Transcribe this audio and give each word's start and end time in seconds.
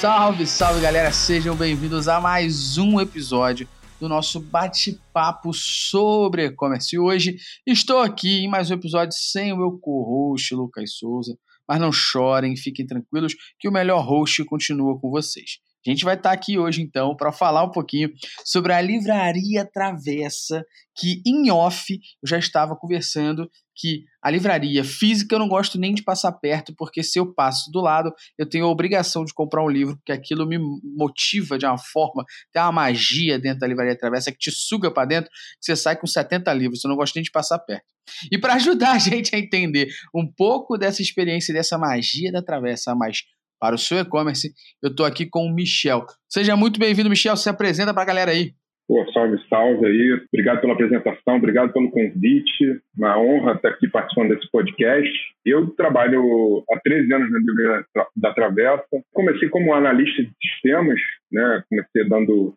Salve, 0.00 0.46
salve 0.46 0.80
galera, 0.80 1.10
sejam 1.10 1.56
bem-vindos 1.56 2.06
a 2.06 2.20
mais 2.20 2.78
um 2.78 3.00
episódio 3.00 3.68
do 3.98 4.08
nosso 4.08 4.38
bate-papo 4.38 5.52
sobre 5.52 6.44
e-commerce. 6.44 6.94
E 6.94 7.00
hoje 7.00 7.36
estou 7.66 7.98
aqui 7.98 8.44
em 8.44 8.48
mais 8.48 8.70
um 8.70 8.74
episódio 8.74 9.18
sem 9.18 9.52
o 9.52 9.56
meu 9.56 9.72
co-host, 9.72 10.54
Lucas 10.54 10.96
Souza, 10.96 11.36
mas 11.68 11.80
não 11.80 11.90
chorem, 11.90 12.56
fiquem 12.56 12.86
tranquilos 12.86 13.34
que 13.58 13.68
o 13.68 13.72
melhor 13.72 14.06
host 14.06 14.44
continua 14.44 14.96
com 15.00 15.10
vocês. 15.10 15.58
A 15.84 15.90
gente 15.90 16.04
vai 16.04 16.14
estar 16.14 16.30
aqui 16.30 16.56
hoje, 16.56 16.80
então, 16.80 17.16
para 17.16 17.32
falar 17.32 17.64
um 17.64 17.72
pouquinho 17.72 18.10
sobre 18.44 18.72
a 18.72 18.80
Livraria 18.80 19.64
Travessa, 19.64 20.64
que 20.96 21.20
em 21.26 21.50
off 21.50 21.92
eu 21.92 22.28
já 22.28 22.38
estava 22.38 22.76
conversando 22.76 23.50
que 23.78 24.04
a 24.20 24.30
livraria 24.30 24.82
física 24.82 25.34
eu 25.34 25.38
não 25.38 25.48
gosto 25.48 25.78
nem 25.78 25.94
de 25.94 26.02
passar 26.02 26.32
perto, 26.32 26.74
porque 26.76 27.02
se 27.02 27.18
eu 27.18 27.32
passo 27.32 27.70
do 27.70 27.80
lado, 27.80 28.12
eu 28.36 28.48
tenho 28.48 28.66
a 28.66 28.68
obrigação 28.68 29.24
de 29.24 29.32
comprar 29.32 29.64
um 29.64 29.70
livro, 29.70 29.96
porque 29.96 30.12
aquilo 30.12 30.46
me 30.46 30.58
motiva 30.96 31.56
de 31.56 31.64
uma 31.64 31.78
forma, 31.78 32.24
tem 32.52 32.60
uma 32.60 32.72
magia 32.72 33.38
dentro 33.38 33.60
da 33.60 33.66
Livraria 33.66 33.96
Travessa 33.96 34.32
que 34.32 34.38
te 34.38 34.50
suga 34.50 34.90
para 34.90 35.06
dentro, 35.06 35.30
que 35.30 35.36
você 35.60 35.76
sai 35.76 35.96
com 35.96 36.06
70 36.06 36.52
livros, 36.52 36.84
eu 36.84 36.88
não 36.88 36.96
gosto 36.96 37.14
nem 37.14 37.22
de 37.22 37.30
passar 37.30 37.58
perto. 37.60 37.86
E 38.32 38.38
para 38.38 38.54
ajudar 38.54 38.92
a 38.92 38.98
gente 38.98 39.34
a 39.34 39.38
entender 39.38 39.88
um 40.14 40.26
pouco 40.26 40.76
dessa 40.76 41.00
experiência, 41.00 41.54
dessa 41.54 41.78
magia 41.78 42.32
da 42.32 42.42
Travessa, 42.42 42.94
mais 42.94 43.22
para 43.60 43.74
o 43.74 43.78
seu 43.78 43.98
e-commerce. 43.98 44.52
Eu 44.82 44.90
estou 44.90 45.04
aqui 45.04 45.26
com 45.26 45.44
o 45.44 45.52
Michel. 45.52 46.06
Seja 46.28 46.56
muito 46.56 46.78
bem-vindo, 46.78 47.10
Michel. 47.10 47.36
Se 47.36 47.48
apresenta 47.48 47.92
para 47.92 48.02
a 48.02 48.06
galera 48.06 48.30
aí. 48.30 48.54
Pô, 48.88 49.04
salve, 49.12 49.36
salve 49.50 49.84
aí. 49.84 50.20
Obrigado 50.32 50.62
pela 50.62 50.72
apresentação, 50.72 51.36
obrigado 51.36 51.72
pelo 51.74 51.90
convite. 51.90 52.80
Uma 52.96 53.20
honra 53.20 53.52
estar 53.52 53.68
aqui 53.68 53.86
participando 53.86 54.34
desse 54.34 54.50
podcast. 54.50 55.12
Eu 55.44 55.68
trabalho 55.76 56.64
há 56.72 56.80
13 56.80 57.12
anos 57.12 57.30
na 57.30 57.38
Livraria 57.38 57.84
da 58.16 58.32
Travessa. 58.32 58.84
Comecei 59.12 59.50
como 59.50 59.74
analista 59.74 60.22
de 60.22 60.30
sistemas, 60.40 60.98
né? 61.30 61.62
Comecei 61.68 62.08
dando 62.08 62.54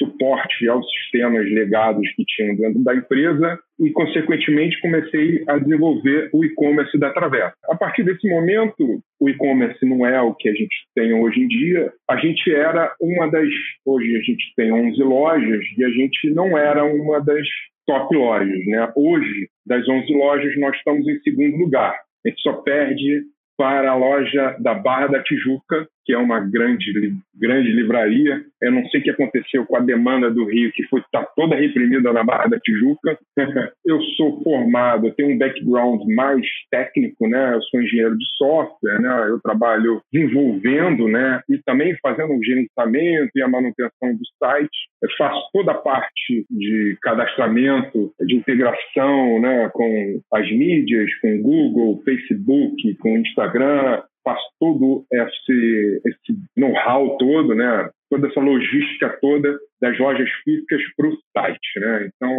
suporte 0.00 0.66
aos 0.66 0.86
sistemas 0.90 1.44
legados 1.50 2.08
que 2.16 2.24
tinham 2.24 2.56
dentro 2.56 2.82
da 2.82 2.94
empresa 2.94 3.58
e, 3.78 3.90
consequentemente, 3.90 4.80
comecei 4.80 5.44
a 5.46 5.58
desenvolver 5.58 6.30
o 6.32 6.44
e-commerce 6.44 6.98
da 6.98 7.12
Travessa. 7.12 7.54
A 7.68 7.76
partir 7.76 8.02
desse 8.02 8.28
momento, 8.28 9.02
o 9.20 9.28
e-commerce 9.28 9.84
não 9.84 10.06
é 10.06 10.20
o 10.20 10.34
que 10.34 10.48
a 10.48 10.54
gente 10.54 10.74
tem 10.94 11.12
hoje 11.12 11.40
em 11.40 11.48
dia. 11.48 11.92
A 12.08 12.16
gente 12.16 12.52
era 12.52 12.94
uma 13.00 13.30
das. 13.30 13.48
Hoje 13.84 14.16
a 14.16 14.20
gente 14.20 14.52
tem 14.56 14.72
11 14.72 15.02
lojas 15.02 15.64
e 15.76 15.84
a 15.84 15.88
gente 15.90 16.30
não 16.30 16.56
era 16.56 16.84
uma 16.84 17.20
das 17.20 17.46
top 17.86 18.16
lojas. 18.16 18.66
Né? 18.66 18.92
Hoje, 18.96 19.48
das 19.66 19.86
11 19.86 20.12
lojas, 20.14 20.58
nós 20.58 20.76
estamos 20.76 21.06
em 21.06 21.20
segundo 21.20 21.56
lugar. 21.58 21.94
A 22.24 22.28
gente 22.28 22.40
só 22.40 22.54
perde 22.54 23.22
para 23.60 23.90
a 23.90 23.94
loja 23.94 24.56
da 24.58 24.72
Barra 24.72 25.08
da 25.08 25.22
Tijuca, 25.22 25.86
que 26.10 26.14
é 26.14 26.18
uma 26.18 26.40
grande, 26.40 27.14
grande 27.36 27.70
livraria. 27.70 28.42
Eu 28.60 28.72
não 28.72 28.84
sei 28.88 28.98
o 28.98 29.02
que 29.04 29.10
aconteceu 29.10 29.64
com 29.64 29.76
a 29.76 29.80
demanda 29.80 30.28
do 30.28 30.44
Rio, 30.44 30.72
que 30.72 30.82
foi 30.88 31.00
tá 31.12 31.24
toda 31.36 31.54
reprimida 31.54 32.12
na 32.12 32.24
Barra 32.24 32.48
da 32.48 32.58
Tijuca. 32.58 33.16
eu 33.86 34.00
sou 34.16 34.42
formado, 34.42 35.06
eu 35.06 35.14
tenho 35.14 35.30
um 35.30 35.38
background 35.38 36.02
mais 36.12 36.44
técnico, 36.68 37.28
né? 37.28 37.54
Eu 37.54 37.62
sou 37.62 37.80
engenheiro 37.80 38.18
de 38.18 38.24
software, 38.36 39.00
né? 39.00 39.26
Eu 39.28 39.40
trabalho 39.40 40.02
desenvolvendo, 40.12 41.06
né? 41.06 41.40
E 41.48 41.58
também 41.58 41.96
fazendo 42.02 42.32
o 42.32 42.42
gerenciamento 42.42 43.30
e 43.36 43.42
a 43.42 43.48
manutenção 43.48 44.12
do 44.12 44.26
site. 44.42 44.90
Eu 45.00 45.08
faço 45.16 45.40
toda 45.52 45.70
a 45.70 45.78
parte 45.78 46.44
de 46.50 46.98
cadastramento, 47.00 48.12
de 48.26 48.34
integração, 48.34 49.40
né? 49.40 49.70
Com 49.72 50.20
as 50.32 50.50
mídias, 50.50 51.08
com 51.20 51.40
Google, 51.40 52.02
Facebook, 52.04 52.96
com 52.96 53.16
Instagram, 53.16 54.02
faço 54.24 54.46
todo 54.58 55.04
esse, 55.12 56.02
esse 56.06 56.38
know-how 56.56 57.16
todo, 57.18 57.54
né? 57.54 57.90
toda 58.10 58.28
essa 58.28 58.40
logística 58.40 59.16
toda 59.20 59.56
das 59.80 59.98
lojas 59.98 60.28
físicas 60.44 60.82
para 60.96 61.08
o 61.08 61.16
site. 61.36 61.80
Né? 61.80 62.10
Então, 62.14 62.30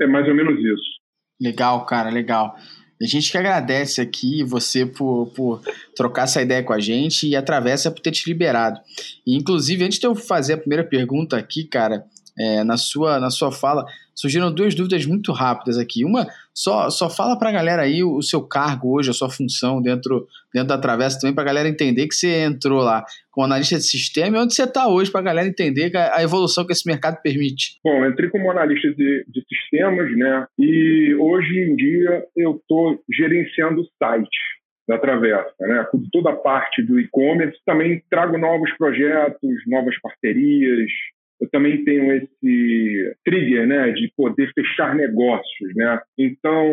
é 0.00 0.06
mais 0.06 0.28
ou 0.28 0.34
menos 0.34 0.58
isso. 0.58 1.00
Legal, 1.40 1.86
cara, 1.86 2.10
legal. 2.10 2.54
A 3.02 3.06
gente 3.06 3.32
que 3.32 3.38
agradece 3.38 4.02
aqui 4.02 4.44
você 4.44 4.84
por, 4.84 5.32
por 5.34 5.62
trocar 5.96 6.24
essa 6.24 6.42
ideia 6.42 6.62
com 6.62 6.74
a 6.74 6.78
gente 6.78 7.26
e 7.26 7.34
a 7.34 7.42
Travessa 7.42 7.90
por 7.90 8.00
ter 8.00 8.10
te 8.10 8.28
liberado. 8.28 8.78
E, 9.26 9.34
inclusive, 9.34 9.82
antes 9.84 9.98
de 9.98 10.06
eu 10.06 10.14
fazer 10.14 10.52
a 10.52 10.58
primeira 10.58 10.84
pergunta 10.84 11.38
aqui, 11.38 11.64
cara, 11.64 12.04
é, 12.40 12.64
na, 12.64 12.78
sua, 12.78 13.20
na 13.20 13.28
sua 13.28 13.52
fala, 13.52 13.84
surgiram 14.14 14.52
duas 14.52 14.74
dúvidas 14.74 15.04
muito 15.04 15.30
rápidas 15.30 15.76
aqui. 15.76 16.04
Uma, 16.06 16.26
só, 16.54 16.88
só 16.88 17.10
fala 17.10 17.38
para 17.38 17.50
a 17.50 17.52
galera 17.52 17.82
aí 17.82 18.02
o, 18.02 18.16
o, 18.16 18.22
seu 18.22 18.42
cargo 18.42 18.96
hoje, 18.96 19.10
a 19.10 19.12
sua 19.12 19.28
função 19.28 19.82
dentro, 19.82 20.26
dentro 20.52 20.68
da 20.68 20.78
Travessa 20.78 21.20
também, 21.20 21.34
para 21.34 21.42
a 21.42 21.46
galera 21.46 21.68
entender 21.68 22.08
que 22.08 22.14
você 22.14 22.44
entrou 22.44 22.80
lá 22.80 23.04
como 23.30 23.44
analista 23.44 23.76
de 23.76 23.82
sistema 23.82 24.38
e 24.38 24.40
onde 24.40 24.54
você 24.54 24.64
está 24.64 24.88
hoje, 24.88 25.10
para 25.10 25.20
a 25.20 25.24
galera 25.24 25.48
entender 25.48 25.94
a, 25.94 26.16
a, 26.16 26.22
evolução 26.22 26.66
que 26.66 26.72
esse 26.72 26.86
mercado 26.88 27.20
permite. 27.22 27.78
Bom, 27.84 28.06
entrei 28.06 28.30
como 28.30 28.50
analista 28.50 28.88
de, 28.88 29.24
de 29.28 29.44
sistemas, 29.46 30.10
né? 30.16 30.46
E 30.58 31.14
hoje 31.16 31.58
em 31.58 31.76
dia 31.76 32.24
eu 32.36 32.56
estou 32.56 32.98
gerenciando 33.10 33.82
o 33.82 33.88
site 34.02 34.38
da 34.88 34.98
Travessa, 34.98 35.54
né? 35.60 35.86
Toda 36.10 36.30
a 36.30 36.36
parte 36.36 36.82
do 36.82 36.98
e-commerce, 36.98 37.58
também 37.66 38.02
trago 38.10 38.38
novos 38.38 38.72
projetos, 38.76 39.50
novas 39.66 39.94
parcerias, 40.00 40.90
eu 41.40 41.48
também 41.50 41.84
tenho 41.84 42.12
esse 42.12 43.16
trigger, 43.24 43.66
né, 43.66 43.90
de 43.92 44.12
poder 44.16 44.52
fechar 44.52 44.94
negócios, 44.94 45.74
né. 45.74 46.00
Então, 46.18 46.72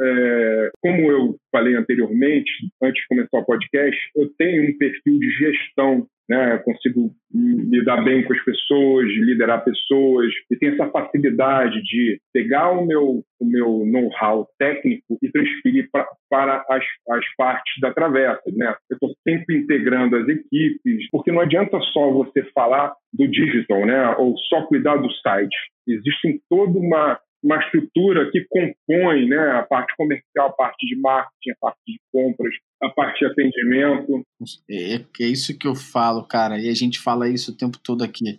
é, 0.00 0.70
como 0.80 1.10
eu 1.10 1.36
falei 1.52 1.74
anteriormente, 1.74 2.50
antes 2.82 3.00
de 3.02 3.08
começar 3.08 3.38
o 3.38 3.44
podcast, 3.44 3.98
eu 4.16 4.28
tenho 4.36 4.70
um 4.70 4.78
perfil 4.78 5.18
de 5.18 5.30
gestão 5.30 6.06
né? 6.28 6.58
consigo 6.58 7.10
lidar 7.32 8.02
bem 8.02 8.22
com 8.24 8.32
as 8.32 8.44
pessoas, 8.44 9.06
liderar 9.08 9.64
pessoas, 9.64 10.32
e 10.50 10.56
tenho 10.56 10.74
essa 10.74 10.90
facilidade 10.90 11.82
de 11.82 12.20
pegar 12.32 12.70
o 12.70 12.86
meu, 12.86 13.22
o 13.40 13.44
meu 13.44 13.86
know-how 13.86 14.46
técnico 14.58 15.18
e 15.22 15.30
transferir 15.30 15.88
pra, 15.90 16.06
para 16.30 16.64
as, 16.68 16.84
as 17.10 17.24
partes 17.36 17.80
da 17.80 17.92
travessa. 17.92 18.42
Né? 18.54 18.74
Eu 18.90 18.94
estou 18.94 19.10
sempre 19.26 19.58
integrando 19.58 20.16
as 20.16 20.28
equipes, 20.28 21.08
porque 21.10 21.32
não 21.32 21.40
adianta 21.40 21.78
só 21.92 22.10
você 22.10 22.42
falar 22.54 22.92
do 23.12 23.26
digital, 23.26 23.86
né? 23.86 24.14
ou 24.18 24.36
só 24.48 24.66
cuidar 24.66 24.96
do 24.96 25.10
site. 25.12 25.56
Existe 25.86 26.42
toda 26.50 26.78
uma 26.78 27.18
uma 27.42 27.58
estrutura 27.58 28.30
que 28.30 28.44
compõe 28.48 29.28
né, 29.28 29.52
a 29.52 29.62
parte 29.62 29.94
comercial, 29.96 30.48
a 30.48 30.52
parte 30.52 30.86
de 30.86 31.00
marketing, 31.00 31.50
a 31.50 31.56
parte 31.60 31.80
de 31.86 32.00
compras, 32.12 32.54
a 32.82 32.88
parte 32.88 33.18
de 33.20 33.26
atendimento. 33.26 34.22
É, 34.70 35.24
é 35.24 35.26
isso 35.26 35.56
que 35.56 35.66
eu 35.66 35.74
falo, 35.74 36.24
cara, 36.24 36.58
e 36.58 36.68
a 36.68 36.74
gente 36.74 36.98
fala 36.98 37.28
isso 37.28 37.52
o 37.52 37.56
tempo 37.56 37.78
todo 37.82 38.02
aqui 38.02 38.38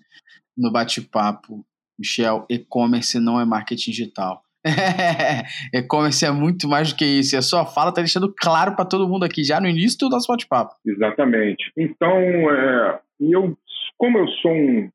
no 0.57 0.71
bate-papo. 0.71 1.65
Michel, 1.97 2.45
e-commerce 2.49 3.19
não 3.19 3.39
é 3.39 3.45
marketing 3.45 3.91
digital. 3.91 4.41
e-commerce 5.73 6.25
é 6.25 6.31
muito 6.31 6.67
mais 6.67 6.91
do 6.91 6.97
que 6.97 7.05
isso. 7.05 7.35
E 7.35 7.37
a 7.37 7.41
sua 7.41 7.65
fala 7.65 7.89
está 7.89 8.01
deixando 8.01 8.33
claro 8.37 8.75
para 8.75 8.85
todo 8.85 9.07
mundo 9.07 9.23
aqui, 9.25 9.43
já 9.43 9.59
no 9.59 9.67
início 9.67 9.97
do 9.99 10.09
nosso 10.09 10.27
bate-papo. 10.27 10.75
Exatamente. 10.85 11.71
Então, 11.77 12.17
é, 12.17 12.99
eu, 13.19 13.57
como 13.97 14.17
eu 14.17 14.27
sou 14.41 14.51
um, 14.51 14.89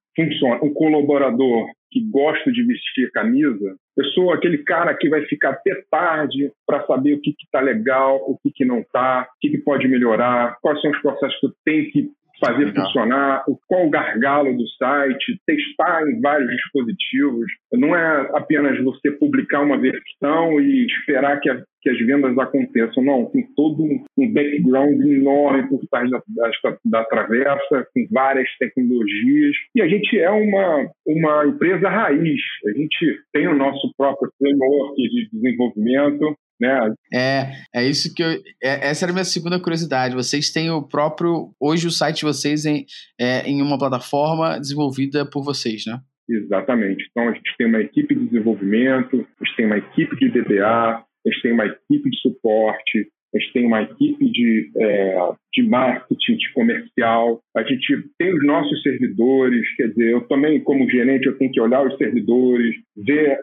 um 0.62 0.74
colaborador 0.74 1.68
que 1.94 2.00
gosto 2.10 2.50
de 2.52 2.64
vestir 2.64 3.08
camisa, 3.12 3.76
eu 3.96 4.04
sou 4.06 4.32
aquele 4.32 4.58
cara 4.58 4.92
que 4.94 5.08
vai 5.08 5.24
ficar 5.26 5.50
até 5.50 5.70
tarde 5.88 6.50
para 6.66 6.84
saber 6.86 7.14
o 7.14 7.20
que 7.20 7.32
está 7.40 7.60
legal, 7.60 8.16
o 8.26 8.36
que, 8.42 8.50
que 8.50 8.64
não 8.64 8.80
está, 8.80 9.22
o 9.22 9.38
que, 9.40 9.50
que 9.50 9.58
pode 9.58 9.86
melhorar, 9.86 10.58
quais 10.60 10.80
são 10.80 10.90
os 10.90 11.00
processos 11.00 11.38
que 11.38 11.46
eu 11.46 11.52
tenho 11.64 11.90
que 11.92 12.10
fazer 12.40 12.66
Legal. 12.66 12.86
funcionar, 12.86 13.44
qual 13.66 13.86
o 13.86 13.90
gargalo 13.90 14.56
do 14.56 14.66
site, 14.78 15.40
testar 15.46 16.02
em 16.08 16.20
vários 16.20 16.50
dispositivos. 16.50 17.46
Não 17.72 17.94
é 17.94 18.30
apenas 18.34 18.82
você 18.82 19.10
publicar 19.10 19.62
uma 19.62 19.78
versão 19.78 20.60
e 20.60 20.86
esperar 20.86 21.40
que, 21.40 21.50
a, 21.50 21.62
que 21.80 21.90
as 21.90 21.98
vendas 21.98 22.36
aconteçam. 22.38 23.04
Não, 23.04 23.26
tem 23.26 23.46
todo 23.56 23.82
um, 23.84 24.32
background 24.32 25.00
enorme 25.00 25.68
por 25.68 25.80
trás 25.90 26.10
da, 26.10 26.22
da, 26.28 26.76
da 26.84 27.04
travessa, 27.04 27.86
com 27.94 28.06
várias 28.10 28.48
tecnologias. 28.58 29.56
E 29.74 29.82
a 29.82 29.88
gente 29.88 30.18
é 30.18 30.30
uma, 30.30 30.90
uma 31.06 31.46
empresa 31.46 31.88
raiz. 31.88 32.40
A 32.66 32.78
gente 32.78 33.20
tem 33.32 33.46
o 33.48 33.56
nosso 33.56 33.92
próprio 33.96 34.30
framework 34.38 34.96
de 34.96 35.28
desenvolvimento, 35.32 36.36
né? 36.60 36.94
É, 37.12 37.52
é 37.74 37.88
isso 37.88 38.14
que 38.14 38.22
eu. 38.22 38.28
É, 38.62 38.88
essa 38.88 39.04
era 39.04 39.12
a 39.12 39.14
minha 39.14 39.24
segunda 39.24 39.60
curiosidade. 39.60 40.14
Vocês 40.14 40.50
têm 40.50 40.70
o 40.70 40.82
próprio. 40.82 41.50
Hoje 41.60 41.86
o 41.86 41.90
site 41.90 42.18
de 42.18 42.24
vocês 42.24 42.64
em, 42.64 42.86
é, 43.20 43.42
em 43.48 43.60
uma 43.60 43.78
plataforma 43.78 44.58
desenvolvida 44.58 45.28
por 45.28 45.42
vocês, 45.42 45.84
né? 45.86 45.98
Exatamente. 46.28 47.06
Então 47.10 47.28
a 47.28 47.32
gente 47.32 47.56
tem 47.56 47.66
uma 47.66 47.80
equipe 47.80 48.14
de 48.14 48.26
desenvolvimento, 48.26 49.16
a 49.16 49.44
gente 49.44 49.56
tem 49.56 49.66
uma 49.66 49.78
equipe 49.78 50.16
de 50.16 50.30
DBA, 50.30 50.64
a 50.66 51.04
gente 51.26 51.42
tem 51.42 51.52
uma 51.52 51.66
equipe 51.66 52.10
de 52.10 52.20
suporte, 52.20 53.08
a 53.34 53.38
gente 53.38 53.52
tem 53.52 53.66
uma 53.66 53.82
equipe 53.82 54.30
de, 54.30 54.70
é, 54.78 55.16
de 55.52 55.62
marketing, 55.64 56.36
de 56.36 56.52
comercial, 56.52 57.40
a 57.56 57.62
gente 57.62 58.04
tem 58.16 58.32
os 58.32 58.46
nossos 58.46 58.80
servidores, 58.82 59.66
quer 59.76 59.88
dizer, 59.88 60.12
eu 60.12 60.20
também, 60.28 60.62
como 60.62 60.88
gerente, 60.88 61.26
eu 61.26 61.36
tenho 61.36 61.50
que 61.50 61.60
olhar 61.60 61.84
os 61.84 61.96
servidores, 61.96 62.74
ver 62.96 63.38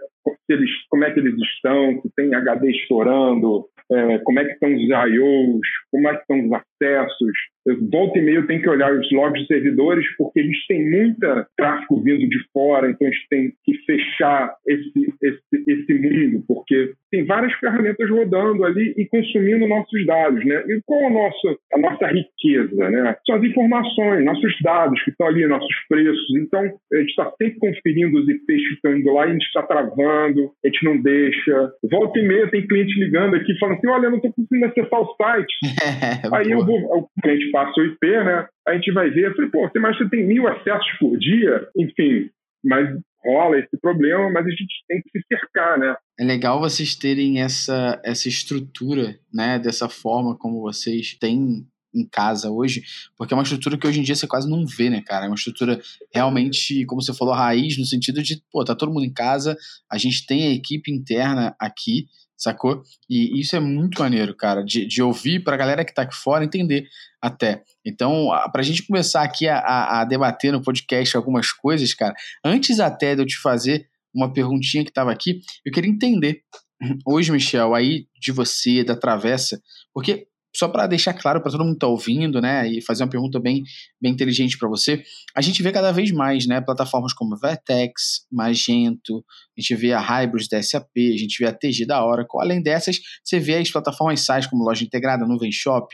eles, 0.50 0.70
como 0.90 1.04
é 1.04 1.12
que 1.12 1.20
eles 1.20 1.36
estão, 1.40 2.02
se 2.02 2.10
tem 2.16 2.34
HD 2.34 2.72
estourando, 2.72 3.66
é, 3.92 4.18
como 4.20 4.40
é 4.40 4.46
que 4.46 4.52
estão 4.54 4.74
os 4.74 4.82
IOs, 4.82 5.68
como 5.92 6.10
é 6.10 6.16
que 6.16 6.22
estão 6.22 6.46
os 6.46 6.52
acessos. 6.54 7.38
Eu, 7.66 7.78
volta 7.90 8.18
e 8.18 8.22
meia 8.22 8.38
eu 8.38 8.48
tenho 8.48 8.62
que 8.62 8.70
olhar 8.70 8.94
os 8.94 9.12
logs 9.12 9.42
de 9.42 9.48
servidores 9.48 10.06
porque 10.18 10.40
eles 10.40 10.66
têm 10.68 10.90
muita 10.90 11.48
tráfego 11.58 12.02
vindo 12.02 12.28
de 12.28 12.40
fora, 12.52 12.90
então 12.90 13.08
a 13.08 13.12
gente 13.12 13.28
tem 13.30 13.54
que 13.64 13.74
fechar 13.86 14.56
esse, 14.68 15.14
esse, 15.22 15.64
esse 15.68 15.94
mundo, 15.94 16.44
porque 16.48 16.94
tem 17.12 17.26
várias 17.26 17.54
ferramentas 17.60 18.10
rodando 18.10 18.64
ali 18.64 18.94
e 18.98 19.06
consumindo 19.06 19.68
nossos 19.68 20.06
dados, 20.06 20.44
né? 20.46 20.64
E 20.68 20.82
qual 20.86 21.06
a 21.06 21.10
nossa, 21.10 21.58
a 21.74 21.78
nossa 21.78 22.08
riqueza, 22.08 22.90
né? 22.90 23.16
São 23.26 23.36
as 23.36 23.44
informações, 23.44 24.24
nossos 24.24 24.54
dados 24.62 25.04
que 25.04 25.12
estão 25.12 25.28
ali, 25.28 25.46
nossos 25.46 25.76
preços. 25.90 26.36
Então, 26.38 26.62
a 26.62 26.98
gente 26.98 27.10
está 27.10 27.32
sempre 27.38 27.60
conferindo 27.60 28.18
os 28.18 28.30
IPs 28.30 28.68
que 28.68 28.74
estão 28.76 28.96
indo 28.96 29.12
lá 29.14 29.26
e 29.26 29.30
a 29.30 29.34
gente 29.34 29.46
está 29.46 29.62
travando, 29.64 30.52
a 30.64 30.68
gente 30.68 30.86
não 30.86 31.02
deixa. 31.02 31.72
Volta 31.84 32.18
e 32.18 32.28
meia 32.28 32.50
tem 32.50 32.66
cliente 32.66 32.98
ligando 32.98 33.36
aqui 33.36 33.58
falando 33.60 33.78
assim, 33.78 33.88
olha, 33.88 34.06
eu 34.06 34.12
não 34.12 34.18
estou 34.18 34.34
conseguindo 34.34 34.66
acessar 34.66 35.02
o 35.02 35.16
site. 35.16 35.54
Aí 36.34 36.52
eu 36.52 36.66
vou, 36.66 36.80
o 36.80 37.08
cliente 37.22 37.51
passa 37.52 37.80
o 37.80 37.86
IP, 37.86 38.06
né? 38.06 38.48
A 38.68 38.74
gente 38.74 38.92
vai 38.92 39.10
ver, 39.10 39.28
eu 39.28 39.36
falei, 39.36 39.50
pô, 39.50 39.70
mais 39.80 39.98
você 39.98 40.10
tem 40.10 40.26
mil 40.26 40.48
acessos 40.48 40.92
por 41.00 41.18
dia? 41.18 41.68
Enfim, 41.76 42.30
mas 42.64 42.90
rola 43.24 43.60
esse 43.60 43.78
problema, 43.80 44.30
mas 44.32 44.46
a 44.46 44.50
gente 44.50 44.84
tem 44.88 45.02
que 45.02 45.20
se 45.20 45.26
cercar, 45.28 45.78
né? 45.78 45.96
É 46.20 46.24
legal 46.24 46.60
vocês 46.60 46.96
terem 46.96 47.42
essa, 47.42 48.02
essa 48.04 48.28
estrutura, 48.28 49.18
né, 49.34 49.60
dessa 49.60 49.88
forma 49.88 50.38
como 50.38 50.62
vocês 50.62 51.16
têm 51.20 51.66
em 51.94 52.08
casa 52.08 52.50
hoje, 52.50 52.84
porque 53.18 53.34
é 53.34 53.38
uma 53.38 53.44
estrutura 53.44 53.78
que 53.78 53.86
hoje 53.86 54.00
em 54.00 54.04
dia 54.04 54.16
você 54.16 54.26
quase 54.26 54.50
não 54.50 54.66
vê, 54.66 54.90
né, 54.90 55.02
cara? 55.06 55.26
É 55.26 55.28
uma 55.28 55.36
estrutura 55.36 55.80
realmente, 56.14 56.86
como 56.86 57.02
você 57.02 57.14
falou, 57.14 57.34
raiz, 57.34 57.78
no 57.78 57.86
sentido 57.86 58.24
de, 58.24 58.42
pô, 58.52 58.64
tá 58.64 58.74
todo 58.74 58.94
mundo 58.94 59.06
em 59.06 59.14
casa, 59.14 59.58
a 59.92 59.98
gente 59.98 60.26
tem 60.26 60.48
a 60.48 60.54
equipe 60.54 60.92
interna 60.92 61.56
aqui, 61.60 62.08
sacou? 62.42 62.82
E 63.10 63.40
isso 63.40 63.56
é 63.56 63.60
muito 63.60 64.02
maneiro, 64.02 64.36
cara, 64.36 64.64
de, 64.64 64.86
de 64.86 65.02
ouvir 65.02 65.44
pra 65.44 65.58
galera 65.58 65.86
que 65.86 65.94
tá 65.94 66.02
aqui 66.02 66.16
fora 66.16 66.44
entender 66.44 66.88
até. 67.22 67.64
Então, 67.86 68.30
pra 68.52 68.64
gente 68.64 68.86
começar 68.86 69.22
aqui 69.22 69.48
a, 69.48 69.60
a, 69.60 70.02
a 70.02 70.06
debater 70.06 70.52
no 70.52 70.62
podcast 70.62 71.16
algumas 71.16 71.52
coisas, 71.52 71.94
cara, 71.94 72.14
antes 72.44 72.80
até 72.80 73.16
de 73.16 73.22
eu 73.22 73.26
te 73.26 73.38
fazer 73.38 73.88
uma 74.14 74.34
perguntinha 74.34 74.84
que 74.84 74.92
tava 74.92 75.12
aqui, 75.12 75.42
eu 75.66 75.72
queria 75.72 75.90
entender 75.90 76.42
hoje, 77.06 77.32
Michel, 77.32 77.76
aí 77.76 78.08
de 78.20 78.32
você, 78.32 78.84
da 78.84 78.96
Travessa, 78.96 79.62
porque 79.94 80.28
só 80.54 80.68
para 80.68 80.88
deixar 80.88 81.14
claro 81.14 81.42
para 81.42 81.52
todo 81.52 81.62
mundo 81.62 81.74
que 81.74 81.78
está 81.78 81.88
ouvindo, 81.88 82.42
né, 82.42 82.68
e 82.68 82.82
fazer 82.82 83.04
uma 83.04 83.10
pergunta 83.10 83.40
bem, 83.40 83.64
bem 84.02 84.12
inteligente 84.12 84.58
para 84.58 84.68
você, 84.68 85.04
a 85.36 85.42
gente 85.42 85.64
vê 85.64 85.72
cada 85.72 85.92
vez 85.92 86.12
mais, 86.12 86.46
né, 86.46 86.60
plataformas 86.62 87.14
como 87.14 87.38
Vertex, 87.38 88.26
Magento, 88.32 89.24
a 89.58 89.62
gente 89.62 89.76
vê 89.76 89.94
a 89.94 90.00
Hybris 90.00 90.48
da 90.48 90.62
SAP, 90.62 90.90
a 90.98 91.18
gente 91.18 91.38
vê 91.40 91.48
a 91.48 91.54
TG 91.54 91.86
da 91.86 92.06
Oracle. 92.06 92.40
Além 92.42 92.62
dessas, 92.62 93.00
você 93.24 93.40
vê 93.40 93.56
as 93.58 93.70
plataformas 93.70 94.22
SaaS 94.22 94.48
como 94.48 94.64
Loja 94.64 94.84
Integrada, 94.84 95.26
Nuvem 95.26 95.52
Shop, 95.52 95.88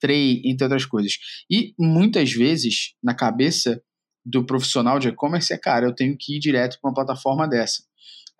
Tray, 0.00 0.42
entre 0.44 0.64
outras 0.64 0.84
coisas. 0.84 1.12
E 1.50 1.74
muitas 1.78 2.32
vezes, 2.32 2.94
na 3.02 3.14
cabeça 3.14 3.80
do 4.24 4.44
profissional 4.44 4.98
de 4.98 5.08
e-commerce, 5.08 5.52
é, 5.52 5.58
cara, 5.58 5.86
eu 5.86 5.94
tenho 5.94 6.16
que 6.18 6.36
ir 6.36 6.38
direto 6.38 6.78
para 6.80 6.90
uma 6.90 6.94
plataforma 6.94 7.48
dessa. 7.48 7.82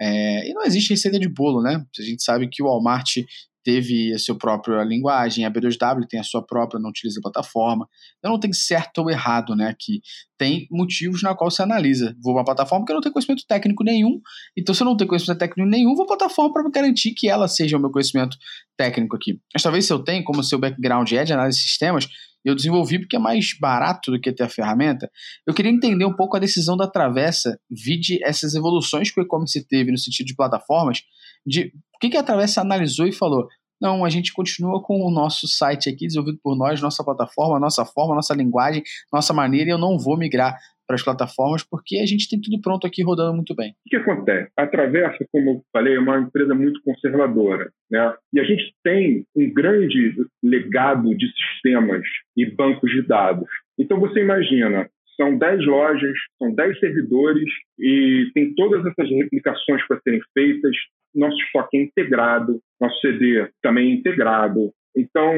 É, 0.01 0.49
e 0.49 0.55
não 0.55 0.63
existe 0.63 0.91
receita 0.91 1.19
de 1.19 1.29
bolo, 1.29 1.63
né? 1.63 1.85
A 1.99 2.03
gente 2.03 2.23
sabe 2.23 2.49
que 2.49 2.63
o 2.63 2.67
Walmart 2.67 3.19
teve 3.65 4.13
a 4.13 4.19
sua 4.19 4.37
própria 4.37 4.83
linguagem, 4.83 5.45
a 5.45 5.51
B2W 5.51 6.07
tem 6.09 6.19
a 6.19 6.25
sua 6.25 6.45
própria, 6.45 6.81
não 6.81 6.91
utiliza 6.91 7.21
a 7.21 7.23
plataforma. 7.23 7.89
Então 8.19 8.33
não 8.33 8.41
tem 8.41 8.53
certo 8.53 8.99
ou 8.99 9.11
errado, 9.11 9.55
né? 9.55 9.69
Aqui 9.69 10.01
tem 10.37 10.67
motivos 10.71 11.23
na 11.23 11.35
qual 11.35 11.51
você 11.51 11.63
analisa. 11.63 12.17
Vou 12.21 12.33
para 12.33 12.41
uma 12.41 12.45
plataforma 12.45 12.83
porque 12.83 12.93
eu 12.93 12.97
não 12.97 13.03
tenho 13.03 13.13
conhecimento 13.13 13.45
técnico 13.47 13.85
nenhum. 13.85 14.21
Então, 14.57 14.75
se 14.75 14.83
eu 14.83 14.85
não 14.85 14.97
tenho 14.97 15.09
conhecimento 15.09 15.39
técnico 15.39 15.69
nenhum, 15.69 15.95
vou 15.95 16.07
para 16.07 16.17
plataforma 16.17 16.53
para 16.53 16.69
garantir 16.71 17.13
que 17.13 17.29
ela 17.29 17.47
seja 17.47 17.77
o 17.77 17.81
meu 17.81 17.91
conhecimento 17.91 18.37
técnico 18.77 19.17
aqui. 19.17 19.41
Mas 19.55 19.63
talvez 19.63 19.87
se 19.87 19.93
eu 19.93 20.01
tenho, 20.01 20.25
como 20.25 20.43
seu 20.43 20.59
background 20.59 21.11
é 21.13 21.25
de 21.25 21.33
análise 21.33 21.59
de 21.59 21.65
sistemas, 21.65 22.09
eu 22.45 22.55
desenvolvi 22.55 22.99
porque 22.99 23.17
é 23.17 23.19
mais 23.19 23.57
barato 23.59 24.11
do 24.11 24.21
que 24.21 24.33
ter 24.33 24.45
a 24.45 24.49
ferramenta. 24.49 25.11
Eu 25.47 25.55
queria 25.55 25.71
entender 25.71 26.05
um 26.05 26.15
pouco 26.15 26.37
a 26.37 26.41
decisão 26.41 26.77
da 26.77 26.89
Travessa, 26.89 27.59
vide 27.71 28.23
essas 28.23 28.55
evoluções 28.55 29.11
que 29.11 29.21
o 29.21 29.23
e-commerce 29.23 29.65
teve 29.67 29.93
no 29.93 29.99
sentido 29.99 30.27
de 30.27 30.35
plataformas, 30.35 31.03
de 31.47 31.73
o 31.95 31.99
que, 32.01 32.11
que 32.11 32.17
a 32.17 32.23
Travessa 32.23 32.61
analisou 32.61 33.07
e 33.07 33.13
falou: 33.13 33.47
não, 33.83 34.05
a 34.05 34.09
gente 34.09 34.33
continua 34.33 34.81
com 34.81 35.05
o 35.05 35.11
nosso 35.11 35.49
site 35.49 35.89
aqui, 35.89 36.07
desenvolvido 36.07 36.39
por 36.41 36.57
nós, 36.57 36.81
nossa 36.81 37.03
plataforma, 37.03 37.59
nossa 37.59 37.85
forma, 37.85 38.15
nossa 38.15 38.33
linguagem, 38.33 38.83
nossa 39.13 39.33
maneira, 39.33 39.71
e 39.71 39.73
eu 39.73 39.79
não 39.79 39.99
vou 39.99 40.17
migrar 40.17 40.57
para 40.87 40.97
as 40.97 41.03
plataformas 41.03 41.63
porque 41.69 41.99
a 41.99 42.07
gente 42.07 42.29
tem 42.29 42.41
tudo 42.41 42.61
pronto 42.61 42.87
aqui 42.87 43.03
rodando 43.03 43.35
muito 43.35 43.55
bem. 43.55 43.73
O 43.87 43.91
que 43.91 43.97
acontece? 43.97 44.51
A 44.57 44.67
Travessa, 44.67 45.25
como 45.31 45.51
eu 45.51 45.63
falei, 45.73 45.97
é 45.97 46.01
uma 46.01 46.21
empresa 46.21 46.55
muito 46.55 46.81
conservadora. 46.83 47.71
Né? 47.91 48.15
E 48.33 48.41
a 48.41 48.45
gente 48.45 48.75
tem 48.83 49.25
um 49.37 49.53
grande 49.53 50.15
legado 50.43 51.17
de 51.17 51.27
sistemas 51.33 52.03
e 52.37 52.47
bancos 52.47 52.91
de 52.91 53.03
dados. 53.03 53.49
Então 53.79 53.99
você 53.99 54.21
imagina, 54.21 54.89
são 55.17 55.37
10 55.37 55.67
lojas, 55.67 56.17
são 56.39 56.55
10 56.55 56.79
servidores 56.79 57.49
e 57.79 58.31
tem 58.35 58.55
todas 58.55 58.85
essas 58.87 59.09
replicações 59.11 59.87
para 59.87 60.01
serem 60.01 60.21
feitas. 60.35 60.77
Nosso 61.15 61.37
estoque 61.37 61.77
é 61.77 61.83
integrado, 61.83 62.61
nosso 62.81 62.99
CD 63.01 63.49
também 63.63 63.91
é 63.91 63.95
integrado. 63.95 64.73
Então, 64.97 65.33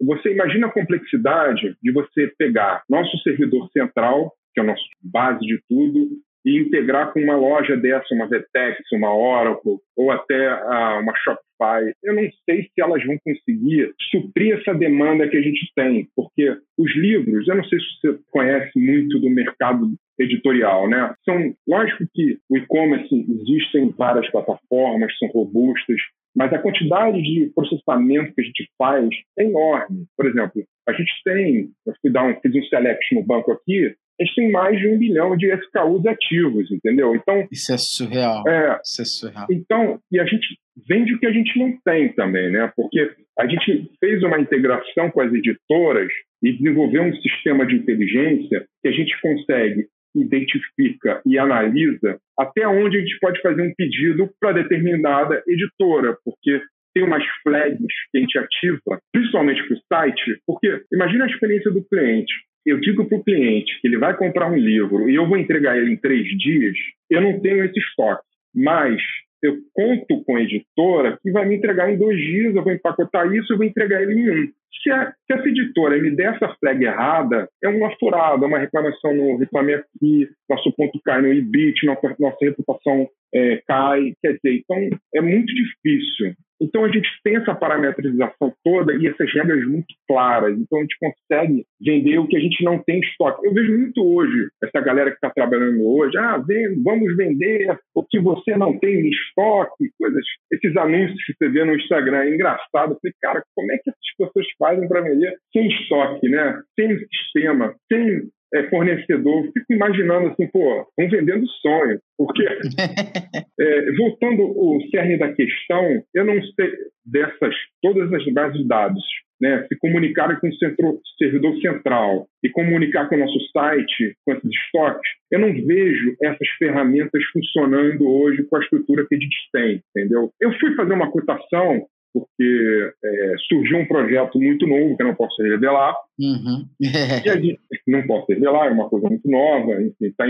você 0.00 0.32
imagina 0.32 0.68
a 0.68 0.72
complexidade 0.72 1.76
de 1.82 1.92
você 1.92 2.32
pegar 2.38 2.82
nosso 2.88 3.18
servidor 3.18 3.68
central, 3.72 4.32
que 4.58 4.60
é 4.60 4.62
a 4.62 4.66
nossa 4.66 4.82
base 5.02 5.46
de 5.46 5.60
tudo, 5.68 6.08
e 6.44 6.58
integrar 6.60 7.12
com 7.12 7.20
uma 7.20 7.36
loja 7.36 7.76
dessa, 7.76 8.14
uma 8.14 8.28
Vetex, 8.28 8.80
uma 8.92 9.14
Oracle, 9.14 9.78
ou 9.96 10.10
até 10.10 10.54
uma 11.00 11.12
Shopify. 11.16 11.92
Eu 12.02 12.14
não 12.14 12.22
sei 12.44 12.62
se 12.62 12.80
elas 12.80 13.04
vão 13.04 13.16
conseguir 13.24 13.92
suprir 14.10 14.58
essa 14.58 14.72
demanda 14.74 15.28
que 15.28 15.36
a 15.36 15.42
gente 15.42 15.70
tem, 15.74 16.08
porque 16.16 16.56
os 16.78 16.96
livros, 16.96 17.46
eu 17.46 17.56
não 17.56 17.64
sei 17.64 17.78
se 17.78 17.86
você 18.00 18.18
conhece 18.30 18.70
muito 18.78 19.18
do 19.18 19.28
mercado 19.28 19.92
editorial, 20.18 20.88
né? 20.88 21.14
São, 21.24 21.54
lógico 21.66 22.04
que 22.14 22.38
o 22.48 22.56
e-commerce 22.56 23.08
existem 23.12 23.90
várias 23.96 24.28
plataformas, 24.30 25.16
são 25.18 25.28
robustas, 25.28 26.00
mas 26.34 26.52
a 26.52 26.58
quantidade 26.58 27.20
de 27.20 27.50
processamento 27.54 28.32
que 28.34 28.40
a 28.40 28.44
gente 28.44 28.68
faz 28.78 29.08
é 29.38 29.44
enorme. 29.44 30.06
Por 30.16 30.26
exemplo, 30.26 30.64
a 30.88 30.92
gente 30.92 31.12
tem, 31.24 31.68
eu 31.86 31.94
fui 32.00 32.10
dar 32.10 32.24
um, 32.24 32.40
fiz 32.40 32.54
um 32.54 32.62
select 32.64 33.14
no 33.14 33.22
banco 33.22 33.52
aqui, 33.52 33.94
a 34.20 34.24
gente 34.24 34.34
tem 34.34 34.50
mais 34.50 34.78
de 34.78 34.88
um 34.88 34.98
bilhão 34.98 35.36
de 35.36 35.46
SKUs 35.46 36.06
ativos, 36.06 36.70
entendeu? 36.70 37.14
Então 37.14 37.46
isso 37.50 37.72
é 37.72 37.78
surreal. 37.78 38.48
É, 38.48 38.80
isso 38.84 39.02
é 39.02 39.04
surreal. 39.04 39.46
Então 39.50 39.98
e 40.10 40.18
a 40.18 40.24
gente 40.24 40.46
vende 40.88 41.14
o 41.14 41.18
que 41.18 41.26
a 41.26 41.32
gente 41.32 41.58
não 41.58 41.76
tem 41.84 42.12
também, 42.12 42.50
né? 42.50 42.72
Porque 42.76 43.10
a 43.38 43.46
gente 43.46 43.90
fez 44.00 44.22
uma 44.22 44.40
integração 44.40 45.10
com 45.10 45.20
as 45.20 45.32
editoras 45.32 46.10
e 46.42 46.52
desenvolveu 46.52 47.02
um 47.02 47.14
sistema 47.16 47.66
de 47.66 47.76
inteligência 47.76 48.66
que 48.82 48.88
a 48.88 48.92
gente 48.92 49.20
consegue 49.20 49.86
identifica 50.14 51.20
e 51.26 51.38
analisa 51.38 52.18
até 52.38 52.66
onde 52.66 52.96
a 52.96 53.00
gente 53.00 53.18
pode 53.20 53.40
fazer 53.40 53.62
um 53.62 53.74
pedido 53.76 54.30
para 54.40 54.52
determinada 54.52 55.42
editora, 55.46 56.16
porque 56.24 56.60
tem 56.94 57.04
umas 57.04 57.22
flags 57.42 57.78
que 58.10 58.18
a 58.18 58.20
gente 58.20 58.38
ativa, 58.38 59.00
principalmente 59.12 59.62
para 59.66 59.76
o 59.76 59.80
site, 59.92 60.40
porque 60.46 60.82
imagina 60.92 61.24
a 61.24 61.28
experiência 61.28 61.70
do 61.70 61.84
cliente 61.84 62.32
eu 62.68 62.80
digo 62.80 63.04
para 63.06 63.18
o 63.18 63.24
cliente 63.24 63.80
que 63.80 63.88
ele 63.88 63.98
vai 63.98 64.16
comprar 64.16 64.50
um 64.50 64.56
livro 64.56 65.08
e 65.08 65.14
eu 65.14 65.26
vou 65.26 65.38
entregar 65.38 65.76
ele 65.78 65.92
em 65.92 65.96
três 65.96 66.26
dias, 66.38 66.76
eu 67.10 67.20
não 67.20 67.40
tenho 67.40 67.64
esse 67.64 67.78
estoque. 67.78 68.22
Mas 68.54 69.00
eu 69.42 69.56
conto 69.72 70.24
com 70.24 70.36
a 70.36 70.42
editora 70.42 71.18
que 71.22 71.30
vai 71.30 71.46
me 71.46 71.56
entregar 71.56 71.92
em 71.92 71.96
dois 71.96 72.18
dias, 72.18 72.54
eu 72.54 72.62
vou 72.62 72.72
empacotar 72.72 73.32
isso 73.32 73.52
e 73.52 73.56
vou 73.56 73.66
entregar 73.66 74.02
ele 74.02 74.14
em 74.14 74.30
um. 74.30 74.48
Se, 74.82 74.90
a, 74.90 75.10
se 75.10 75.32
essa 75.32 75.48
editora 75.48 76.00
me 76.00 76.14
der 76.14 76.34
essa 76.34 76.54
flag 76.60 76.84
errada, 76.84 77.48
é 77.62 77.68
uma 77.68 77.94
furada, 77.98 78.44
é 78.44 78.48
uma 78.48 78.58
reclamação 78.58 79.14
no 79.14 79.36
Reclame 79.36 79.74
Aqui, 79.74 80.28
nosso 80.48 80.72
ponto 80.76 81.00
cai 81.04 81.20
no 81.20 81.32
IBIT, 81.32 81.86
nossa, 81.86 82.16
nossa 82.18 82.38
reputação 82.42 83.08
é, 83.34 83.62
cai. 83.66 84.12
Quer 84.22 84.34
dizer, 84.34 84.62
então 84.64 84.98
é 85.14 85.20
muito 85.20 85.52
difícil. 85.54 86.34
Então 86.60 86.84
a 86.84 86.88
gente 86.88 87.08
tem 87.22 87.36
essa 87.36 87.54
parametrização 87.54 88.52
toda 88.64 88.94
e 88.94 89.06
essas 89.06 89.32
regras 89.32 89.64
muito 89.66 89.94
claras. 90.08 90.58
Então 90.58 90.78
a 90.78 90.82
gente 90.82 90.96
consegue 90.98 91.64
vender 91.80 92.18
o 92.18 92.26
que 92.26 92.36
a 92.36 92.40
gente 92.40 92.64
não 92.64 92.82
tem 92.82 93.00
estoque. 93.00 93.46
Eu 93.46 93.54
vejo 93.54 93.78
muito 93.78 94.04
hoje 94.04 94.48
essa 94.62 94.80
galera 94.80 95.10
que 95.10 95.16
está 95.16 95.30
trabalhando 95.30 95.80
hoje, 95.84 96.18
ah, 96.18 96.38
vem, 96.38 96.82
vamos 96.82 97.16
vender 97.16 97.78
o 97.94 98.02
que 98.04 98.18
você 98.18 98.56
não 98.56 98.78
tem 98.78 98.94
em 98.94 99.08
estoque, 99.08 99.90
coisas. 99.98 100.24
Esses 100.52 100.76
anúncios 100.76 101.24
que 101.24 101.34
você 101.34 101.48
vê 101.48 101.64
no 101.64 101.76
Instagram 101.76 102.24
é 102.24 102.34
engraçado. 102.34 102.92
Eu 102.92 102.98
falei, 103.00 103.14
cara, 103.20 103.42
como 103.54 103.72
é 103.72 103.78
que 103.78 103.90
essas 103.90 104.16
pessoas 104.18 104.46
fazem 104.58 104.88
para 104.88 105.02
vender 105.02 105.36
sem 105.52 105.68
estoque, 105.68 106.28
né? 106.28 106.60
Sem 106.78 106.98
sistema, 106.98 107.74
sem 107.90 108.22
é, 108.54 108.62
fornecedor. 108.68 109.44
Fico 109.52 109.72
imaginando 109.72 110.28
assim, 110.28 110.46
pô, 110.48 110.86
vão 110.96 111.08
vendendo 111.08 111.46
sonho. 111.60 112.00
Porque, 112.16 112.44
é, 113.60 113.92
voltando 113.92 114.42
ao 114.42 114.80
cerne 114.90 115.18
da 115.18 115.32
questão, 115.32 116.02
eu 116.14 116.24
não 116.24 116.42
sei 116.42 116.72
dessas, 117.04 117.54
todas 117.82 118.12
as 118.12 118.24
bases 118.32 118.58
de 118.58 118.68
dados, 118.68 119.02
né, 119.40 119.64
se 119.68 119.78
comunicarem 119.78 120.36
com 120.40 120.48
o 120.48 120.54
centro, 120.56 121.00
servidor 121.16 121.56
central 121.60 122.26
e 122.42 122.48
comunicar 122.48 123.08
com 123.08 123.14
o 123.14 123.18
nosso 123.18 123.38
site, 123.52 124.16
com 124.24 124.32
esses 124.32 124.50
estoques, 124.50 125.10
eu 125.30 125.38
não 125.38 125.52
vejo 125.52 126.16
essas 126.22 126.48
ferramentas 126.58 127.22
funcionando 127.32 128.08
hoje 128.08 128.42
com 128.44 128.56
a 128.56 128.60
estrutura 128.60 129.06
que 129.08 129.14
a 129.14 129.18
gente 129.18 129.36
tem, 129.52 129.80
entendeu? 129.94 130.30
Eu 130.40 130.52
fui 130.58 130.74
fazer 130.74 130.92
uma 130.92 131.10
cotação 131.10 131.86
porque 132.12 132.92
é, 133.04 133.34
surgiu 133.48 133.78
um 133.78 133.86
projeto 133.86 134.38
muito 134.38 134.66
novo 134.66 134.96
que 134.96 135.02
eu 135.02 135.06
não 135.06 135.14
posso 135.14 135.42
revelar. 135.42 135.94
Uhum. 136.18 136.66
e 136.80 137.28
a 137.30 137.36
gente 137.36 137.60
não 137.86 138.06
posso 138.06 138.26
revelar, 138.32 138.66
é 138.66 138.70
uma 138.70 138.88
coisa 138.88 139.08
muito 139.08 139.30
nova, 139.30 139.72
está 140.00 140.24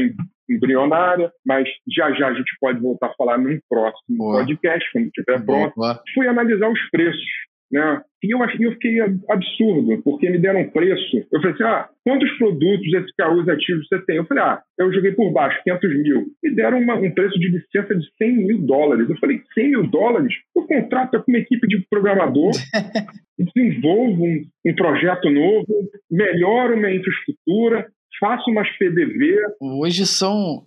embrionária, 0.49 1.31
mas 1.47 1.69
já 1.95 2.11
já 2.13 2.29
a 2.29 2.35
gente 2.35 2.51
pode 2.61 2.81
voltar 2.81 3.09
a 3.09 3.15
falar 3.15 3.39
num 3.39 3.59
próximo 3.69 4.17
Boa. 4.17 4.39
podcast, 4.39 4.91
quando 4.93 5.07
estiver 5.07 5.45
pronto. 5.45 5.75
Boa. 5.77 6.03
Fui 6.15 6.27
analisar 6.27 6.71
os 6.71 6.91
preços 6.91 7.48
né? 7.71 8.03
E 8.23 8.35
eu, 8.35 8.41
eu 8.41 8.73
fiquei 8.73 9.01
absurdo, 9.01 10.03
porque 10.03 10.29
me 10.29 10.39
deram 10.39 10.61
um 10.61 10.71
preço. 10.71 11.17
Eu 11.31 11.41
falei 11.41 11.53
assim: 11.53 11.63
ah, 11.63 11.89
quantos 12.05 12.31
produtos 12.39 12.93
esse 12.93 13.15
carro 13.17 13.41
ativos 13.49 13.87
você 13.87 14.01
tem? 14.05 14.17
Eu 14.17 14.25
falei: 14.27 14.43
ah, 14.43 14.63
eu 14.79 14.93
joguei 14.93 15.13
por 15.13 15.33
baixo, 15.33 15.63
500 15.63 16.03
mil. 16.03 16.27
Me 16.43 16.55
deram 16.55 16.81
uma, 16.81 16.97
um 16.97 17.11
preço 17.13 17.39
de 17.39 17.49
licença 17.49 17.95
de 17.95 18.07
100 18.17 18.37
mil 18.47 18.59
dólares. 18.59 19.09
Eu 19.09 19.17
falei: 19.19 19.41
100 19.55 19.71
mil 19.71 19.87
dólares? 19.87 20.35
Eu 20.57 20.67
contrato 20.67 21.23
com 21.23 21.31
uma 21.31 21.39
equipe 21.39 21.67
de 21.69 21.87
programador, 21.89 22.51
desenvolvo 23.39 24.25
um, 24.25 24.43
um 24.67 24.75
projeto 24.75 25.31
novo, 25.31 25.67
melhoro 26.11 26.77
minha 26.77 26.95
infraestrutura, 26.95 27.87
faço 28.19 28.51
umas 28.51 28.69
PDV. 28.79 29.37
Hoje 29.61 30.07
são 30.07 30.65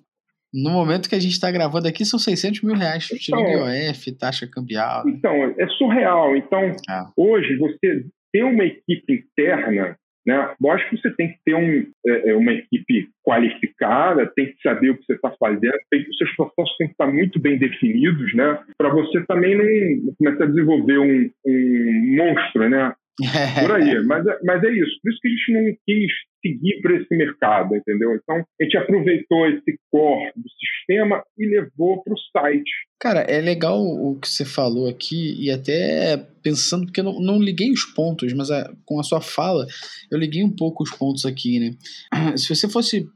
no 0.54 0.70
momento 0.70 1.08
que 1.08 1.16
a 1.16 1.20
gente 1.20 1.34
está 1.34 1.50
gravando 1.50 1.88
aqui, 1.88 2.06
são 2.06 2.20
600 2.20 2.62
mil 2.62 2.76
reais, 2.76 3.08
tirando 3.08 3.48
então, 3.48 3.74
IOF, 3.74 4.12
taxa 4.18 4.48
cambial. 4.48 5.06
Né? 5.06 5.14
Então, 5.16 5.56
é 5.58 5.68
surreal. 5.78 6.36
Então, 6.36 6.76
ah. 6.90 7.10
hoje, 7.16 7.58
você 7.58 8.06
ter 8.34 8.44
uma 8.44 8.66
equipe 8.66 9.14
interna, 9.14 9.96
né? 10.26 10.54
Lógico 10.62 10.92
que 10.92 11.02
você 11.02 11.16
tem 11.16 11.30
que 11.30 11.40
ter 11.44 11.56
um, 11.56 11.86
é, 12.06 12.30
é 12.30 12.36
uma 12.36 12.54
equipe 12.54 13.10
qualificada, 13.26 14.32
tem 14.36 14.48
que 14.48 14.62
saber 14.62 14.92
o 14.92 14.98
que 14.98 15.06
você 15.06 15.14
está 15.14 15.32
fazendo, 15.40 15.74
tem, 15.90 16.02
os 16.02 16.18
seus 16.18 16.36
processos 16.36 16.78
têm 16.78 16.88
que 16.88 16.94
estar 16.94 17.08
muito 17.08 17.40
bem 17.40 17.58
definidos, 17.58 18.34
né? 18.36 18.60
Para 18.78 18.90
você 18.90 19.26
também 19.26 19.58
não 19.58 20.14
começar 20.16 20.44
a 20.44 20.48
desenvolver 20.48 21.00
um, 21.00 21.30
um 21.46 22.16
monstro, 22.18 22.70
né? 22.70 22.94
Por 23.62 23.72
aí. 23.72 24.04
Mas, 24.06 24.26
é, 24.26 24.38
mas 24.44 24.64
é 24.64 24.72
isso. 24.72 25.00
Por 25.02 25.12
isso 25.12 25.20
que 25.22 25.28
a 25.28 25.32
gente 25.32 25.54
não 25.54 25.78
quis 25.88 26.12
seguir 26.42 26.82
para 26.82 26.96
esse 26.98 27.16
mercado, 27.16 27.76
entendeu? 27.76 28.16
Então, 28.16 28.36
a 28.36 28.64
gente 28.64 28.78
aproveitou 28.78 29.48
esse 29.48 29.78
core 29.90 30.32
do 30.36 30.50
sistema 30.50 31.24
e 31.38 31.46
levou 31.46 32.04
para 32.04 32.14
o 32.14 32.18
site. 32.32 32.70
Cara, 33.00 33.22
é 33.22 33.40
legal 33.40 33.82
o 33.82 34.20
que 34.20 34.28
você 34.28 34.46
falou 34.46 34.88
aqui 34.88 35.36
e 35.40 35.50
até 35.50 36.18
pensando, 36.44 36.86
porque 36.86 37.00
eu 37.00 37.04
não, 37.04 37.20
não 37.20 37.40
liguei 37.40 37.72
os 37.72 37.84
pontos, 37.84 38.34
mas 38.34 38.52
a, 38.52 38.72
com 38.86 39.00
a 39.00 39.04
sua 39.04 39.22
fala, 39.22 39.66
eu 40.12 40.18
liguei 40.18 40.44
um 40.44 40.56
pouco 40.56 40.84
os 40.84 40.92
pontos 40.92 41.26
aqui, 41.26 41.60
né? 41.60 41.72
Se 42.38 42.54
você 42.54 42.68
fosse, 42.68 43.08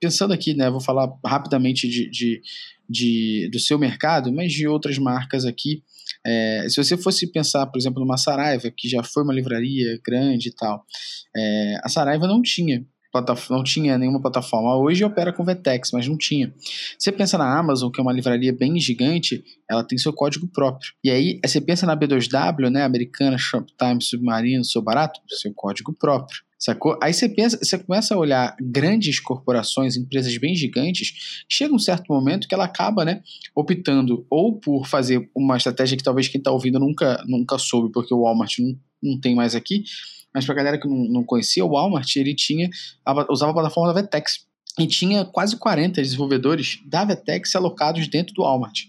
pensando 0.00 0.32
aqui, 0.32 0.54
né, 0.54 0.70
vou 0.70 0.80
falar 0.80 1.12
rapidamente 1.24 1.88
de, 1.88 2.10
de, 2.10 2.42
de 2.88 3.48
do 3.50 3.58
seu 3.58 3.78
mercado, 3.78 4.32
mas 4.32 4.52
de 4.52 4.66
outras 4.66 4.98
marcas 4.98 5.44
aqui, 5.44 5.82
é, 6.26 6.66
se 6.68 6.76
você 6.76 6.96
fosse 6.96 7.26
pensar, 7.30 7.66
por 7.66 7.78
exemplo, 7.78 8.00
numa 8.00 8.16
Saraiva, 8.16 8.70
que 8.76 8.88
já 8.88 9.02
foi 9.02 9.22
uma 9.22 9.34
livraria 9.34 9.98
grande 10.04 10.48
e 10.48 10.54
tal, 10.54 10.84
é, 11.36 11.76
a 11.82 11.88
Saraiva 11.88 12.26
não 12.26 12.40
tinha 12.42 12.84
não 13.50 13.62
tinha 13.62 13.98
nenhuma 13.98 14.20
plataforma. 14.20 14.74
Hoje 14.76 15.04
opera 15.04 15.32
com 15.32 15.44
Vetex, 15.44 15.90
mas 15.92 16.08
não 16.08 16.16
tinha. 16.16 16.52
Você 16.98 17.12
pensa 17.12 17.36
na 17.36 17.58
Amazon, 17.58 17.90
que 17.90 18.00
é 18.00 18.02
uma 18.02 18.12
livraria 18.12 18.52
bem 18.52 18.78
gigante, 18.80 19.44
ela 19.70 19.84
tem 19.84 19.98
seu 19.98 20.12
código 20.12 20.48
próprio. 20.48 20.92
E 21.04 21.10
aí, 21.10 21.38
você 21.44 21.60
pensa 21.60 21.84
na 21.84 21.94
B2W, 21.94 22.70
né, 22.70 22.84
americana, 22.84 23.36
Shoptime, 23.36 24.02
Submarino, 24.02 24.64
seu 24.64 24.80
barato, 24.80 25.20
seu 25.28 25.52
código 25.54 25.92
próprio. 25.92 26.40
Sacou? 26.62 26.96
Aí 27.02 27.12
você 27.12 27.28
pensa, 27.28 27.58
você 27.60 27.76
começa 27.76 28.14
a 28.14 28.16
olhar 28.16 28.54
grandes 28.60 29.18
corporações, 29.18 29.96
empresas 29.96 30.38
bem 30.38 30.54
gigantes, 30.54 31.42
chega 31.48 31.74
um 31.74 31.78
certo 31.78 32.04
momento 32.08 32.46
que 32.46 32.54
ela 32.54 32.66
acaba, 32.66 33.04
né, 33.04 33.20
optando 33.52 34.24
ou 34.30 34.60
por 34.60 34.86
fazer 34.86 35.28
uma 35.34 35.56
estratégia 35.56 35.96
que 35.96 36.04
talvez 36.04 36.28
quem 36.28 36.38
está 36.38 36.52
ouvindo 36.52 36.78
nunca, 36.78 37.20
nunca 37.26 37.58
soube, 37.58 37.90
porque 37.90 38.14
o 38.14 38.20
Walmart 38.20 38.60
não, 38.60 38.78
não 39.02 39.20
tem 39.20 39.34
mais 39.34 39.56
aqui, 39.56 39.82
mas 40.32 40.46
para 40.46 40.54
galera 40.54 40.78
que 40.78 40.86
não, 40.86 40.98
não 41.08 41.24
conhecia, 41.24 41.64
o 41.64 41.70
Walmart, 41.70 42.14
ele 42.14 42.32
tinha, 42.32 42.70
usava 43.28 43.50
a 43.50 43.54
plataforma 43.54 43.92
da 43.92 44.00
Vetex, 44.00 44.46
e 44.78 44.86
tinha 44.86 45.24
quase 45.24 45.56
40 45.56 46.00
desenvolvedores 46.00 46.80
da 46.86 47.04
Vetex 47.04 47.56
alocados 47.56 48.06
dentro 48.06 48.32
do 48.34 48.42
Walmart. 48.42 48.84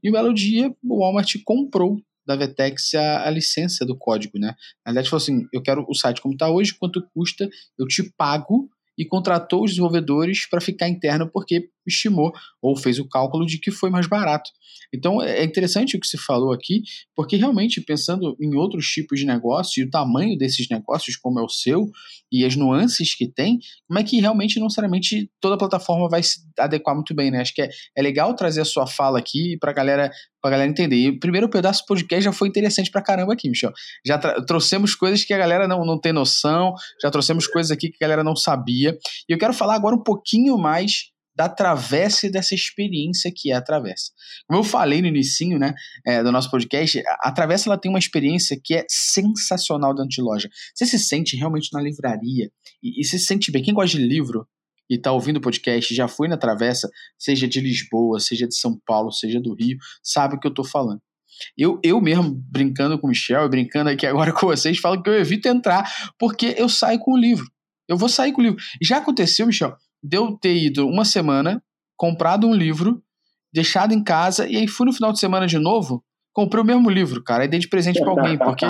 E 0.00 0.08
um 0.08 0.12
belo 0.12 0.32
dia, 0.32 0.72
o 0.84 1.00
Walmart 1.00 1.34
comprou 1.44 2.00
da 2.26 2.36
Vetex 2.36 2.94
a, 2.94 3.26
a, 3.26 3.30
licença 3.30 3.84
do 3.84 3.96
código, 3.96 4.38
né? 4.38 4.54
Na 4.84 4.92
verdade, 4.92 5.08
falou 5.08 5.22
assim: 5.22 5.46
eu 5.52 5.62
quero 5.62 5.84
o 5.88 5.94
site 5.94 6.20
como 6.20 6.34
está 6.34 6.50
hoje, 6.50 6.74
quanto 6.74 7.06
custa, 7.14 7.48
eu 7.78 7.86
te 7.86 8.02
pago 8.16 8.68
e 8.98 9.04
contratou 9.04 9.64
os 9.64 9.72
desenvolvedores 9.72 10.46
para 10.48 10.60
ficar 10.60 10.88
interno 10.88 11.30
porque 11.30 11.68
estimou 11.86 12.32
ou 12.60 12.76
fez 12.76 12.98
o 12.98 13.08
cálculo 13.08 13.46
de 13.46 13.58
que 13.58 13.70
foi 13.70 13.90
mais 13.90 14.06
barato. 14.06 14.50
Então 14.96 15.22
é 15.22 15.44
interessante 15.44 15.96
o 15.96 16.00
que 16.00 16.06
se 16.06 16.18
falou 16.18 16.52
aqui, 16.52 16.82
porque 17.14 17.36
realmente 17.36 17.80
pensando 17.80 18.36
em 18.40 18.54
outros 18.54 18.86
tipos 18.86 19.20
de 19.20 19.26
negócio 19.26 19.80
e 19.80 19.84
o 19.84 19.90
tamanho 19.90 20.36
desses 20.36 20.68
negócios, 20.68 21.16
como 21.16 21.38
é 21.40 21.42
o 21.42 21.48
seu, 21.48 21.90
e 22.30 22.44
as 22.44 22.56
nuances 22.56 23.14
que 23.14 23.26
tem, 23.26 23.58
como 23.86 23.98
é 23.98 24.02
que 24.02 24.20
realmente 24.20 24.58
não 24.58 24.66
necessariamente 24.66 25.30
toda 25.40 25.56
plataforma 25.56 26.08
vai 26.08 26.22
se 26.22 26.40
adequar 26.58 26.94
muito 26.94 27.14
bem, 27.14 27.30
né? 27.30 27.40
Acho 27.40 27.54
que 27.54 27.62
é, 27.62 27.70
é 27.96 28.02
legal 28.02 28.34
trazer 28.34 28.60
a 28.60 28.64
sua 28.64 28.86
fala 28.86 29.18
aqui 29.18 29.56
para 29.60 29.72
galera 29.72 30.10
pra 30.40 30.50
galera 30.50 30.70
entender. 30.70 30.96
E 30.96 31.08
o 31.08 31.18
primeiro 31.18 31.48
pedaço 31.48 31.82
do 31.82 31.86
podcast 31.86 32.24
já 32.24 32.32
foi 32.32 32.48
interessante 32.48 32.90
pra 32.90 33.02
caramba 33.02 33.32
aqui, 33.32 33.48
Michel. 33.48 33.72
Já 34.06 34.18
trouxemos 34.18 34.94
coisas 34.94 35.24
que 35.24 35.34
a 35.34 35.38
galera 35.38 35.66
não, 35.66 35.84
não 35.84 36.00
tem 36.00 36.12
noção, 36.12 36.72
já 37.02 37.10
trouxemos 37.10 37.46
coisas 37.46 37.72
aqui 37.72 37.88
que 37.88 37.96
a 37.96 38.06
galera 38.06 38.22
não 38.22 38.36
sabia. 38.36 38.96
E 39.28 39.32
eu 39.32 39.38
quero 39.38 39.52
falar 39.52 39.74
agora 39.74 39.96
um 39.96 40.02
pouquinho 40.02 40.56
mais 40.56 41.10
da 41.36 41.48
travessa 41.48 42.26
e 42.26 42.30
dessa 42.30 42.54
experiência 42.54 43.30
que 43.34 43.52
é 43.52 43.54
a 43.54 43.60
travessa. 43.60 44.10
Como 44.46 44.60
eu 44.60 44.64
falei 44.64 45.02
no 45.02 45.06
início 45.06 45.58
né, 45.58 45.74
é, 46.06 46.22
do 46.22 46.32
nosso 46.32 46.50
podcast, 46.50 47.02
a 47.20 47.30
travessa 47.30 47.68
ela 47.68 47.78
tem 47.78 47.90
uma 47.90 47.98
experiência 47.98 48.58
que 48.62 48.74
é 48.74 48.86
sensacional 48.88 49.94
dentro 49.94 50.08
de 50.08 50.22
loja. 50.22 50.48
Você 50.74 50.86
se 50.86 50.98
sente 50.98 51.36
realmente 51.36 51.68
na 51.72 51.80
livraria 51.80 52.50
e, 52.82 53.00
e 53.00 53.04
se 53.04 53.18
sente 53.18 53.52
bem. 53.52 53.62
Quem 53.62 53.74
gosta 53.74 53.98
de 53.98 54.02
livro 54.02 54.48
e 54.88 54.94
está 54.94 55.12
ouvindo 55.12 55.38
o 55.38 55.40
podcast, 55.40 55.94
já 55.94 56.08
foi 56.08 56.28
na 56.28 56.36
travessa, 56.36 56.88
seja 57.18 57.46
de 57.46 57.60
Lisboa, 57.60 58.20
seja 58.20 58.46
de 58.46 58.56
São 58.56 58.80
Paulo, 58.86 59.10
seja 59.10 59.40
do 59.40 59.52
Rio, 59.52 59.76
sabe 60.02 60.36
o 60.36 60.40
que 60.40 60.46
eu 60.46 60.50
estou 60.50 60.64
falando. 60.64 61.02
Eu, 61.58 61.78
eu 61.82 62.00
mesmo, 62.00 62.32
brincando 62.50 62.98
com 62.98 63.08
o 63.08 63.10
Michel 63.10 63.44
e 63.44 63.48
brincando 63.48 63.90
aqui 63.90 64.06
agora 64.06 64.32
com 64.32 64.46
vocês, 64.46 64.78
falo 64.78 65.02
que 65.02 65.10
eu 65.10 65.14
evito 65.14 65.48
entrar 65.48 65.84
porque 66.18 66.54
eu 66.56 66.68
saio 66.68 66.98
com 67.00 67.12
o 67.12 67.18
livro. 67.18 67.46
Eu 67.88 67.96
vou 67.96 68.08
sair 68.08 68.32
com 68.32 68.40
o 68.40 68.44
livro. 68.44 68.58
Já 68.82 68.98
aconteceu, 68.98 69.46
Michel, 69.46 69.76
de 70.06 70.16
eu 70.16 70.38
ter 70.38 70.56
ido 70.56 70.86
uma 70.86 71.04
semana, 71.04 71.60
comprado 71.96 72.46
um 72.46 72.54
livro, 72.54 73.02
deixado 73.52 73.92
em 73.92 74.02
casa, 74.02 74.46
e 74.46 74.56
aí 74.56 74.68
fui 74.68 74.86
no 74.86 74.92
final 74.92 75.12
de 75.12 75.18
semana 75.18 75.46
de 75.46 75.58
novo, 75.58 76.04
comprei 76.32 76.62
o 76.62 76.66
mesmo 76.66 76.88
livro, 76.88 77.24
cara, 77.24 77.44
e 77.44 77.48
dei 77.48 77.58
de 77.58 77.68
presente 77.68 77.98
para 77.98 78.10
alguém, 78.10 78.38
porque 78.38 78.64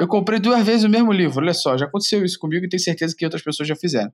eu 0.00 0.08
comprei 0.08 0.40
duas 0.40 0.64
vezes 0.64 0.84
o 0.84 0.88
mesmo 0.88 1.12
livro. 1.12 1.40
Olha 1.40 1.54
só, 1.54 1.76
já 1.78 1.86
aconteceu 1.86 2.24
isso 2.24 2.38
comigo 2.38 2.64
e 2.64 2.68
tenho 2.68 2.82
certeza 2.82 3.14
que 3.16 3.24
outras 3.24 3.42
pessoas 3.42 3.68
já 3.68 3.76
fizeram. 3.76 4.10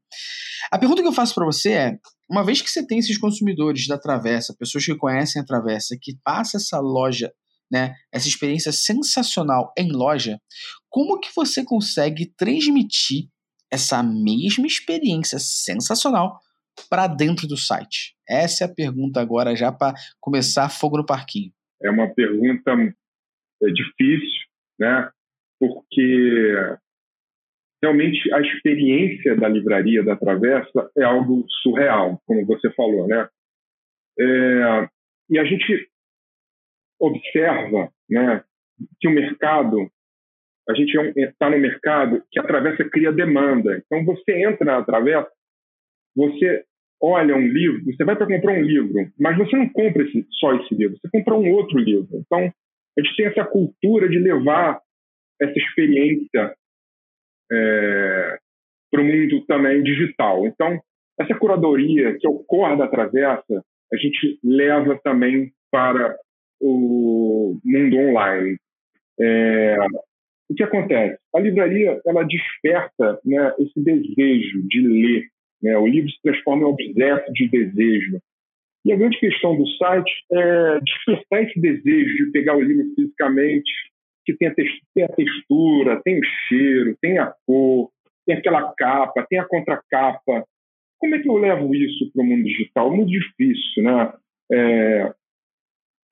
A 0.71 0.79
pergunta 0.79 1.01
que 1.01 1.09
eu 1.09 1.13
faço 1.13 1.35
para 1.35 1.47
você 1.47 1.73
é: 1.73 1.99
uma 2.29 2.45
vez 2.45 2.61
que 2.61 2.69
você 2.69 2.85
tem 2.87 2.99
esses 2.99 3.17
consumidores 3.17 3.87
da 3.87 3.97
Travessa, 3.97 4.57
pessoas 4.59 4.85
que 4.85 4.95
conhecem 4.97 5.41
a 5.41 5.45
Travessa, 5.45 5.97
que 6.01 6.19
passa 6.23 6.57
essa 6.57 6.81
loja, 6.81 7.33
né, 7.71 7.95
essa 8.13 8.29
experiência 8.29 8.73
sensacional 8.73 9.73
em 9.79 9.91
loja, 9.93 10.39
como 10.91 11.21
que 11.21 11.31
você 11.35 11.65
consegue 11.65 12.35
transmitir 12.37 13.29
essa 13.71 14.03
mesma 14.03 14.67
experiência 14.67 15.39
sensacional 15.39 16.41
para 16.89 17.07
dentro 17.07 17.47
do 17.47 17.57
site? 17.57 18.15
Essa 18.29 18.65
é 18.65 18.67
a 18.67 18.75
pergunta 18.75 19.21
agora, 19.21 19.57
já 19.57 19.73
para 19.73 19.95
começar 20.21 20.69
fogo 20.69 20.97
no 20.97 21.07
parquinho. 21.07 21.53
É 21.83 21.91
uma 21.91 22.13
pergunta 22.13 22.73
é, 23.63 23.67
difícil, 23.69 24.47
né? 24.79 25.11
Porque 25.59 26.77
realmente 27.83 28.33
a 28.33 28.41
experiência 28.41 29.37
da 29.37 29.49
livraria 29.49 30.03
da 30.03 30.17
Travessa 30.17 30.91
é 30.97 31.05
algo 31.05 31.45
surreal, 31.63 32.21
como 32.27 32.45
você 32.47 32.71
falou, 32.73 33.07
né? 33.07 33.29
É, 34.19 34.89
e 35.31 35.39
a 35.39 35.45
gente 35.45 35.89
observa, 36.99 37.93
né, 38.09 38.43
que 38.99 39.09
o 39.09 39.11
mercado, 39.11 39.91
a 40.69 40.75
gente 40.75 40.97
está 41.17 41.47
é 41.47 41.51
no 41.51 41.59
mercado 41.59 42.23
que 42.31 42.41
a 42.41 42.43
Travessa 42.43 42.85
cria 42.89 43.13
demanda. 43.13 43.83
Então 43.85 44.05
você 44.05 44.43
entra 44.43 44.65
na 44.65 44.85
Travessa 44.85 45.31
você 46.17 46.65
olha 47.01 47.37
um 47.37 47.47
livro, 47.47 47.85
você 47.85 48.05
vai 48.05 48.17
para 48.17 48.27
comprar 48.27 48.55
um 48.55 48.63
livro, 48.63 49.11
mas 49.19 49.37
você 49.37 49.55
não 49.57 49.69
compra 49.69 50.03
esse, 50.03 50.27
só 50.41 50.55
esse 50.57 50.75
livro, 50.75 50.97
você 50.99 51.09
compra 51.11 51.35
um 51.35 51.51
outro 51.53 51.79
livro. 51.79 52.09
Então, 52.15 52.41
a 52.41 53.03
gente 53.03 53.17
tem 53.17 53.27
essa 53.27 53.45
cultura 53.45 54.09
de 54.09 54.19
levar 54.19 54.81
essa 55.41 55.53
experiência 55.59 56.55
é, 57.53 58.39
para 58.91 59.01
o 59.01 59.05
mundo 59.05 59.45
também 59.47 59.83
digital. 59.83 60.47
Então, 60.47 60.81
essa 61.21 61.35
curadoria 61.35 62.17
que 62.19 62.27
ocorre 62.27 62.77
da 62.77 62.89
Travessa, 62.89 63.65
a 63.93 63.97
gente 63.97 64.39
leva 64.43 64.99
também 65.05 65.53
para 65.71 66.17
o 66.61 67.59
mundo 67.65 67.97
online. 67.97 68.57
É, 69.21 69.77
o 70.49 70.55
que 70.55 70.63
acontece? 70.63 71.19
A 71.35 71.41
livraria 71.41 72.01
ela 72.07 72.25
desperta 72.25 73.21
né, 73.25 73.55
esse 73.59 73.83
desejo 73.83 74.67
de 74.69 74.81
ler, 74.81 75.29
né? 75.67 75.77
O 75.77 75.87
livro 75.87 76.09
se 76.09 76.23
transforma 76.23 76.63
em 76.63 76.67
objeto 76.67 77.33
de 77.33 77.49
desejo. 77.49 78.21
E 78.85 78.93
a 78.93 78.97
grande 78.97 79.19
questão 79.19 79.57
do 79.57 79.67
site 79.73 80.13
é 80.31 80.81
despertar 80.81 81.43
esse 81.43 81.61
desejo 81.61 82.27
de 82.27 82.31
pegar 82.31 82.57
o 82.57 82.61
livro 82.61 82.95
fisicamente, 82.95 83.73
que 84.25 84.33
tem 84.35 84.49
a, 84.49 84.55
textura, 85.09 86.01
tem 86.05 86.21
o 86.21 86.25
cheiro, 86.47 86.97
tem 87.01 87.19
a 87.19 87.35
cor, 87.45 87.91
tem 88.25 88.37
aquela 88.37 88.73
capa, 88.75 89.27
tem 89.29 89.41
a 89.41 89.45
contracapa. 89.45 90.45
Como 90.99 91.15
é 91.17 91.19
que 91.19 91.29
eu 91.29 91.37
levo 91.37 91.75
isso 91.75 92.13
para 92.13 92.23
o 92.23 92.25
mundo 92.25 92.45
digital? 92.45 92.93
É 92.93 92.97
muito 92.97 93.11
difícil, 93.11 93.83
né? 93.83 94.13
É, 94.53 95.13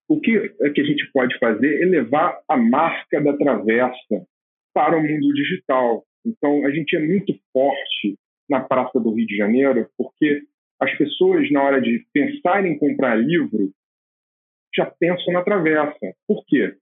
o 0.09 0.21
que, 0.21 0.37
é 0.37 0.71
que 0.71 0.81
a 0.81 0.85
gente 0.85 1.09
pode 1.13 1.39
fazer 1.39 1.81
é 1.81 1.87
levar 1.87 2.41
a 2.49 2.57
marca 2.57 3.21
da 3.21 3.37
travessa 3.37 4.27
para 4.75 4.97
o 4.97 5.03
mundo 5.03 5.33
digital. 5.33 6.05
Então, 6.27 6.67
a 6.67 6.71
gente 6.73 6.97
é 6.97 7.01
muito 7.01 7.33
forte 7.53 8.17
na 8.49 8.61
Praça 8.61 9.01
do 9.01 9.15
Rio 9.15 9.27
de 9.27 9.37
Janeiro, 9.37 9.89
porque 9.97 10.43
as 10.81 10.97
pessoas, 10.97 11.51
na 11.51 11.63
hora 11.63 11.81
de 11.81 12.05
pensar 12.13 12.65
em 12.67 12.79
comprar 12.79 13.17
livro, 13.17 13.73
já 14.75 14.87
pensam 14.87 15.33
na 15.33 15.43
travessa. 15.43 16.15
Por 16.27 16.45
quê? 16.47 16.75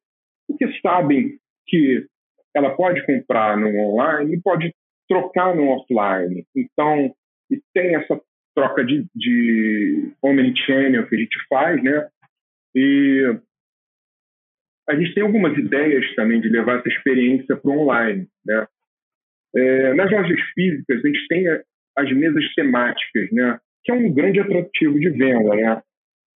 Porque 0.49 0.67
sabem 0.81 1.39
que 1.67 2.07
ela 2.55 2.75
pode 2.75 3.05
comprar 3.07 3.57
no 3.57 3.69
online 3.69 4.35
e 4.35 4.41
pode 4.41 4.75
trocar 5.09 5.55
no 5.55 5.69
offline. 5.69 6.45
Então, 6.55 7.15
e 7.51 7.61
tem 7.75 7.95
essa 7.97 8.21
troca 8.55 8.85
de, 8.85 9.07
de 9.15 10.13
omnichannel 10.23 11.07
que 11.07 11.15
a 11.15 11.19
gente 11.19 11.37
faz, 11.49 11.83
né? 11.83 12.09
E 12.75 13.39
a 14.89 14.95
gente 14.97 15.15
tem 15.15 15.23
algumas 15.23 15.57
ideias 15.57 16.15
também 16.15 16.41
de 16.41 16.49
levar 16.49 16.79
essa 16.79 16.89
experiência 16.89 17.57
para 17.57 17.71
o 17.71 17.81
online, 17.81 18.27
né? 18.45 18.67
É, 19.55 19.95
nas 19.95 20.11
lojas 20.11 20.41
físicas, 20.55 21.05
a 21.05 21.07
gente 21.07 21.29
tem 21.29 21.47
as 21.97 22.13
mesas 22.13 22.45
temáticas, 22.55 23.31
né? 23.33 23.59
Que 23.85 23.93
é 23.93 23.95
um 23.95 24.13
grande 24.13 24.41
atrativo 24.41 24.99
de 24.99 25.11
venda, 25.11 25.55
né? 25.55 25.83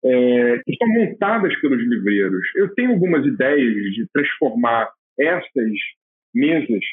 É, 0.04 0.60
que 0.64 0.72
estão 0.72 0.88
montadas 0.88 1.56
pelos 1.62 1.82
livreiros. 1.82 2.46
Eu 2.56 2.74
tenho 2.76 2.92
algumas 2.92 3.26
ideias 3.26 3.74
de 3.74 4.08
transformar 4.14 4.92
essas 5.18 5.72
mesas 6.34 6.84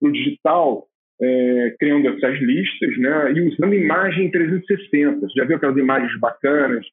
para 0.00 0.08
o 0.08 0.12
digital, 0.12 0.86
é, 1.20 1.76
criando 1.78 2.08
essas 2.08 2.38
listas, 2.40 2.98
né? 2.98 3.32
E 3.32 3.48
usando 3.48 3.74
imagem 3.74 4.30
360. 4.30 5.20
Você 5.20 5.38
já 5.38 5.46
viu 5.46 5.56
aquelas 5.56 5.76
imagens 5.76 6.18
bacanas 6.18 6.84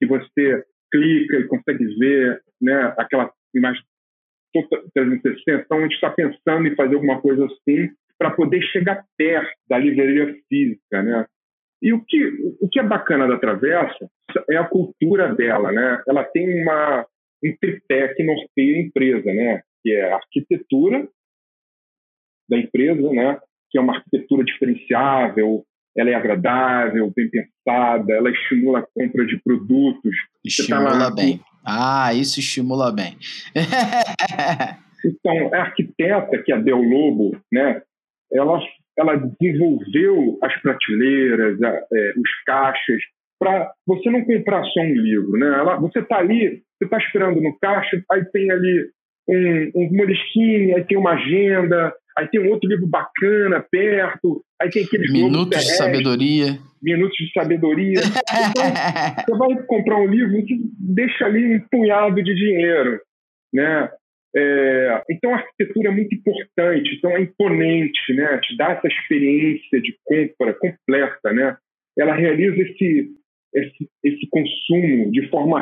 que 0.00 0.06
você 0.06 0.64
clica 0.90 1.36
e 1.38 1.46
consegue 1.46 1.84
ver, 1.98 2.42
né? 2.60 2.94
Aquela 2.98 3.30
imagem 3.54 3.82
360. 4.94 5.62
Então 5.64 5.78
a 5.78 5.82
gente 5.82 5.94
está 5.94 6.10
pensando 6.10 6.66
em 6.66 6.74
fazer 6.74 6.96
alguma 6.96 7.20
coisa 7.20 7.46
assim 7.46 7.88
para 8.18 8.30
poder 8.30 8.60
chegar 8.62 9.04
perto 9.16 9.52
da 9.68 9.78
livraria 9.78 10.34
física, 10.48 11.02
né? 11.02 11.26
E 11.80 11.92
o 11.92 12.04
que, 12.04 12.18
o 12.60 12.68
que 12.68 12.80
é 12.80 12.82
bacana 12.82 13.28
da 13.28 13.38
Travessa 13.38 14.10
é 14.50 14.56
a 14.56 14.64
cultura 14.64 15.32
dela, 15.34 15.70
né? 15.70 16.02
Ela 16.08 16.24
tem 16.24 16.62
uma, 16.62 17.06
um 17.44 17.56
tripé 17.60 18.14
que 18.14 18.24
norteia 18.24 18.76
a 18.76 18.80
empresa, 18.80 19.32
né? 19.32 19.62
Que 19.82 19.92
é 19.92 20.12
a 20.12 20.16
arquitetura 20.16 21.08
da 22.50 22.58
empresa, 22.58 23.12
né? 23.12 23.38
Que 23.70 23.78
é 23.78 23.80
uma 23.80 23.96
arquitetura 23.96 24.44
diferenciável, 24.44 25.64
ela 25.96 26.10
é 26.10 26.14
agradável, 26.14 27.12
bem 27.14 27.28
pensada, 27.28 28.12
ela 28.12 28.30
estimula 28.30 28.80
a 28.80 28.86
compra 28.94 29.26
de 29.26 29.36
produtos. 29.42 30.14
Estimula 30.44 30.98
tá 30.98 31.10
bem. 31.10 31.40
Ah, 31.64 32.14
isso 32.14 32.40
estimula 32.40 32.92
bem. 32.92 33.16
então, 35.04 35.54
a 35.54 35.58
arquiteta, 35.58 36.42
que 36.42 36.52
é 36.52 36.56
a 36.56 36.60
Del 36.60 36.80
Lobo, 36.80 37.36
né? 37.52 37.82
Ela, 38.32 38.60
ela 38.98 39.16
desenvolveu 39.40 40.38
as 40.42 40.54
prateleiras, 40.60 41.60
a, 41.62 41.68
é, 41.68 42.12
os 42.16 42.42
caixas, 42.46 43.00
para 43.38 43.72
você 43.86 44.10
não 44.10 44.24
comprar 44.24 44.64
só 44.64 44.80
um 44.80 44.94
livro. 44.94 45.32
Né? 45.32 45.46
Ela, 45.46 45.76
você 45.76 46.00
está 46.00 46.18
ali, 46.18 46.62
você 46.76 46.84
está 46.84 46.98
esperando 46.98 47.40
no 47.40 47.56
caixa, 47.58 48.02
aí 48.10 48.24
tem 48.32 48.50
ali 48.50 48.90
um, 49.28 49.70
um 49.74 49.96
moleskine, 49.96 50.74
aí 50.74 50.84
tem 50.84 50.98
uma 50.98 51.12
agenda, 51.12 51.94
aí 52.16 52.26
tem 52.28 52.40
um 52.40 52.50
outro 52.50 52.68
livro 52.68 52.86
bacana 52.86 53.64
perto, 53.70 54.42
aí 54.60 54.70
tem 54.70 54.84
aqueles 54.84 55.12
Minutos 55.12 55.64
de 55.64 55.76
sabedoria. 55.76 56.58
Minutos 56.82 57.16
de 57.16 57.32
sabedoria. 57.32 58.00
Então, 59.20 59.38
você 59.38 59.54
vai 59.54 59.62
comprar 59.64 59.96
um 59.96 60.06
livro, 60.06 60.32
você 60.32 60.54
deixa 60.78 61.26
ali 61.26 61.56
um 61.56 61.60
punhado 61.70 62.22
de 62.22 62.34
dinheiro. 62.34 63.00
Né? 63.52 63.90
É, 64.36 65.02
então, 65.10 65.32
a 65.32 65.38
arquitetura 65.38 65.88
é 65.88 65.92
muito 65.92 66.14
importante, 66.14 66.94
então 66.96 67.10
é 67.16 67.22
imponente, 67.22 68.14
né? 68.14 68.38
te 68.38 68.56
dá 68.56 68.72
essa 68.72 68.86
experiência 68.86 69.80
de 69.80 69.96
compra 70.04 70.54
completa. 70.54 71.32
Né? 71.32 71.56
Ela 71.98 72.14
realiza 72.14 72.56
esse, 72.62 73.10
esse, 73.54 73.90
esse 74.04 74.28
consumo 74.30 75.10
de 75.10 75.28
forma 75.28 75.60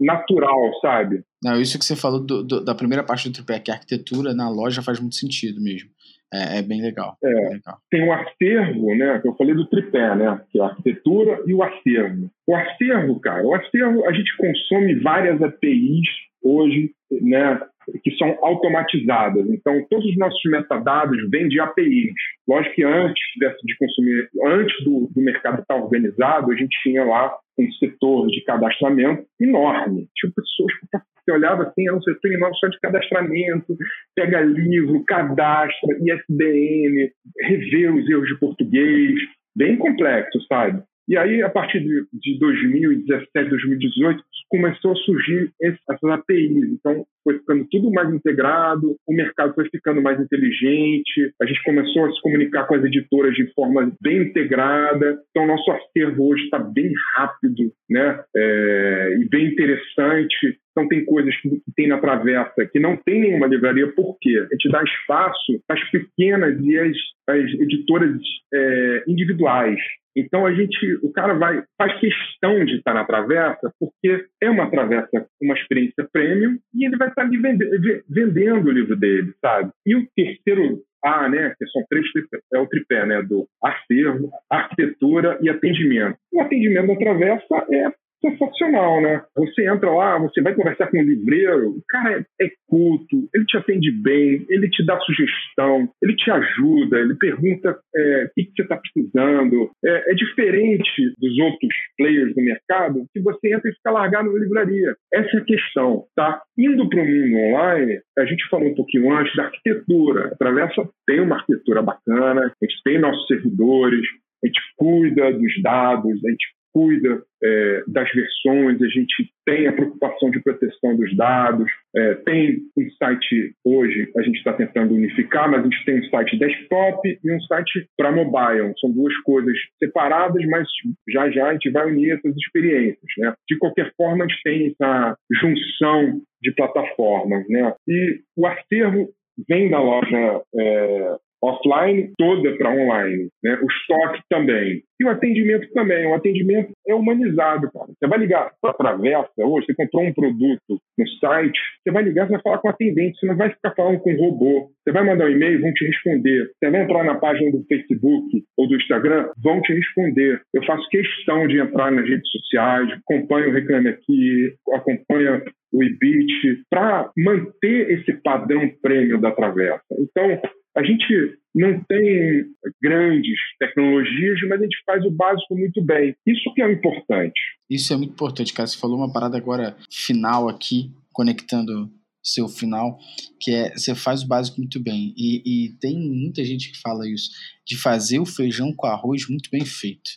natural, 0.00 0.72
sabe? 0.80 1.22
Não, 1.42 1.60
isso 1.60 1.78
que 1.78 1.84
você 1.84 1.96
falou 1.96 2.24
do, 2.24 2.42
do, 2.42 2.64
da 2.64 2.74
primeira 2.74 3.02
parte 3.02 3.28
do 3.28 3.34
tripé, 3.34 3.60
que 3.60 3.70
a 3.70 3.74
arquitetura 3.74 4.34
na 4.34 4.48
loja 4.48 4.82
faz 4.82 5.00
muito 5.00 5.16
sentido 5.16 5.60
mesmo. 5.60 5.90
É, 6.32 6.58
é 6.58 6.62
bem 6.62 6.82
legal. 6.82 7.16
É, 7.22 7.32
bem 7.32 7.50
legal. 7.54 7.78
Tem 7.90 8.02
o 8.06 8.12
acervo, 8.12 8.94
né? 8.94 9.18
Que 9.20 9.28
eu 9.28 9.36
falei 9.36 9.54
do 9.54 9.66
tripé, 9.66 10.14
né? 10.16 10.40
Que 10.50 10.58
é 10.58 10.62
a 10.62 10.66
arquitetura 10.66 11.42
e 11.46 11.54
o 11.54 11.62
acervo. 11.62 12.30
O 12.46 12.54
acervo, 12.54 13.20
cara, 13.20 13.46
o 13.46 13.54
acervo, 13.54 14.06
a 14.06 14.12
gente 14.12 14.36
consome 14.36 14.96
várias 14.96 15.40
APIs 15.42 16.08
hoje, 16.42 16.92
né? 17.10 17.60
Que 18.02 18.10
são 18.16 18.36
automatizadas. 18.42 19.48
Então, 19.48 19.84
todos 19.88 20.06
os 20.06 20.16
nossos 20.16 20.42
metadados 20.50 21.18
vêm 21.30 21.48
de 21.48 21.60
APIs. 21.60 22.12
Lógico 22.48 22.74
que 22.74 22.84
antes 22.84 23.22
de 23.64 23.76
consumir, 23.76 24.28
antes 24.44 24.84
do, 24.84 25.10
do 25.14 25.20
mercado 25.20 25.60
estar 25.60 25.76
organizado, 25.76 26.52
a 26.52 26.56
gente 26.56 26.76
tinha 26.82 27.04
lá 27.04 27.32
um 27.58 27.70
setor 27.72 28.26
de 28.28 28.42
cadastramento 28.44 29.24
enorme. 29.40 30.08
Tinha 30.14 30.32
pessoas 30.34 30.72
que 30.74 30.98
você 31.24 31.32
olhava 31.32 31.64
assim, 31.64 31.88
é 31.88 31.92
um 31.92 32.02
setor 32.02 32.32
enorme 32.32 32.56
só 32.58 32.68
de 32.68 32.78
cadastramento, 32.80 33.76
pega 34.14 34.40
livro, 34.40 35.04
cadastra, 35.04 35.96
ISBN, 36.00 37.10
revê 37.40 37.88
os 37.88 38.08
erros 38.08 38.28
de 38.28 38.38
português, 38.38 39.14
bem 39.56 39.76
complexo, 39.76 40.40
sabe? 40.48 40.82
E 41.08 41.16
aí, 41.16 41.40
a 41.42 41.48
partir 41.48 41.80
de, 41.80 42.38
2017, 42.38 43.48
2018, 43.48 44.22
começou 44.48 44.92
a 44.92 44.96
surgir 44.96 45.50
essas 45.60 46.04
APIs. 46.04 46.72
Então, 46.72 47.04
foi 47.24 47.38
ficando 47.38 47.66
tudo 47.70 47.90
mais 47.90 48.12
integrado, 48.12 48.96
o 49.06 49.12
mercado 49.12 49.54
foi 49.54 49.68
ficando 49.68 50.00
mais 50.00 50.20
inteligente, 50.20 51.32
a 51.40 51.46
gente 51.46 51.62
começou 51.64 52.04
a 52.04 52.12
se 52.12 52.20
comunicar 52.20 52.66
com 52.66 52.74
as 52.74 52.84
editoras 52.84 53.34
de 53.34 53.52
forma 53.54 53.92
bem 54.00 54.22
integrada. 54.22 55.18
Então, 55.30 55.46
nosso 55.46 55.70
acervo 55.70 56.28
hoje 56.28 56.44
está 56.44 56.58
bem 56.58 56.92
rápido 57.16 57.72
né? 57.88 58.22
É, 58.36 59.16
e 59.20 59.28
bem 59.28 59.46
interessante. 59.46 60.58
Então, 60.70 60.88
tem 60.88 61.04
coisas 61.04 61.34
que, 61.40 61.48
tem 61.74 61.88
na 61.88 61.98
Travessa 61.98 62.66
que 62.70 62.78
não 62.78 62.96
tem 62.96 63.20
nenhuma 63.20 63.46
livraria, 63.46 63.90
por 63.92 64.16
quê? 64.20 64.38
A 64.38 64.54
gente 64.54 64.70
dá 64.70 64.82
espaço 64.82 65.60
às 65.68 65.90
pequenas 65.90 66.60
e 66.60 66.78
às, 66.78 66.96
às 67.28 67.52
editoras 67.60 68.20
é, 68.52 69.04
individuais. 69.06 69.80
Então 70.16 70.46
a 70.46 70.52
gente, 70.54 70.98
o 71.02 71.12
cara 71.12 71.34
vai 71.34 71.62
faz 71.76 72.00
questão 72.00 72.64
de 72.64 72.76
estar 72.76 72.94
na 72.94 73.04
travessa 73.04 73.70
porque 73.78 74.26
é 74.42 74.48
uma 74.48 74.70
travessa, 74.70 75.26
uma 75.40 75.54
experiência 75.54 76.08
premium 76.10 76.58
e 76.74 76.86
ele 76.86 76.96
vai 76.96 77.08
estar 77.08 77.22
ali 77.22 77.36
vende, 77.36 77.64
vendendo 78.08 78.66
o 78.66 78.72
livro 78.72 78.96
dele, 78.96 79.34
sabe? 79.40 79.70
E 79.84 79.94
o 79.94 80.06
terceiro 80.16 80.82
A, 81.04 81.28
né, 81.28 81.54
que 81.58 81.66
são 81.66 81.84
três 81.90 82.06
é 82.52 82.58
o 82.58 82.66
tripé, 82.66 83.04
né, 83.04 83.22
do 83.22 83.46
acervo, 83.62 84.30
arquitetura 84.50 85.38
e 85.42 85.50
atendimento. 85.50 86.16
O 86.32 86.40
atendimento 86.40 86.86
da 86.88 86.96
travessa 86.96 87.66
é 87.70 87.92
sensacional, 88.20 89.00
né? 89.00 89.22
Você 89.36 89.68
entra 89.68 89.90
lá, 89.90 90.18
você 90.18 90.40
vai 90.42 90.54
conversar 90.54 90.88
com 90.88 90.98
o 90.98 91.02
livreiro, 91.02 91.70
o 91.70 91.82
cara 91.88 92.18
é, 92.18 92.44
é 92.44 92.48
culto, 92.68 93.28
ele 93.34 93.44
te 93.44 93.56
atende 93.56 93.90
bem, 93.90 94.44
ele 94.48 94.68
te 94.68 94.84
dá 94.84 94.98
sugestão, 95.00 95.88
ele 96.02 96.16
te 96.16 96.30
ajuda, 96.30 96.98
ele 96.98 97.14
pergunta 97.16 97.78
é, 97.94 98.24
o 98.24 98.30
que, 98.34 98.50
você 98.54 98.62
está 98.62 98.76
precisando. 98.76 99.70
É, 99.84 100.12
é, 100.12 100.14
diferente 100.14 101.14
dos 101.18 101.38
outros 101.38 101.74
players 101.96 102.34
do 102.34 102.42
mercado 102.42 103.04
que 103.12 103.20
você 103.20 103.54
entra 103.54 103.70
e 103.70 103.74
fica 103.74 103.90
largado 103.90 104.32
na 104.32 104.38
livraria. 104.38 104.94
Essa 105.12 105.36
é 105.36 105.40
a 105.40 105.44
questão, 105.44 106.04
tá? 106.14 106.42
Indo 106.58 106.88
para 106.88 107.00
o 107.00 107.06
mundo 107.06 107.36
online, 107.36 108.00
a 108.18 108.24
gente 108.24 108.48
falou 108.48 108.68
um 108.68 108.74
pouquinho 108.74 109.12
antes 109.12 109.34
da 109.36 109.44
arquitetura. 109.44 110.28
A 110.28 110.36
Travessa 110.36 110.88
tem 111.06 111.20
uma 111.20 111.36
arquitetura 111.36 111.82
bacana, 111.82 112.46
a 112.46 112.64
gente 112.64 112.82
tem 112.84 112.98
nossos 112.98 113.26
servidores, 113.26 114.06
a 114.42 114.46
gente 114.46 114.60
cuida 114.76 115.32
dos 115.32 115.62
dados, 115.62 116.24
a 116.24 116.30
gente 116.30 116.55
cuida 116.76 117.22
é, 117.42 117.84
das 117.88 118.06
versões, 118.12 118.82
a 118.82 118.88
gente 118.88 119.32
tem 119.46 119.66
a 119.66 119.72
preocupação 119.72 120.30
de 120.30 120.42
proteção 120.42 120.94
dos 120.94 121.16
dados, 121.16 121.66
é, 121.94 122.16
tem 122.16 122.58
um 122.76 122.90
site 122.98 123.54
hoje, 123.64 124.12
a 124.14 124.20
gente 124.20 124.36
está 124.36 124.52
tentando 124.52 124.94
unificar, 124.94 125.50
mas 125.50 125.60
a 125.60 125.62
gente 125.62 125.84
tem 125.86 126.00
um 126.00 126.04
site 126.10 126.38
desktop 126.38 127.18
e 127.24 127.32
um 127.32 127.40
site 127.40 127.88
para 127.96 128.12
mobile. 128.12 128.74
São 128.78 128.92
duas 128.92 129.16
coisas 129.22 129.56
separadas, 129.78 130.44
mas 130.50 130.68
já 131.08 131.30
já 131.30 131.48
a 131.48 131.52
gente 131.54 131.70
vai 131.70 131.90
unir 131.90 132.10
essas 132.12 132.36
experiências. 132.36 133.10
Né? 133.16 133.32
De 133.48 133.56
qualquer 133.56 133.90
forma, 133.96 134.26
a 134.26 134.28
gente 134.28 134.42
tem 134.42 134.66
essa 134.66 135.16
junção 135.32 136.20
de 136.42 136.52
plataformas. 136.52 137.48
Né? 137.48 137.72
E 137.88 138.20
o 138.36 138.46
acervo 138.46 139.08
vem 139.48 139.70
da 139.70 139.80
loja 139.80 140.42
é, 140.54 141.16
offline 141.42 142.12
toda 142.16 142.56
para 142.56 142.70
online, 142.70 143.28
né? 143.42 143.58
O 143.62 143.66
estoque 143.66 144.22
também. 144.28 144.82
E 144.98 145.04
o 145.04 145.10
atendimento 145.10 145.70
também. 145.72 146.06
O 146.06 146.14
atendimento 146.14 146.72
é 146.88 146.94
humanizado, 146.94 147.70
cara. 147.70 147.86
Você 147.86 148.06
vai 148.06 148.18
ligar 148.18 148.50
para 148.60 148.70
a 148.70 148.74
Travessa 148.74 149.30
hoje, 149.38 149.66
você 149.66 149.74
comprou 149.74 150.04
um 150.04 150.14
produto 150.14 150.80
no 150.98 151.08
site, 151.20 151.58
você 151.82 151.92
vai 151.92 152.02
ligar, 152.02 152.26
você 152.26 152.32
vai 152.32 152.42
falar 152.42 152.58
com 152.58 152.68
o 152.68 152.70
atendente, 152.70 153.18
você 153.18 153.26
não 153.26 153.36
vai 153.36 153.50
ficar 153.50 153.74
falando 153.74 154.00
com 154.00 154.10
um 154.10 154.16
robô. 154.16 154.70
Você 154.82 154.92
vai 154.92 155.04
mandar 155.04 155.26
um 155.26 155.30
e-mail, 155.30 155.60
vão 155.60 155.72
te 155.72 155.84
responder. 155.84 156.50
Você 156.58 156.70
vai 156.70 156.82
entrar 156.82 157.04
na 157.04 157.16
página 157.16 157.50
do 157.50 157.64
Facebook 157.64 158.44
ou 158.56 158.68
do 158.68 158.76
Instagram, 158.76 159.30
vão 159.42 159.60
te 159.60 159.72
responder. 159.74 160.40
Eu 160.54 160.64
faço 160.64 160.88
questão 160.88 161.46
de 161.46 161.60
entrar 161.60 161.90
nas 161.90 162.08
redes 162.08 162.30
sociais, 162.30 162.90
acompanho 162.92 163.50
o 163.50 163.52
Reclame 163.52 163.88
Aqui, 163.88 164.54
acompanho 164.72 165.42
o 165.72 165.82
IBIT, 165.82 166.62
para 166.70 167.10
manter 167.16 167.90
esse 167.90 168.12
padrão 168.22 168.70
prêmio 168.80 169.20
da 169.20 169.30
Travessa. 169.32 169.82
Então, 169.98 170.40
a 170.76 170.82
gente 170.82 171.38
não 171.54 171.82
tem 171.84 172.44
grandes 172.82 173.38
tecnologias, 173.58 174.38
mas 174.48 174.60
a 174.60 174.62
gente 174.62 174.76
faz 174.84 175.04
o 175.04 175.10
básico 175.10 175.56
muito 175.56 175.82
bem. 175.82 176.14
Isso 176.26 176.52
que 176.54 176.62
é 176.62 176.70
importante. 176.70 177.40
Isso 177.68 177.92
é 177.94 177.96
muito 177.96 178.12
importante, 178.12 178.52
cara. 178.52 178.66
Você 178.66 178.78
falou 178.78 178.98
uma 178.98 179.12
parada 179.12 179.38
agora 179.38 179.76
final 179.90 180.48
aqui, 180.48 180.90
conectando 181.12 181.90
seu 182.22 182.48
final, 182.48 182.98
que 183.40 183.52
é 183.52 183.70
você 183.70 183.94
faz 183.94 184.22
o 184.22 184.26
básico 184.26 184.58
muito 184.58 184.78
bem. 184.80 185.14
E, 185.16 185.42
e, 185.46 185.68
tem 185.80 185.96
muita 185.96 186.44
gente 186.44 186.72
que 186.72 186.78
fala 186.78 187.08
isso, 187.08 187.30
de 187.64 187.76
fazer 187.76 188.18
o 188.18 188.26
feijão 188.26 188.72
com 188.74 188.86
arroz 188.86 189.28
muito 189.28 189.48
bem 189.48 189.64
feito. 189.64 190.10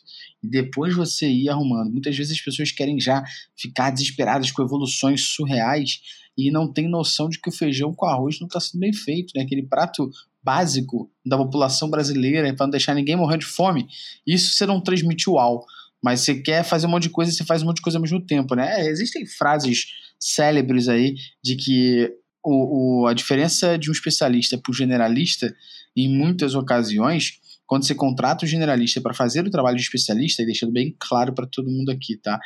E 0.44 0.48
depois 0.48 0.96
você 0.96 1.30
ir 1.30 1.50
arrumando. 1.50 1.92
Muitas 1.92 2.18
vezes 2.18 2.34
as 2.34 2.42
pessoas 2.42 2.72
querem 2.72 3.00
já 3.00 3.24
ficar 3.56 3.92
desesperadas 3.92 4.52
com 4.52 4.64
evoluções 4.64 5.22
surreais 5.22 6.02
e 6.38 6.52
não 6.52 6.72
tem 6.72 6.90
noção 6.90 7.30
de 7.30 7.40
que 7.40 7.50
o 7.50 7.54
feijão 7.54 7.94
com 7.94 8.06
arroz 8.06 8.40
não 8.40 8.48
está 8.48 8.60
sendo 8.60 8.80
bem 8.80 8.94
feito, 8.94 9.32
né? 9.36 9.44
Aquele 9.44 9.64
prato 9.64 10.10
básico 10.44 11.12
da 11.26 11.38
população 11.38 11.90
brasileira 11.90 12.54
para 12.54 12.66
não 12.66 12.72
deixar 12.72 12.94
ninguém 12.94 13.16
morrer 13.16 13.38
de 13.38 13.46
fome, 13.46 13.88
isso 14.26 14.54
você 14.54 14.66
não 14.66 14.82
transmite 14.82 15.30
uau. 15.30 15.66
Mas 16.02 16.22
você 16.22 16.36
quer 16.36 16.64
fazer 16.64 16.88
um 16.88 16.92
monte 16.92 17.04
de 17.04 17.10
coisa 17.10 17.32
e 17.32 17.36
você 17.36 17.44
faz 17.44 17.62
um 17.62 17.66
monte 17.66 17.78
de 17.78 17.82
coisa 17.82 17.98
ao 17.98 18.02
mesmo 18.02 18.26
tempo, 18.26 18.56
né? 18.56 18.82
É, 18.82 18.90
existem 18.90 19.26
frases 19.26 19.88
célebres 20.18 20.88
aí 20.88 21.16
de 21.44 21.56
que 21.56 22.10
o, 22.44 23.04
o, 23.04 23.08
a 23.08 23.14
diferença 23.14 23.78
de 23.78 23.90
um 23.90 23.94
especialista 23.94 24.58
para 24.58 24.72
o 24.72 24.74
generalista, 24.74 25.54
em 25.96 26.08
muitas 26.08 26.56
ocasiões, 26.56 27.34
quando 27.66 27.86
você 27.86 27.94
contrata 27.94 28.46
o 28.46 28.48
generalista 28.48 29.02
para 29.02 29.14
fazer 29.14 29.46
o 29.46 29.52
trabalho 29.52 29.76
de 29.76 29.84
especialista, 29.84 30.42
e 30.42 30.46
deixando 30.46 30.72
bem 30.72 30.96
claro 30.98 31.34
para 31.34 31.46
todo 31.46 31.70
mundo 31.70 31.92
aqui, 31.92 32.18
tá? 32.18 32.40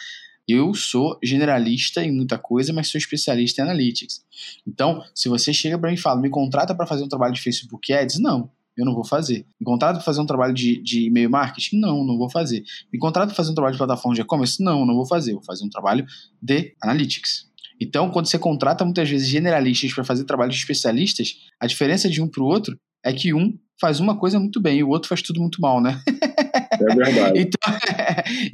Eu 0.47 0.73
sou 0.73 1.17
generalista 1.23 2.03
em 2.03 2.11
muita 2.11 2.37
coisa, 2.37 2.73
mas 2.73 2.89
sou 2.89 2.99
especialista 2.99 3.61
em 3.61 3.63
analytics. 3.63 4.23
Então, 4.67 5.03
se 5.15 5.29
você 5.29 5.53
chega 5.53 5.77
para 5.77 5.89
mim 5.89 5.95
e 5.95 5.99
fala, 5.99 6.19
me 6.19 6.29
contrata 6.29 6.75
para 6.75 6.85
fazer 6.85 7.03
um 7.03 7.07
trabalho 7.07 7.33
de 7.33 7.41
Facebook 7.41 7.93
Ads, 7.93 8.19
não, 8.19 8.51
eu 8.75 8.85
não 8.85 8.93
vou 8.93 9.05
fazer. 9.05 9.45
Me 9.59 9.65
contrata 9.65 9.95
para 9.95 10.03
fazer 10.03 10.19
um 10.19 10.25
trabalho 10.25 10.53
de, 10.53 10.81
de 10.81 11.05
e-mail 11.05 11.29
marketing? 11.29 11.79
Não, 11.79 12.03
não 12.03 12.17
vou 12.17 12.29
fazer. 12.29 12.63
Me 12.91 12.99
contrata 12.99 13.27
para 13.27 13.35
fazer 13.35 13.51
um 13.51 13.55
trabalho 13.55 13.73
de 13.73 13.77
plataforma 13.77 14.15
de 14.15 14.21
e-commerce? 14.21 14.61
Não, 14.61 14.85
não 14.85 14.95
vou 14.95 15.05
fazer. 15.05 15.33
Vou 15.33 15.43
fazer 15.43 15.63
um 15.63 15.69
trabalho 15.69 16.05
de 16.41 16.75
analytics. 16.81 17.47
Então, 17.79 18.09
quando 18.09 18.27
você 18.27 18.39
contrata 18.39 18.83
muitas 18.83 19.09
vezes 19.09 19.27
generalistas 19.27 19.93
para 19.93 20.03
fazer 20.03 20.23
trabalho 20.25 20.51
de 20.51 20.57
especialistas, 20.57 21.37
a 21.59 21.67
diferença 21.67 22.09
de 22.09 22.21
um 22.21 22.27
para 22.27 22.43
o 22.43 22.45
outro 22.45 22.77
é 23.03 23.13
que 23.13 23.33
um 23.33 23.57
faz 23.79 23.99
uma 23.99 24.17
coisa 24.17 24.39
muito 24.39 24.61
bem 24.61 24.79
e 24.79 24.83
o 24.83 24.89
outro 24.89 25.09
faz 25.09 25.21
tudo 25.21 25.39
muito 25.39 25.61
mal, 25.61 25.81
né? 25.81 26.01
É 26.71 26.95
verdade. 26.95 27.39
então, 27.39 27.73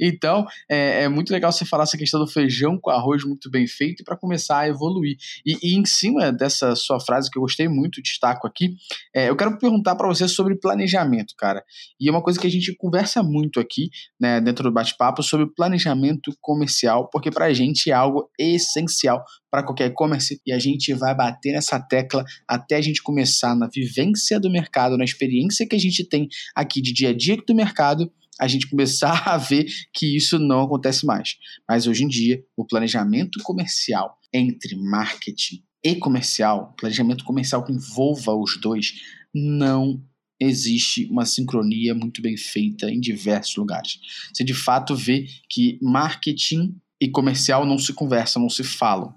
então 0.00 0.46
é, 0.68 1.04
é, 1.04 1.08
muito 1.08 1.30
legal 1.30 1.52
você 1.52 1.64
falar 1.64 1.84
essa 1.84 1.96
questão 1.96 2.20
do 2.20 2.26
feijão 2.26 2.78
com 2.80 2.90
arroz 2.90 3.24
muito 3.24 3.50
bem 3.50 3.66
feito 3.66 4.04
para 4.04 4.16
começar 4.16 4.60
a 4.60 4.68
evoluir. 4.68 5.16
E, 5.44 5.56
e, 5.62 5.76
em 5.76 5.84
cima 5.84 6.32
dessa 6.32 6.74
sua 6.74 7.00
frase 7.00 7.30
que 7.30 7.38
eu 7.38 7.42
gostei 7.42 7.68
muito, 7.68 8.02
destaco 8.02 8.46
aqui, 8.46 8.74
é, 9.14 9.28
eu 9.28 9.36
quero 9.36 9.58
perguntar 9.58 9.94
para 9.94 10.08
você 10.08 10.26
sobre 10.28 10.56
planejamento, 10.56 11.34
cara. 11.36 11.64
E 12.00 12.08
é 12.08 12.10
uma 12.10 12.22
coisa 12.22 12.38
que 12.38 12.46
a 12.46 12.50
gente 12.50 12.74
conversa 12.76 13.22
muito 13.22 13.60
aqui, 13.60 13.90
né, 14.20 14.40
dentro 14.40 14.64
do 14.64 14.72
bate-papo, 14.72 15.22
sobre 15.22 15.46
planejamento 15.46 16.32
comercial, 16.40 17.08
porque 17.10 17.30
para 17.30 17.46
a 17.46 17.52
gente 17.52 17.90
é 17.90 17.94
algo 17.94 18.28
essencial 18.38 19.24
para 19.50 19.64
qualquer 19.64 19.86
e-commerce 19.86 20.40
e 20.46 20.52
a 20.52 20.58
gente 20.58 20.94
vai 20.94 21.14
bater 21.14 21.52
nessa 21.52 21.80
tecla 21.80 22.24
até 22.46 22.76
a 22.76 22.80
gente 22.80 23.02
começar 23.02 23.54
na 23.56 23.66
vivência 23.66 24.38
do 24.38 24.50
mercado, 24.50 24.96
na 24.96 25.04
experiência 25.10 25.66
que 25.66 25.76
a 25.76 25.78
gente 25.78 26.04
tem 26.04 26.28
aqui 26.54 26.80
de 26.80 26.92
dia 26.92 27.10
a 27.10 27.16
dia 27.16 27.36
do 27.36 27.54
mercado, 27.54 28.10
a 28.40 28.48
gente 28.48 28.68
começar 28.68 29.22
a 29.28 29.36
ver 29.36 29.66
que 29.92 30.16
isso 30.16 30.38
não 30.38 30.62
acontece 30.62 31.04
mais. 31.04 31.36
Mas 31.68 31.86
hoje 31.86 32.04
em 32.04 32.08
dia, 32.08 32.42
o 32.56 32.64
planejamento 32.64 33.40
comercial 33.42 34.18
entre 34.32 34.76
marketing 34.76 35.62
e 35.84 35.94
comercial, 35.96 36.74
planejamento 36.78 37.24
comercial 37.24 37.64
que 37.64 37.72
envolva 37.72 38.34
os 38.34 38.58
dois, 38.60 38.94
não 39.34 40.02
existe 40.38 41.06
uma 41.10 41.26
sincronia 41.26 41.94
muito 41.94 42.22
bem 42.22 42.36
feita 42.36 42.90
em 42.90 42.98
diversos 42.98 43.56
lugares. 43.56 43.98
Você 44.32 44.42
de 44.42 44.54
fato 44.54 44.96
vê 44.96 45.26
que 45.48 45.78
marketing 45.82 46.74
e 47.00 47.08
comercial 47.08 47.66
não 47.66 47.78
se 47.78 47.92
conversam, 47.92 48.42
não 48.42 48.48
se 48.48 48.64
falam. 48.64 49.14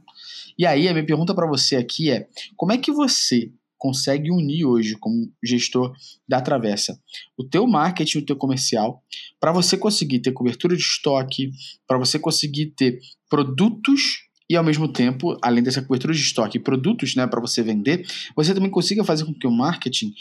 E 0.57 0.65
aí, 0.65 0.87
a 0.87 0.93
minha 0.93 1.05
pergunta 1.05 1.33
para 1.33 1.47
você 1.47 1.75
aqui 1.75 2.11
é: 2.11 2.27
como 2.55 2.71
é 2.71 2.77
que 2.77 2.91
você 2.91 3.51
consegue 3.83 4.31
unir 4.31 4.63
hoje 4.63 4.95
como 4.95 5.29
gestor 5.43 5.93
da 6.25 6.39
Travessa 6.39 6.97
o 7.37 7.43
teu 7.43 7.67
marketing, 7.67 8.19
o 8.19 8.25
teu 8.25 8.37
comercial, 8.37 9.03
para 9.41 9.51
você 9.51 9.75
conseguir 9.75 10.19
ter 10.19 10.31
cobertura 10.31 10.73
de 10.73 10.81
estoque, 10.81 11.51
para 11.85 11.97
você 11.97 12.17
conseguir 12.17 12.67
ter 12.67 13.01
produtos 13.29 14.21
e 14.49 14.55
ao 14.55 14.63
mesmo 14.63 14.87
tempo, 14.87 15.37
além 15.41 15.61
dessa 15.61 15.81
cobertura 15.81 16.13
de 16.13 16.21
estoque 16.21 16.59
produtos, 16.59 17.13
né, 17.13 17.27
para 17.27 17.41
você 17.41 17.61
vender, 17.61 18.07
você 18.33 18.53
também 18.53 18.71
consiga 18.71 19.03
fazer 19.03 19.25
com 19.25 19.33
que 19.33 19.47
o 19.47 19.51
marketing 19.51 20.13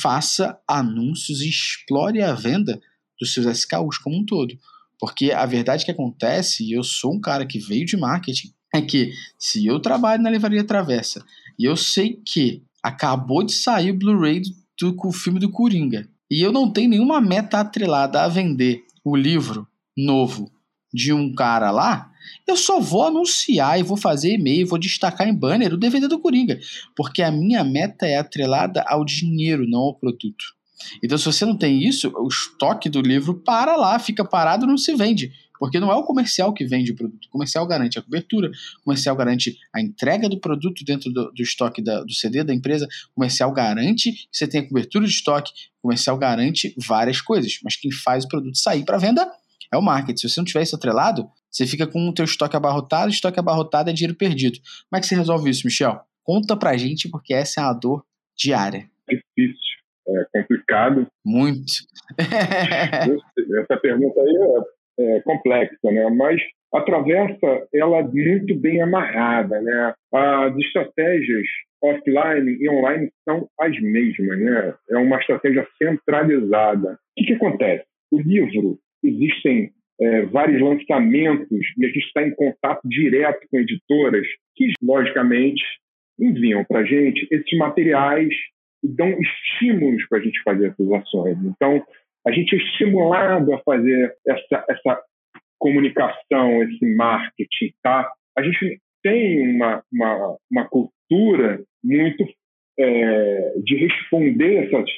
faça 0.00 0.58
anúncios 0.66 1.42
e 1.42 1.50
explore 1.50 2.22
a 2.22 2.32
venda 2.32 2.80
dos 3.20 3.34
seus 3.34 3.44
SKUs 3.44 3.98
como 3.98 4.16
um 4.16 4.24
todo. 4.24 4.58
Porque 4.98 5.32
a 5.32 5.44
verdade 5.44 5.84
que 5.84 5.90
acontece, 5.90 6.64
e 6.64 6.72
eu 6.72 6.82
sou 6.82 7.12
um 7.12 7.20
cara 7.20 7.44
que 7.44 7.58
veio 7.58 7.84
de 7.84 7.98
marketing, 7.98 8.54
é 8.74 8.80
que 8.80 9.12
se 9.38 9.66
eu 9.66 9.80
trabalho 9.80 10.22
na 10.22 10.30
Livraria 10.30 10.64
Travessa 10.64 11.22
e 11.58 11.64
eu 11.64 11.76
sei 11.76 12.20
que 12.24 12.62
acabou 12.86 13.42
de 13.42 13.52
sair 13.52 13.90
o 13.90 13.98
Blu-ray 13.98 14.40
do, 14.80 14.92
do 14.92 15.12
filme 15.12 15.40
do 15.40 15.50
Coringa 15.50 16.08
e 16.30 16.40
eu 16.40 16.52
não 16.52 16.70
tenho 16.72 16.90
nenhuma 16.90 17.20
meta 17.20 17.58
atrelada 17.58 18.22
a 18.22 18.28
vender 18.28 18.84
o 19.04 19.16
livro 19.16 19.66
novo 19.96 20.50
de 20.92 21.12
um 21.12 21.34
cara 21.34 21.70
lá, 21.70 22.10
eu 22.46 22.56
só 22.56 22.80
vou 22.80 23.04
anunciar 23.04 23.78
e 23.78 23.82
vou 23.82 23.96
fazer 23.96 24.34
e-mail, 24.34 24.66
vou 24.66 24.78
destacar 24.78 25.28
em 25.28 25.34
banner 25.34 25.74
o 25.74 25.76
DVD 25.76 26.08
do 26.08 26.18
Coringa, 26.18 26.58
porque 26.96 27.22
a 27.22 27.30
minha 27.30 27.62
meta 27.62 28.06
é 28.06 28.16
atrelada 28.16 28.82
ao 28.86 29.04
dinheiro, 29.04 29.68
não 29.68 29.80
ao 29.80 29.94
produto. 29.94 30.44
Então, 31.02 31.18
se 31.18 31.24
você 31.24 31.44
não 31.44 31.56
tem 31.56 31.82
isso, 31.82 32.12
o 32.16 32.28
estoque 32.28 32.88
do 32.88 33.00
livro 33.00 33.34
para 33.34 33.76
lá, 33.76 33.98
fica 33.98 34.24
parado, 34.24 34.66
não 34.66 34.78
se 34.78 34.94
vende. 34.94 35.32
Porque 35.58 35.80
não 35.80 35.90
é 35.90 35.94
o 35.94 36.02
comercial 36.02 36.52
que 36.52 36.64
vende 36.64 36.92
o 36.92 36.96
produto. 36.96 37.26
O 37.26 37.30
comercial 37.30 37.66
garante 37.66 37.98
a 37.98 38.02
cobertura, 38.02 38.50
o 38.80 38.84
comercial 38.84 39.16
garante 39.16 39.56
a 39.74 39.80
entrega 39.80 40.28
do 40.28 40.38
produto 40.38 40.84
dentro 40.84 41.12
do, 41.12 41.30
do 41.32 41.42
estoque 41.42 41.82
da, 41.82 42.02
do 42.02 42.12
CD 42.12 42.44
da 42.44 42.54
empresa, 42.54 42.86
o 43.10 43.14
comercial 43.14 43.52
garante 43.52 44.12
que 44.12 44.28
você 44.30 44.46
tenha 44.46 44.66
cobertura 44.66 45.04
de 45.06 45.12
estoque, 45.12 45.52
o 45.78 45.82
comercial 45.82 46.16
garante 46.18 46.74
várias 46.76 47.20
coisas. 47.20 47.58
Mas 47.62 47.76
quem 47.76 47.90
faz 47.92 48.24
o 48.24 48.28
produto 48.28 48.56
sair 48.56 48.84
para 48.84 48.98
venda 48.98 49.30
é 49.72 49.76
o 49.76 49.82
marketing. 49.82 50.20
Se 50.20 50.28
você 50.28 50.40
não 50.40 50.44
tiver 50.44 50.62
isso 50.62 50.76
atrelado, 50.76 51.28
você 51.50 51.66
fica 51.66 51.86
com 51.86 52.08
o 52.08 52.12
teu 52.12 52.24
estoque 52.24 52.56
abarrotado, 52.56 53.10
estoque 53.10 53.38
abarrotado 53.38 53.90
é 53.90 53.92
dinheiro 53.92 54.16
perdido. 54.16 54.58
Como 54.88 54.98
é 54.98 55.00
que 55.00 55.06
você 55.06 55.14
resolve 55.14 55.50
isso, 55.50 55.66
Michel? 55.66 56.00
Conta 56.22 56.56
pra 56.56 56.76
gente, 56.76 57.08
porque 57.08 57.32
essa 57.32 57.60
é 57.60 57.64
uma 57.64 57.72
dor 57.72 58.04
diária. 58.36 58.90
Difícil, 59.08 59.56
é 60.08 60.24
complicado. 60.32 61.06
Muito. 61.24 61.72
essa 62.18 63.76
pergunta 63.80 64.20
aí 64.20 64.36
é 64.36 64.75
é, 64.98 65.20
complexa, 65.20 65.90
né? 65.90 66.08
Mas 66.10 66.40
a 66.74 66.80
travessa 66.82 67.66
ela 67.72 67.98
é 67.98 68.02
muito 68.02 68.54
bem 68.56 68.80
amarrada, 68.80 69.60
né? 69.60 69.94
As 70.12 70.56
estratégias 70.56 71.46
offline 71.82 72.56
e 72.60 72.68
online 72.68 73.10
são 73.24 73.48
as 73.60 73.78
mesmas, 73.80 74.38
né? 74.38 74.74
É 74.90 74.96
uma 74.96 75.18
estratégia 75.18 75.66
centralizada. 75.78 76.92
O 76.92 76.96
que, 77.16 77.26
que 77.26 77.32
acontece? 77.34 77.84
O 78.10 78.20
livro 78.20 78.78
existem 79.02 79.70
é, 80.00 80.22
vários 80.22 80.60
lançamentos 80.60 81.66
e 81.78 81.84
a 81.84 81.88
gente 81.88 82.06
está 82.06 82.26
em 82.26 82.34
contato 82.34 82.80
direto 82.84 83.46
com 83.50 83.58
editoras 83.58 84.26
que, 84.54 84.72
logicamente, 84.82 85.62
enviam 86.18 86.64
para 86.64 86.80
a 86.80 86.84
gente 86.84 87.26
esses 87.30 87.58
materiais 87.58 88.32
e 88.82 88.88
dão 88.88 89.16
estímulos 89.20 90.06
para 90.08 90.18
a 90.18 90.22
gente 90.22 90.42
fazer 90.42 90.68
essas 90.68 90.92
ações. 90.92 91.38
Então, 91.44 91.82
a 92.26 92.32
gente 92.32 92.54
é 92.54 92.58
estimulado 92.58 93.54
a 93.54 93.58
fazer 93.60 94.14
essa, 94.26 94.64
essa 94.68 95.02
comunicação, 95.58 96.62
esse 96.64 96.94
marketing, 96.94 97.72
tá? 97.82 98.10
A 98.36 98.42
gente 98.42 98.80
tem 99.02 99.54
uma, 99.54 99.82
uma, 99.92 100.36
uma 100.50 100.68
cultura 100.68 101.62
muito 101.82 102.26
é, 102.78 103.52
de 103.64 103.76
responder 103.76 104.64
essas, 104.64 104.90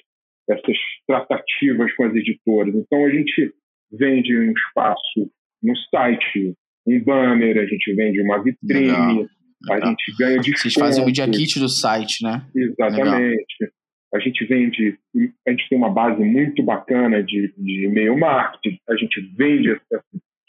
essas 0.49 0.77
tratativas 1.07 1.93
com 1.95 2.05
as 2.05 2.15
editoras. 2.15 2.75
Então, 2.75 3.05
a 3.05 3.11
gente 3.11 3.53
vende 3.93 4.37
um 4.37 4.53
espaço 4.53 5.31
no 5.63 5.77
site, 5.91 6.55
um 6.87 7.05
banner, 7.05 7.59
a 7.59 7.67
gente 7.67 7.95
vende 7.95 8.23
uma 8.23 8.43
vitrine, 8.43 8.87
Legal. 8.87 9.27
a 9.71 9.87
gente 9.87 10.17
ganha 10.19 10.39
de 10.39 10.57
Vocês 10.57 10.75
fazem 10.75 11.03
o 11.03 11.07
media 11.07 11.29
kit 11.29 11.59
do 11.59 11.69
site, 11.69 12.25
né? 12.25 12.47
Exatamente. 12.57 13.45
Legal. 13.61 13.78
A 14.15 14.19
gente 14.19 14.45
vende, 14.47 14.99
a 15.47 15.51
gente 15.51 15.69
tem 15.69 15.77
uma 15.77 15.91
base 15.91 16.23
muito 16.23 16.63
bacana 16.63 17.23
de, 17.23 17.53
de 17.57 17.85
e-mail 17.85 18.17
marketing, 18.19 18.79
a 18.89 18.97
gente 18.97 19.21
vende, 19.37 19.79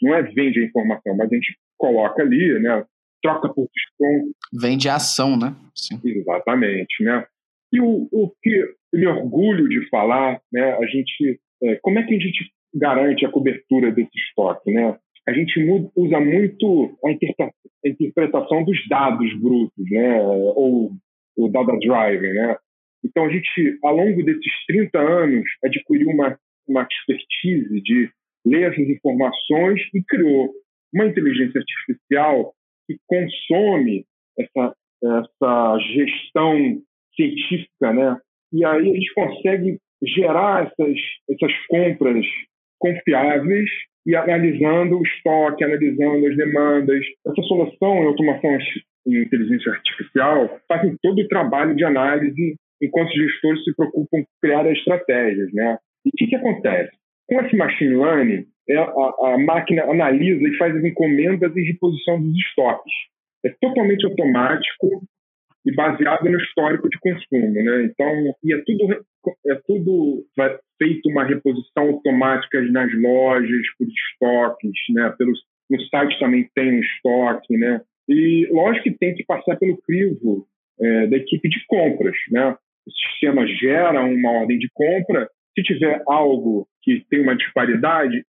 não 0.00 0.14
é 0.14 0.22
vende 0.22 0.60
a 0.60 0.64
informação, 0.64 1.16
mas 1.16 1.30
a 1.30 1.34
gente 1.34 1.56
coloca 1.76 2.22
ali, 2.22 2.58
né? 2.58 2.84
Troca 3.22 3.48
por 3.52 3.68
desconto. 3.74 4.34
Vende 4.52 4.88
a 4.88 4.94
ação, 4.94 5.36
né? 5.36 5.54
Sim. 5.74 6.00
Exatamente, 6.02 7.04
né? 7.04 7.26
E 7.72 7.80
o, 7.80 8.08
o 8.10 8.32
que 8.42 8.74
me 8.94 9.06
orgulho 9.06 9.68
de 9.68 9.86
falar, 9.90 10.40
né? 10.50 10.72
A 10.72 10.86
gente, 10.86 11.38
é, 11.62 11.76
como 11.82 11.98
é 11.98 12.02
que 12.02 12.14
a 12.14 12.18
gente 12.18 12.50
garante 12.74 13.26
a 13.26 13.30
cobertura 13.30 13.92
desse 13.92 14.16
estoque, 14.16 14.72
né? 14.72 14.96
A 15.28 15.32
gente 15.32 15.62
usa 15.94 16.18
muito 16.18 16.98
a 17.04 17.10
interpretação 17.84 18.64
dos 18.64 18.88
dados 18.88 19.38
brutos, 19.38 19.90
né? 19.90 20.20
Ou 20.22 20.92
o 21.36 21.48
data 21.48 21.72
driver, 21.78 22.34
né? 22.34 22.56
Então, 23.04 23.24
a 23.24 23.30
gente, 23.30 23.78
ao 23.82 23.96
longo 23.96 24.22
desses 24.22 24.66
30 24.66 24.98
anos, 24.98 25.44
adquiriu 25.64 26.08
uma, 26.10 26.38
uma 26.68 26.86
expertise 26.90 27.80
de 27.82 28.10
ler 28.44 28.72
essas 28.72 28.88
informações 28.88 29.80
e 29.94 30.02
criou 30.04 30.50
uma 30.92 31.06
inteligência 31.06 31.60
artificial 31.60 32.52
que 32.86 32.96
consome 33.06 34.04
essa, 34.38 34.74
essa 35.02 35.78
gestão 35.94 36.82
científica, 37.14 37.92
né? 37.92 38.18
E 38.52 38.64
aí 38.64 38.90
a 38.90 38.94
gente 38.94 39.14
consegue 39.14 39.78
gerar 40.02 40.66
essas, 40.66 40.96
essas 41.30 41.52
compras 41.68 42.24
confiáveis 42.78 43.70
e 44.06 44.16
analisando 44.16 44.98
o 44.98 45.02
estoque, 45.02 45.62
analisando 45.62 46.26
as 46.26 46.36
demandas. 46.36 47.04
Essa 47.26 47.42
solução 47.42 48.02
em 48.02 48.06
automação 48.06 48.58
em 49.06 49.22
inteligência 49.22 49.72
artificial 49.72 50.60
fazem 50.66 50.96
todo 51.02 51.20
o 51.20 51.28
trabalho 51.28 51.76
de 51.76 51.84
análise 51.84 52.56
enquanto 52.80 53.08
os 53.08 53.14
gestores 53.14 53.64
se 53.64 53.74
preocupam 53.74 54.18
em 54.18 54.26
criar 54.40 54.66
as 54.66 54.78
estratégias, 54.78 55.52
né? 55.52 55.78
E 56.04 56.08
o 56.08 56.12
que, 56.16 56.26
que 56.28 56.36
acontece? 56.36 56.90
Com 57.28 57.40
esse 57.40 57.56
machine 57.56 57.94
learning, 57.94 58.46
é, 58.68 58.76
a, 58.76 59.34
a, 59.34 59.38
máquina 59.38 59.84
analisa 59.84 60.42
e 60.42 60.56
faz 60.56 60.74
as 60.74 60.84
encomendas 60.84 61.54
e 61.56 61.62
reposição 61.62 62.20
dos 62.20 62.36
estoques. 62.36 62.92
É 63.44 63.50
totalmente 63.60 64.04
automático 64.06 65.02
e 65.66 65.74
baseado 65.74 66.24
no 66.28 66.38
histórico 66.40 66.88
de 66.88 66.98
consumo, 66.98 67.52
né? 67.52 67.84
Então, 67.84 68.34
e 68.42 68.54
é 68.54 68.62
tudo 68.64 69.04
é 69.46 69.54
tudo 69.66 70.24
feito 70.78 71.08
uma 71.10 71.24
reposição 71.24 71.88
automática 71.88 72.62
nas 72.62 72.90
lojas 72.94 73.66
por 73.78 73.86
estoques, 73.86 74.72
né? 74.94 75.14
Pelo, 75.18 75.32
no 75.70 75.80
site 75.88 76.18
também 76.18 76.48
tem 76.54 76.72
um 76.72 76.80
estoque, 76.80 77.56
né? 77.56 77.82
E 78.08 78.48
lógico 78.50 78.84
que 78.84 78.98
tem 78.98 79.14
que 79.14 79.24
passar 79.24 79.56
pelo 79.56 79.76
crivo 79.82 80.46
é, 80.80 81.06
da 81.06 81.16
equipe 81.16 81.48
de 81.48 81.64
compras, 81.66 82.16
né? 82.30 82.56
O 82.86 82.90
sistema 82.90 83.46
gera 83.46 84.02
uma 84.04 84.32
ordem 84.32 84.58
de 84.58 84.68
compra. 84.72 85.28
Se 85.54 85.62
tiver 85.62 86.02
algo 86.06 86.66
que 86.82 87.04
tem 87.10 87.20
uma 87.20 87.36
disparidade, 87.36 88.24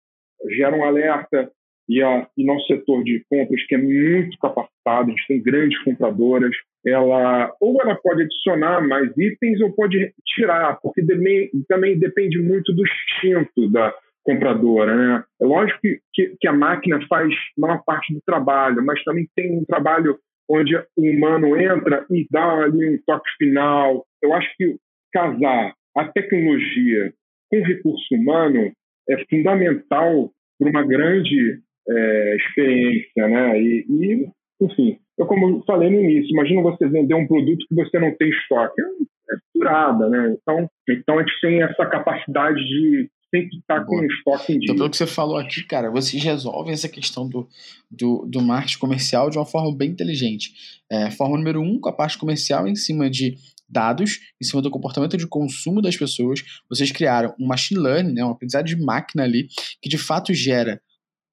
gera 0.56 0.76
um 0.76 0.84
alerta. 0.84 1.52
E, 1.90 2.04
a, 2.04 2.28
e 2.38 2.44
nosso 2.46 2.68
setor 2.68 3.02
de 3.02 3.24
compras, 3.30 3.66
que 3.66 3.76
é 3.76 3.78
muito 3.78 4.38
capacitado, 4.40 5.08
a 5.08 5.10
gente 5.10 5.26
tem 5.26 5.42
grandes 5.42 5.82
compradoras, 5.84 6.54
ela 6.86 7.56
ou 7.62 7.82
ela 7.82 7.96
pode 7.96 8.24
adicionar 8.24 8.86
mais 8.86 9.10
itens 9.18 9.62
ou 9.62 9.72
pode 9.72 10.14
tirar, 10.26 10.78
porque 10.82 11.02
também, 11.06 11.50
também 11.68 11.98
depende 11.98 12.42
muito 12.42 12.74
do 12.74 12.84
instinto 12.84 13.70
da 13.70 13.94
compradora. 14.22 14.96
Né? 14.96 15.24
É 15.42 15.46
lógico 15.46 15.80
que, 15.80 16.00
que, 16.14 16.36
que 16.42 16.48
a 16.48 16.54
máquina 16.54 17.00
faz 17.08 17.34
maior 17.58 17.82
parte 17.86 18.14
do 18.14 18.22
trabalho, 18.26 18.86
mas 18.86 19.02
também 19.06 19.26
tem 19.34 19.58
um 19.58 19.64
trabalho 19.64 20.20
onde 20.50 20.76
o 20.76 21.02
humano 21.02 21.60
entra 21.60 22.06
e 22.10 22.26
dá 22.32 22.64
ali 22.64 22.96
um 22.96 23.00
toque 23.06 23.30
final. 23.38 24.06
Eu 24.22 24.34
acho 24.34 24.50
que 24.58 24.76
casar 25.12 25.74
a 25.96 26.06
tecnologia 26.06 27.14
com 27.50 27.62
recurso 27.62 28.16
humano 28.16 28.72
é 29.10 29.26
fundamental 29.30 30.32
para 30.60 30.70
uma 30.70 30.84
grande 30.86 31.60
é, 31.90 32.36
experiência, 32.36 33.28
né? 33.28 33.62
E, 33.62 33.86
e, 33.90 34.30
enfim, 34.62 35.00
eu 35.18 35.26
como 35.26 35.64
falei 35.66 35.90
no 35.90 36.00
início, 36.02 36.32
imagina 36.32 36.62
você 36.62 36.88
vender 36.88 37.14
um 37.14 37.28
produto 37.28 37.66
que 37.68 37.76
você 37.76 38.00
não 38.00 38.16
tem 38.16 38.30
estoque, 38.30 38.82
é, 38.82 39.36
durada, 39.56 40.10
né? 40.10 40.36
Então, 40.42 40.70
então 40.90 41.18
a 41.18 41.22
gente 41.22 41.42
tem 41.42 41.62
essa 41.62 41.86
capacidade 41.86 42.58
de 42.58 43.10
tem 43.32 43.48
que 43.48 43.58
estar 43.58 43.86
com 43.86 43.98
o 43.98 44.06
estoque 44.06 44.54
em 44.54 44.60
dia. 44.60 44.66
Então, 44.66 44.76
pelo 44.76 44.90
que 44.90 44.98
você 44.98 45.08
falou 45.08 45.38
aqui, 45.38 45.64
cara, 45.64 45.92
vocês 45.92 46.22
resolvem 46.24 46.74
essa 46.74 46.90
questão 46.90 47.28
do, 47.28 47.48
do, 47.90 48.26
do 48.26 48.42
marketing 48.42 48.80
comercial 48.80 49.30
de 49.30 49.38
uma 49.38 49.46
forma 49.46 49.76
bem 49.76 49.92
inteligente. 49.92 50.54
É, 50.90 51.12
forma 51.12 51.38
número 51.38 51.62
um, 51.62 51.80
com 51.80 51.90
a 51.90 51.94
parte 51.94 52.18
comercial 52.18 52.68
em 52.68 52.76
cima 52.76 53.10
de 53.10 53.38
dados, 53.70 54.20
em 54.42 54.46
cima 54.46 54.62
do 54.62 54.72
comportamento 54.72 55.18
de 55.18 55.28
consumo 55.28 55.82
das 55.82 55.98
pessoas, 55.98 56.42
vocês 56.70 56.90
criaram 56.92 57.36
um 57.40 57.46
machine 57.46 57.80
learning, 57.80 58.14
né, 58.14 58.24
uma 58.24 58.32
aprendizado 58.32 58.66
de 58.66 58.78
máquina 58.78 59.24
ali, 59.24 59.50
que 59.82 59.90
de 59.90 59.98
fato 59.98 60.34
gera 60.34 60.82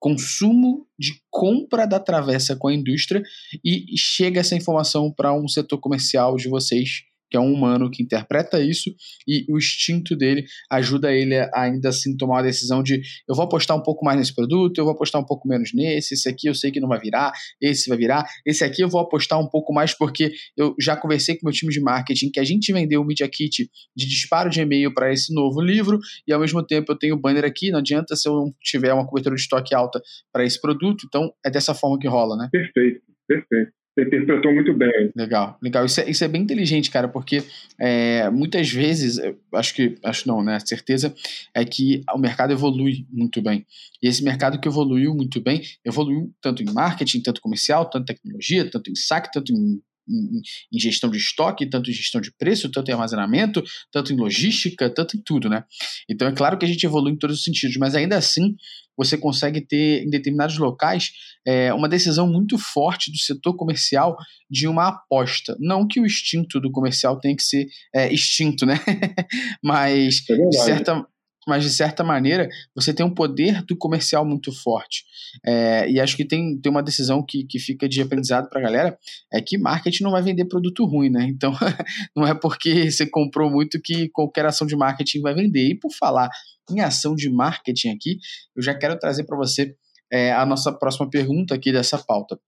consumo 0.01 0.87
de 0.99 1.15
compra 1.31 1.87
da 1.87 1.99
travessa 1.99 2.57
com 2.57 2.69
a 2.69 2.75
indústria 2.75 3.23
e 3.65 3.97
chega 3.97 4.41
essa 4.41 4.55
informação 4.55 5.11
para 5.11 5.33
um 5.33 5.49
setor 5.49 5.79
comercial 5.79 6.37
de 6.37 6.49
vocês 6.49 7.05
que 7.35 7.37
é 7.37 7.40
um 7.40 7.53
humano 7.53 7.90
que 7.90 8.01
interpreta 8.01 8.62
isso 8.62 8.94
e 9.27 9.44
o 9.49 9.59
instinto 9.59 10.14
dele 10.14 10.44
ajuda 10.70 11.12
ele 11.12 11.35
a 11.37 11.51
ainda 11.62 11.88
assim 11.88 12.16
tomar 12.16 12.37
uma 12.37 12.42
decisão 12.44 12.81
de 12.81 13.03
eu 13.29 13.35
vou 13.35 13.44
apostar 13.44 13.77
um 13.77 13.83
pouco 13.83 14.05
mais 14.05 14.16
nesse 14.16 14.33
produto, 14.33 14.79
eu 14.79 14.85
vou 14.85 14.94
apostar 14.94 15.20
um 15.20 15.25
pouco 15.25 15.49
menos 15.49 15.73
nesse, 15.75 16.14
esse 16.14 16.29
aqui 16.29 16.47
eu 16.47 16.55
sei 16.55 16.70
que 16.70 16.79
não 16.79 16.88
vai 16.88 17.01
virar, 17.01 17.33
esse 17.61 17.88
vai 17.88 17.99
virar, 17.99 18.25
esse 18.47 18.62
aqui 18.62 18.83
eu 18.83 18.88
vou 18.88 19.01
apostar 19.01 19.40
um 19.40 19.49
pouco 19.49 19.75
mais 19.75 19.92
porque 19.92 20.33
eu 20.57 20.77
já 20.81 20.97
conversei 20.97 21.37
com 21.37 21.49
meu 21.49 21.53
time 21.53 21.73
de 21.73 21.81
marketing 21.81 22.31
que 22.31 22.38
a 22.38 22.44
gente 22.44 22.73
vendeu 22.73 23.01
o 23.01 23.05
Media 23.05 23.29
Kit 23.29 23.68
de 23.97 24.07
disparo 24.07 24.49
de 24.49 24.61
e-mail 24.61 24.94
para 24.94 25.12
esse 25.12 25.35
novo 25.35 25.61
livro 25.61 25.99
e 26.29 26.33
ao 26.33 26.38
mesmo 26.38 26.64
tempo 26.64 26.92
eu 26.92 26.97
tenho 26.97 27.16
o 27.16 27.20
banner 27.20 27.44
aqui, 27.44 27.73
não 27.73 27.81
adianta 27.81 28.14
se 28.14 28.29
eu 28.29 28.33
não 28.33 28.55
tiver 28.62 28.94
uma 28.94 29.05
cobertura 29.05 29.35
de 29.35 29.40
estoque 29.40 29.75
alta 29.75 30.01
para 30.33 30.44
esse 30.44 30.61
produto, 30.61 31.05
então 31.09 31.33
é 31.44 31.51
dessa 31.51 31.75
forma 31.75 31.99
que 31.99 32.07
rola, 32.07 32.37
né? 32.37 32.49
Perfeito, 32.53 33.01
perfeito. 33.27 33.73
Você 33.95 34.03
interpretou 34.03 34.53
muito 34.53 34.75
bem. 34.75 35.13
Legal, 35.15 35.57
legal. 35.63 35.85
Isso 35.85 36.01
é, 36.01 36.11
isso 36.11 36.25
é 36.25 36.29
bem 36.29 36.43
inteligente, 36.43 36.91
cara, 36.91 37.07
porque 37.07 37.45
é, 37.79 38.29
muitas 38.29 38.69
vezes, 38.69 39.21
acho 39.55 39.73
que, 39.75 39.97
acho 40.03 40.27
não, 40.27 40.43
né? 40.43 40.59
Certeza 40.59 41.15
é 41.55 41.65
que 41.65 42.03
o 42.13 42.19
mercado 42.19 42.53
evolui 42.53 43.07
muito 43.09 43.41
bem. 43.41 43.65
E 44.03 44.09
esse 44.09 44.25
mercado 44.25 44.59
que 44.59 44.67
evoluiu 44.67 45.15
muito 45.15 45.41
bem, 45.41 45.63
evoluiu 45.85 46.33
tanto 46.41 46.61
em 46.63 46.73
marketing, 46.73 47.21
tanto 47.21 47.41
comercial, 47.41 47.89
tanto 47.89 48.07
tecnologia, 48.07 48.69
tanto 48.69 48.91
em 48.91 48.97
saque, 48.97 49.31
tanto 49.33 49.53
em 49.53 49.81
em, 50.09 50.79
gestão 50.79 51.11
de 51.11 51.19
estoque, 51.19 51.69
tanto 51.69 51.90
em 51.90 51.95
gestão 51.95 52.21
de 52.21 52.33
preço, 52.33 52.71
tanto 52.71 52.90
em 52.90 52.93
armazenamento, 52.93 53.62
tanto 53.93 54.12
em 54.12 54.17
logística, 54.17 54.90
tanto 54.90 55.17
em 55.17 55.21
tudo, 55.21 55.49
né? 55.49 55.64
Então 56.09 56.29
é 56.29 56.33
claro 56.33 56.59
que 56.59 56.64
a 56.64 56.69
gente 56.69 56.85
evolui 56.85 57.12
em 57.12 57.19
todos 57.19 57.38
os 57.38 57.45
sentidos, 57.45 57.77
mas 57.77 57.95
ainda 57.95 58.17
assim 58.17 58.55
você 58.97 59.19
consegue 59.19 59.61
ter 59.61 60.05
em 60.05 60.11
determinados 60.11 60.57
locais 60.57 61.11
é, 61.45 61.73
uma 61.75 61.88
decisão 61.88 62.29
muito 62.29 62.57
forte 62.57 63.11
do 63.11 63.19
setor 63.19 63.57
comercial 63.57 64.17
de 64.49 64.69
uma 64.69 64.88
aposta. 64.88 65.57
Não 65.59 65.87
que 65.87 66.01
o 66.01 66.07
instinto 66.07 66.61
do 66.61 66.71
comercial 66.71 67.19
tenha 67.19 67.35
que 67.35 67.43
ser 67.43 67.67
é, 67.93 68.12
extinto, 68.12 68.64
né? 68.64 68.79
mas 69.62 70.23
é 70.31 70.37
de 70.37 70.59
certa 70.59 71.05
mas 71.47 71.63
de 71.63 71.71
certa 71.71 72.03
maneira 72.03 72.49
você 72.75 72.93
tem 72.93 73.05
um 73.05 73.15
poder 73.15 73.63
do 73.65 73.77
comercial 73.77 74.25
muito 74.25 74.53
forte. 74.53 75.05
É, 75.45 75.91
e 75.91 76.01
acho 76.01 76.17
que 76.17 76.25
tem, 76.25 76.59
tem 76.61 76.71
uma 76.71 76.83
decisão 76.83 77.25
que, 77.25 77.45
que 77.45 77.59
fica 77.59 77.89
de 77.89 78.01
aprendizado 78.01 78.49
para 78.49 78.61
a 78.61 78.63
galera: 78.63 78.99
é 79.33 79.41
que 79.41 79.59
marketing 79.59 80.05
não 80.05 80.11
vai 80.11 80.23
vender 80.23 80.47
produto 80.47 80.85
ruim, 80.85 81.11
né? 81.11 81.25
Então 81.29 81.53
não 82.17 82.27
é 82.27 82.35
porque 82.35 82.91
você 82.91 83.07
comprou 83.07 83.51
muito 83.51 83.81
que 83.81 84.09
qualquer 84.11 84.47
ação 84.47 84.67
de 84.67 84.77
marketing 84.77 85.21
vai 85.21 85.35
vender. 85.35 85.69
E 85.69 85.79
por 85.79 85.91
falar 85.93 86.29
em 86.71 86.81
ação 86.81 87.15
de 87.15 87.29
marketing 87.31 87.91
aqui, 87.91 88.19
eu 88.57 88.63
já 88.63 88.75
quero 88.75 88.99
trazer 88.99 89.25
para 89.25 89.37
você 89.37 89.75
é, 90.11 90.33
a 90.33 90.47
nossa 90.47 90.73
próxima 90.73 91.09
pergunta 91.09 91.55
aqui 91.55 91.73
dessa 91.73 91.99
pauta. 91.99 92.39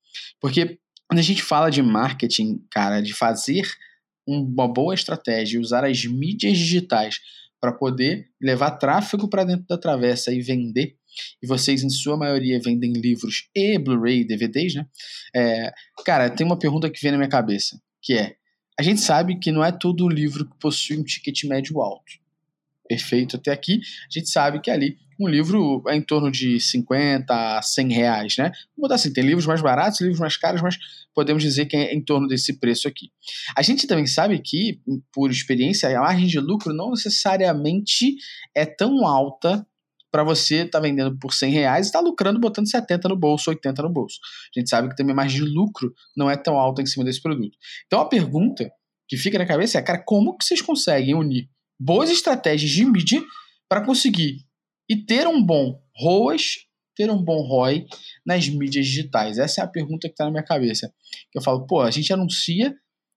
Porque 0.40 0.78
quando 1.08 1.18
a 1.18 1.22
gente 1.22 1.42
fala 1.42 1.70
de 1.70 1.82
marketing, 1.82 2.64
cara, 2.70 3.00
de 3.00 3.12
fazer 3.12 3.66
uma 4.26 4.66
boa 4.66 4.94
estratégia, 4.94 5.60
usar 5.60 5.84
as 5.84 6.04
mídias 6.04 6.58
digitais 6.58 7.20
para 7.66 7.72
poder 7.72 8.28
levar 8.40 8.70
tráfego 8.72 9.28
para 9.28 9.42
dentro 9.42 9.66
da 9.66 9.76
travessa 9.76 10.32
e 10.32 10.40
vender, 10.40 10.96
e 11.42 11.46
vocês, 11.48 11.82
em 11.82 11.90
sua 11.90 12.16
maioria, 12.16 12.60
vendem 12.60 12.92
livros 12.92 13.48
e 13.54 13.76
Blu-ray 13.76 14.24
DVDs, 14.24 14.74
né? 14.74 14.86
É, 15.34 15.72
cara, 16.04 16.30
tem 16.30 16.46
uma 16.46 16.58
pergunta 16.58 16.88
que 16.88 17.00
vem 17.02 17.10
na 17.10 17.18
minha 17.18 17.28
cabeça, 17.28 17.80
que 18.00 18.14
é: 18.14 18.36
a 18.78 18.82
gente 18.84 19.00
sabe 19.00 19.40
que 19.40 19.50
não 19.50 19.64
é 19.64 19.72
todo 19.72 20.08
livro 20.08 20.48
que 20.48 20.56
possui 20.60 20.96
um 20.96 21.02
ticket 21.02 21.42
médio 21.44 21.80
alto. 21.80 22.12
Perfeito 22.88 23.34
até 23.34 23.50
aqui, 23.50 23.80
a 23.80 24.18
gente 24.18 24.30
sabe 24.30 24.60
que 24.60 24.70
ali 24.70 24.96
um 25.18 25.28
livro 25.28 25.82
é 25.88 25.96
em 25.96 26.02
torno 26.02 26.30
de 26.30 26.60
50 26.60 27.58
a 27.58 27.62
100 27.62 27.92
reais, 27.92 28.36
né? 28.36 28.52
Vou 28.76 28.82
botar 28.82 28.96
assim, 28.96 29.12
tem 29.12 29.24
livros 29.24 29.46
mais 29.46 29.62
baratos, 29.62 30.00
livros 30.00 30.20
mais 30.20 30.36
caros, 30.36 30.60
mas 30.62 30.76
podemos 31.14 31.42
dizer 31.42 31.66
que 31.66 31.76
é 31.76 31.94
em 31.94 32.02
torno 32.02 32.28
desse 32.28 32.58
preço 32.58 32.86
aqui. 32.86 33.10
A 33.56 33.62
gente 33.62 33.86
também 33.86 34.06
sabe 34.06 34.38
que, 34.38 34.80
por 35.12 35.30
experiência, 35.30 35.88
a 35.96 36.02
margem 36.02 36.26
de 36.26 36.38
lucro 36.38 36.74
não 36.74 36.90
necessariamente 36.90 38.16
é 38.54 38.66
tão 38.66 39.06
alta 39.06 39.66
para 40.10 40.22
você 40.22 40.62
estar 40.62 40.78
tá 40.78 40.80
vendendo 40.80 41.18
por 41.18 41.32
100 41.32 41.52
reais 41.52 41.86
e 41.86 41.88
estar 41.88 41.98
tá 41.98 42.04
lucrando 42.04 42.40
botando 42.40 42.70
70 42.70 43.08
no 43.08 43.16
bolso, 43.16 43.50
80 43.50 43.82
no 43.82 43.90
bolso. 43.90 44.18
A 44.54 44.58
gente 44.58 44.70
sabe 44.70 44.88
que 44.88 44.96
também 44.96 45.12
a 45.12 45.16
margem 45.16 45.44
de 45.44 45.50
lucro 45.50 45.92
não 46.16 46.30
é 46.30 46.36
tão 46.36 46.56
alta 46.56 46.80
em 46.80 46.86
cima 46.86 47.04
desse 47.04 47.20
produto. 47.20 47.56
Então 47.86 48.00
a 48.00 48.08
pergunta 48.08 48.70
que 49.08 49.16
fica 49.16 49.38
na 49.38 49.46
cabeça 49.46 49.78
é, 49.78 49.82
cara, 49.82 50.02
como 50.04 50.36
que 50.36 50.44
vocês 50.44 50.62
conseguem 50.62 51.14
unir 51.14 51.48
boas 51.78 52.10
estratégias 52.10 52.70
de 52.70 52.84
mídia 52.84 53.22
para 53.68 53.84
conseguir 53.84 54.45
e 54.88 54.96
ter 54.96 55.26
um 55.26 55.42
bom 55.42 55.80
ROAS, 55.96 56.66
ter 56.94 57.10
um 57.10 57.22
bom 57.22 57.42
ROI 57.42 57.86
nas 58.24 58.48
mídias 58.48 58.86
digitais? 58.86 59.38
Essa 59.38 59.60
é 59.60 59.64
a 59.64 59.68
pergunta 59.68 60.08
que 60.08 60.14
está 60.14 60.24
na 60.24 60.30
minha 60.30 60.42
cabeça. 60.42 60.92
Eu 61.34 61.42
falo, 61.42 61.66
pô, 61.66 61.80
a 61.80 61.90
gente 61.90 62.12
anuncia 62.12 62.74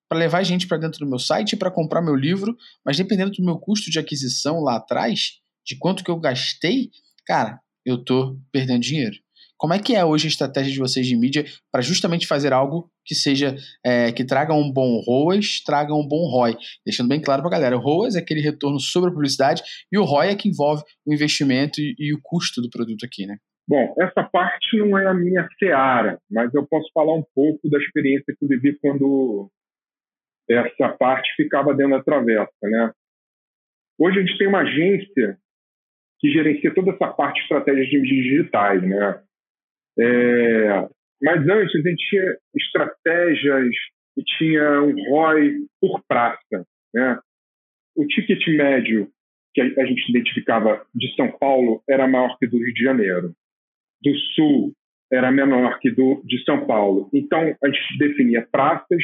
para 0.10 0.18
levar 0.18 0.44
gente 0.44 0.68
para 0.68 0.78
dentro 0.78 1.00
do 1.00 1.10
meu 1.10 1.20
site 1.20 1.56
para 1.56 1.70
comprar 1.70 2.02
meu 2.02 2.16
livro, 2.16 2.58
mas 2.84 2.98
dependendo 2.98 3.32
do 3.32 3.46
meu 3.46 3.60
custo 3.60 3.92
de 3.92 4.00
aquisição 4.00 4.60
lá 4.60 4.78
atrás, 4.78 5.40
de 5.66 5.78
quanto 5.78 6.04
que 6.04 6.10
eu 6.10 6.20
gastei, 6.20 6.90
cara, 7.26 7.60
eu 7.86 8.04
tô 8.04 8.40
perdendo 8.52 8.82
dinheiro. 8.82 9.16
Como 9.60 9.74
é 9.74 9.80
que 9.80 9.94
é 9.94 10.06
hoje 10.06 10.26
a 10.26 10.30
estratégia 10.30 10.72
de 10.72 10.80
vocês 10.80 11.06
de 11.06 11.18
mídia 11.18 11.44
para 11.70 11.82
justamente 11.82 12.26
fazer 12.26 12.54
algo 12.54 12.90
que 13.06 13.14
seja 13.14 13.58
é, 13.86 14.10
que 14.10 14.24
traga 14.24 14.54
um 14.54 14.72
bom 14.72 15.02
ROAS, 15.06 15.62
traga 15.66 15.94
um 15.94 16.08
bom 16.08 16.32
ROI? 16.32 16.56
Deixando 16.86 17.10
bem 17.10 17.22
claro 17.22 17.42
para 17.42 17.50
a 17.50 17.60
galera, 17.60 17.76
o 17.76 17.82
ROAS 17.82 18.16
é 18.16 18.20
aquele 18.20 18.40
retorno 18.40 18.80
sobre 18.80 19.10
a 19.10 19.14
publicidade 19.14 19.62
e 19.92 19.98
o 19.98 20.06
ROI 20.06 20.30
é 20.30 20.36
que 20.36 20.48
envolve 20.48 20.82
o 21.06 21.14
investimento 21.14 21.82
e, 21.82 21.94
e 22.00 22.14
o 22.14 22.20
custo 22.24 22.62
do 22.62 22.70
produto 22.70 23.06
aqui, 23.06 23.26
né? 23.28 23.36
Bom, 23.68 23.94
essa 24.00 24.24
parte 24.24 24.78
não 24.78 24.98
é 24.98 25.06
a 25.06 25.14
minha 25.14 25.46
seara, 25.60 26.18
mas 26.32 26.54
eu 26.54 26.66
posso 26.66 26.90
falar 26.94 27.14
um 27.14 27.24
pouco 27.36 27.70
da 27.70 27.78
experiência 27.80 28.34
que 28.40 28.46
eu 28.46 28.48
vivi 28.48 28.80
quando 28.80 29.52
essa 30.50 30.88
parte 30.98 31.30
ficava 31.36 31.76
dentro 31.76 31.98
da 31.98 32.04
travessa, 32.04 32.50
né? 32.64 32.92
Hoje 34.00 34.20
a 34.20 34.22
gente 34.22 34.38
tem 34.38 34.48
uma 34.48 34.62
agência 34.62 35.38
que 36.20 36.32
gerencia 36.32 36.74
toda 36.74 36.92
essa 36.92 37.08
parte 37.10 37.36
de 37.36 37.42
estratégias 37.42 37.90
digitais, 37.90 38.82
né? 38.82 39.22
É, 40.00 40.88
mas 41.22 41.48
antes 41.48 41.76
a 41.76 41.90
gente 41.90 42.10
tinha 42.10 42.38
estratégias 42.56 43.76
e 44.18 44.24
tinha 44.38 44.82
um 44.82 44.94
ROI 45.10 45.58
por 45.82 46.02
praça. 46.08 46.66
Né? 46.94 47.20
O 47.96 48.06
ticket 48.08 48.48
médio 48.48 49.10
que 49.54 49.62
a 49.62 49.86
gente 49.86 50.10
identificava 50.10 50.86
de 50.94 51.14
São 51.16 51.32
Paulo 51.38 51.84
era 51.90 52.08
maior 52.08 52.38
que 52.38 52.48
do 52.48 52.58
Rio 52.58 52.74
de 52.74 52.84
Janeiro. 52.84 53.34
Do 54.02 54.16
Sul 54.36 54.74
era 55.12 55.32
menor 55.32 55.80
que 55.80 55.92
do 55.92 56.22
de 56.24 56.42
São 56.44 56.66
Paulo. 56.66 57.10
Então 57.14 57.56
a 57.62 57.68
gente 57.68 57.98
definia 57.98 58.48
praças 58.50 59.04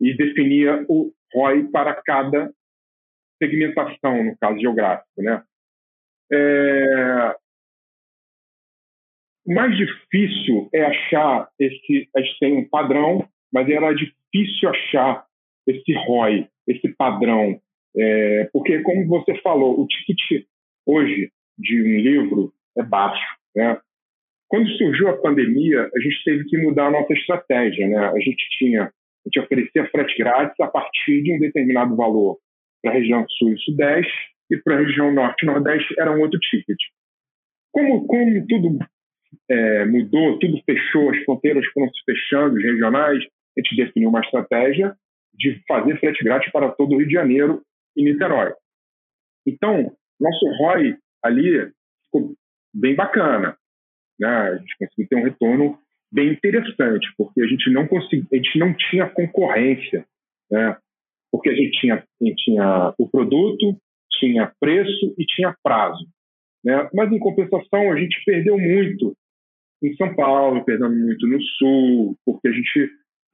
e 0.00 0.16
definia 0.16 0.84
o 0.88 1.12
ROI 1.34 1.68
para 1.70 1.94
cada 2.02 2.50
segmentação, 3.42 4.24
no 4.24 4.36
caso 4.38 4.58
geográfico. 4.58 5.22
Né? 5.22 5.42
É, 6.32 7.36
mais 9.46 9.76
difícil 9.76 10.68
é 10.72 10.82
achar 10.82 11.48
esse. 11.58 12.08
A 12.16 12.20
gente 12.20 12.38
tem 12.38 12.56
um 12.56 12.68
padrão, 12.68 13.28
mas 13.52 13.68
era 13.68 13.92
difícil 13.92 14.68
achar 14.68 15.24
esse 15.66 15.92
ROI, 16.06 16.48
esse 16.66 16.88
padrão. 16.96 17.60
É, 17.96 18.48
porque, 18.52 18.80
como 18.80 19.06
você 19.06 19.34
falou, 19.40 19.80
o 19.80 19.86
ticket 19.86 20.44
hoje 20.86 21.30
de 21.58 21.82
um 21.82 22.00
livro 22.00 22.52
é 22.76 22.82
baixo. 22.82 23.36
Né? 23.54 23.78
Quando 24.48 24.68
surgiu 24.70 25.08
a 25.08 25.16
pandemia, 25.16 25.90
a 25.94 26.00
gente 26.00 26.24
teve 26.24 26.44
que 26.44 26.58
mudar 26.58 26.86
a 26.86 26.90
nossa 26.90 27.12
estratégia. 27.12 27.86
Né? 27.86 27.98
A 27.98 28.18
gente 28.18 28.48
tinha, 28.58 28.84
a 28.84 28.90
gente 29.26 29.40
oferecia 29.40 29.88
frete 29.90 30.16
grátis 30.18 30.58
a 30.60 30.66
partir 30.66 31.22
de 31.22 31.36
um 31.36 31.38
determinado 31.38 31.94
valor 31.96 32.38
para 32.82 32.92
a 32.92 32.94
região 32.94 33.24
sul 33.28 33.52
e 33.52 33.58
sudeste 33.60 34.34
e 34.50 34.56
para 34.58 34.76
a 34.76 34.80
região 34.80 35.12
norte 35.12 35.42
e 35.42 35.46
nordeste 35.46 35.94
era 35.98 36.12
um 36.12 36.20
outro 36.20 36.38
ticket. 36.40 36.78
Como, 37.72 38.06
como 38.06 38.46
tudo 38.46 38.78
é, 39.48 39.84
mudou, 39.84 40.38
tudo 40.38 40.60
fechou, 40.64 41.10
as 41.10 41.18
fronteiras 41.24 41.64
foram 41.72 41.88
se 41.90 42.02
fechando, 42.04 42.56
os 42.56 42.62
regionais, 42.62 43.24
a 43.56 43.60
gente 43.60 43.76
definiu 43.76 44.08
uma 44.08 44.20
estratégia 44.20 44.96
de 45.32 45.60
fazer 45.66 45.98
frete 45.98 46.22
grátis 46.24 46.50
para 46.52 46.70
todo 46.70 46.94
o 46.94 46.98
Rio 46.98 47.06
de 47.06 47.14
Janeiro 47.14 47.62
e 47.96 48.04
Niterói. 48.04 48.52
Então, 49.46 49.92
nosso 50.20 50.46
ROI 50.58 50.96
ali 51.22 51.70
ficou 52.04 52.34
bem 52.72 52.94
bacana. 52.94 53.56
Né? 54.18 54.28
A 54.28 54.56
gente 54.56 54.76
conseguiu 54.78 55.08
ter 55.08 55.16
um 55.16 55.24
retorno 55.24 55.78
bem 56.10 56.32
interessante, 56.32 57.06
porque 57.16 57.42
a 57.42 57.46
gente 57.46 57.70
não 57.70 57.86
conseguia, 57.86 58.26
a 58.32 58.36
gente 58.36 58.58
não 58.58 58.74
tinha 58.74 59.08
concorrência, 59.08 60.04
né? 60.50 60.76
porque 61.30 61.50
a 61.50 61.54
gente 61.54 61.72
tinha, 61.80 61.96
a 61.96 62.24
gente 62.24 62.44
tinha 62.44 62.94
o 62.96 63.08
produto, 63.08 63.76
tinha 64.12 64.52
preço 64.60 65.14
e 65.18 65.24
tinha 65.26 65.56
prazo. 65.62 66.06
Né? 66.64 66.88
Mas, 66.94 67.12
em 67.12 67.18
compensação, 67.18 67.92
a 67.92 67.98
gente 67.98 68.22
perdeu 68.24 68.58
muito 68.58 69.16
em 69.84 69.94
São 69.96 70.14
Paulo, 70.14 70.64
perdendo 70.64 70.94
muito 70.94 71.26
no 71.26 71.40
Sul, 71.42 72.16
porque 72.24 72.48
a 72.48 72.52
gente 72.52 72.90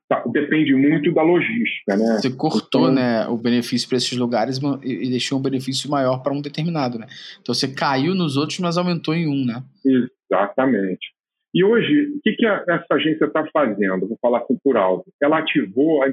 tá, 0.08 0.24
depende 0.26 0.74
muito 0.74 1.12
da 1.14 1.22
logística, 1.22 1.96
né? 1.96 2.18
Você 2.20 2.30
cortou, 2.30 2.90
então, 2.90 2.94
né, 2.94 3.26
o 3.28 3.36
benefício 3.36 3.88
para 3.88 3.98
esses 3.98 4.16
lugares 4.18 4.58
e 4.82 5.08
deixou 5.08 5.38
um 5.38 5.42
benefício 5.42 5.88
maior 5.88 6.18
para 6.22 6.32
um 6.32 6.42
determinado, 6.42 6.98
né? 6.98 7.06
Então 7.40 7.54
você 7.54 7.72
caiu 7.72 8.14
nos 8.14 8.36
outros, 8.36 8.58
mas 8.58 8.76
aumentou 8.76 9.14
em 9.14 9.28
um, 9.28 9.46
né? 9.46 9.62
Exatamente. 9.84 11.12
E 11.54 11.64
hoje, 11.64 12.12
o 12.16 12.20
que, 12.22 12.32
que 12.32 12.46
essa 12.46 12.86
agência 12.92 13.24
está 13.24 13.44
fazendo? 13.52 14.06
Vou 14.06 14.18
falar 14.22 14.38
assim 14.38 14.56
por 14.62 14.76
alto. 14.76 15.10
Ela 15.20 15.38
ativou 15.38 16.02
a 16.02 16.08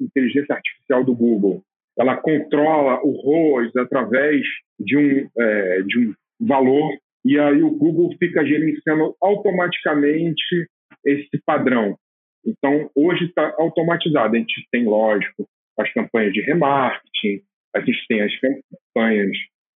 inteligência 0.00 0.54
artificial 0.54 1.04
do 1.04 1.14
Google. 1.14 1.62
Ela 1.96 2.16
controla 2.16 3.00
o 3.04 3.12
ROAS 3.12 3.74
através 3.76 4.42
de 4.80 4.96
um, 4.96 5.28
é, 5.38 5.82
de 5.82 5.98
um 6.00 6.14
valor 6.40 6.90
e 7.24 7.38
aí 7.38 7.62
o 7.62 7.70
Google 7.70 8.14
fica 8.18 8.44
gerenciando 8.44 9.14
automaticamente 9.20 10.68
esse 11.04 11.40
padrão. 11.44 11.96
Então, 12.46 12.90
hoje 12.94 13.24
está 13.24 13.54
automatizado. 13.58 14.36
A 14.36 14.38
gente 14.38 14.66
tem, 14.70 14.84
lógico, 14.84 15.48
as 15.78 15.90
campanhas 15.92 16.32
de 16.32 16.42
remarketing, 16.42 17.42
a 17.74 17.80
gente 17.80 18.06
tem 18.06 18.20
as 18.20 18.32
campanhas 18.38 19.36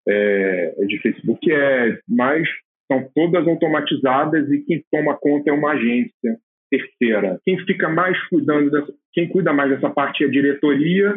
é, 0.09 0.75
de 0.87 0.99
Facebook 0.99 1.53
Ads, 1.53 2.01
mas 2.09 2.49
são 2.91 3.09
todas 3.15 3.47
automatizadas 3.47 4.51
e 4.51 4.63
quem 4.63 4.85
toma 4.91 5.17
conta 5.17 5.51
é 5.51 5.53
uma 5.53 5.73
agência 5.73 6.39
terceira. 6.71 7.41
Quem 7.45 7.59
fica 7.65 7.89
mais 7.89 8.21
cuidando 8.29 8.71
dessa, 8.71 8.93
quem 9.13 9.29
cuida 9.29 9.53
mais 9.53 9.71
dessa 9.71 9.91
parte 9.91 10.25
é 10.25 10.27
a 10.27 10.31
diretoria 10.31 11.15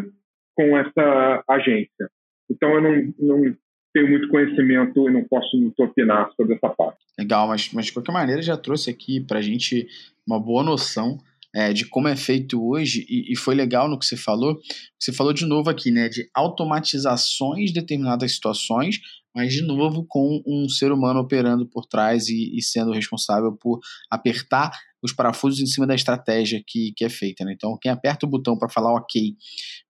com 0.55 0.77
essa 0.77 1.43
agência. 1.47 2.09
Então 2.49 2.73
eu 2.73 2.81
não, 2.81 3.13
não 3.19 3.55
tenho 3.93 4.09
muito 4.09 4.27
conhecimento 4.29 5.09
e 5.09 5.13
não 5.13 5.23
posso 5.23 5.57
muito 5.57 5.81
opinar 5.83 6.31
sobre 6.35 6.55
essa 6.55 6.69
parte. 6.69 6.99
Legal, 7.17 7.47
mas, 7.47 7.71
mas 7.73 7.87
de 7.87 7.93
qualquer 7.93 8.11
maneira 8.11 8.41
já 8.41 8.55
trouxe 8.55 8.89
aqui 8.89 9.19
para 9.19 9.39
a 9.39 9.41
gente 9.41 9.87
uma 10.25 10.39
boa 10.39 10.63
noção 10.63 11.17
é, 11.53 11.73
de 11.73 11.85
como 11.85 12.07
é 12.07 12.15
feito 12.15 12.63
hoje, 12.63 13.05
e, 13.09 13.33
e, 13.33 13.35
foi 13.35 13.55
legal 13.55 13.89
no 13.89 13.97
que 13.97 14.05
você 14.05 14.15
falou. 14.15 14.59
Você 14.99 15.11
falou 15.11 15.33
de 15.33 15.45
novo 15.45 15.69
aqui, 15.69 15.89
né, 15.89 16.07
de 16.07 16.29
automatizações 16.33 17.71
de 17.71 17.79
determinadas 17.79 18.33
situações, 18.33 18.99
mas 19.35 19.53
de 19.53 19.63
novo 19.63 20.05
com 20.07 20.41
um 20.45 20.69
ser 20.69 20.91
humano 20.91 21.19
operando 21.21 21.65
por 21.65 21.85
trás 21.85 22.27
e, 22.27 22.55
e 22.55 22.61
sendo 22.61 22.91
responsável 22.91 23.51
por 23.51 23.79
apertar 24.09 24.71
os 25.01 25.13
parafusos 25.13 25.59
em 25.59 25.65
cima 25.65 25.87
da 25.87 25.95
estratégia 25.95 26.61
que, 26.65 26.91
que 26.95 27.05
é 27.05 27.09
feita. 27.09 27.45
Né? 27.45 27.53
Então, 27.53 27.77
quem 27.81 27.91
aperta 27.91 28.25
o 28.25 28.29
botão 28.29 28.57
para 28.57 28.69
falar 28.69 28.93
OK 28.93 29.35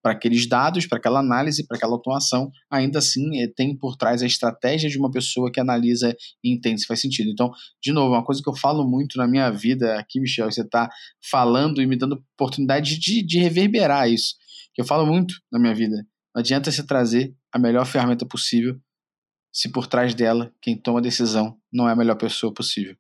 para 0.02 0.14
aqueles 0.14 0.48
dados, 0.48 0.86
para 0.86 0.98
aquela 0.98 1.20
análise, 1.20 1.66
para 1.68 1.78
aquela 1.78 1.94
automação, 1.94 2.52
ainda 2.70 3.00
assim 3.00 3.42
é, 3.42 3.48
tem 3.48 3.76
por 3.76 3.98
trás 3.98 4.22
a 4.22 4.26
estratégia 4.26 4.90
de 4.90 4.98
uma 4.98 5.12
pessoa 5.12 5.52
que 5.52 5.60
analisa 5.60 6.16
e 6.44 6.54
entende 6.54 6.82
se 6.82 6.88
faz 6.88 7.02
sentido. 7.02 7.30
Então, 7.30 7.52
de 7.82 7.92
novo, 7.92 8.14
uma 8.14 8.24
coisa 8.24 8.42
que 8.42 8.50
eu 8.50 8.56
falo 8.56 8.88
muito 8.88 9.18
na 9.18 9.28
minha 9.28 9.50
vida 9.50 10.00
aqui, 10.00 10.20
Michel, 10.20 10.52
você 10.52 10.62
está 10.62 10.90
falando 11.30 11.82
e 11.82 11.88
me 11.88 11.98
dando 11.98 12.24
oportunidade 12.34 12.98
de, 12.98 13.26
de 13.26 13.40
reverberar 13.40 14.10
isso. 14.10 14.36
Eu 14.78 14.86
falo 14.86 15.06
muito 15.06 15.36
na 15.52 15.60
minha 15.60 15.76
vida. 15.76 15.98
Não 16.34 16.40
adianta 16.40 16.72
você 16.72 16.82
trazer 16.86 17.36
a 17.52 17.60
melhor 17.60 17.86
ferramenta 17.86 18.26
possível 18.26 18.80
se 19.52 19.70
por 19.70 19.88
trás 19.88 20.14
dela 20.14 20.54
quem 20.62 20.78
toma 20.78 21.00
a 21.00 21.02
decisão 21.02 21.58
não 21.72 21.90
é 21.90 21.92
a 21.92 21.96
melhor 21.96 22.16
pessoa 22.16 22.54
possível. 22.54 22.96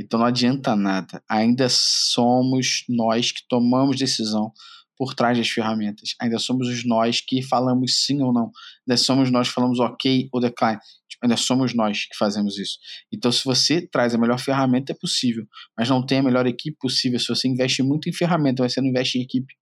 Então 0.00 0.18
não 0.18 0.26
adianta 0.26 0.74
nada. 0.74 1.22
Ainda 1.28 1.68
somos 1.68 2.84
nós 2.88 3.32
que 3.32 3.42
tomamos 3.48 3.96
decisão 3.96 4.52
por 4.96 5.14
trás 5.14 5.36
das 5.36 5.48
ferramentas. 5.48 6.14
Ainda 6.20 6.38
somos 6.38 6.68
os 6.68 6.86
nós 6.86 7.20
que 7.20 7.42
falamos 7.42 8.04
sim 8.04 8.22
ou 8.22 8.32
não. 8.32 8.50
Ainda 8.86 8.96
somos 8.96 9.30
nós 9.30 9.48
que 9.48 9.54
falamos 9.54 9.80
ok 9.80 10.28
ou 10.32 10.40
decline. 10.40 10.78
Tipo, 11.08 11.24
ainda 11.24 11.36
somos 11.36 11.74
nós 11.74 12.06
que 12.06 12.16
fazemos 12.16 12.58
isso. 12.58 12.78
Então, 13.12 13.32
se 13.32 13.44
você 13.44 13.86
traz 13.86 14.14
a 14.14 14.18
melhor 14.18 14.38
ferramenta, 14.38 14.92
é 14.92 14.94
possível. 14.94 15.44
Mas 15.76 15.88
não 15.88 16.04
tem 16.04 16.18
a 16.18 16.22
melhor 16.22 16.46
equipe 16.46 16.76
possível. 16.78 17.18
Se 17.18 17.28
você 17.28 17.48
investe 17.48 17.82
muito 17.82 18.08
em 18.08 18.12
ferramenta, 18.12 18.62
mas 18.62 18.72
você 18.72 18.80
não 18.80 18.88
investe 18.88 19.18
em 19.18 19.22
equipe, 19.22 19.54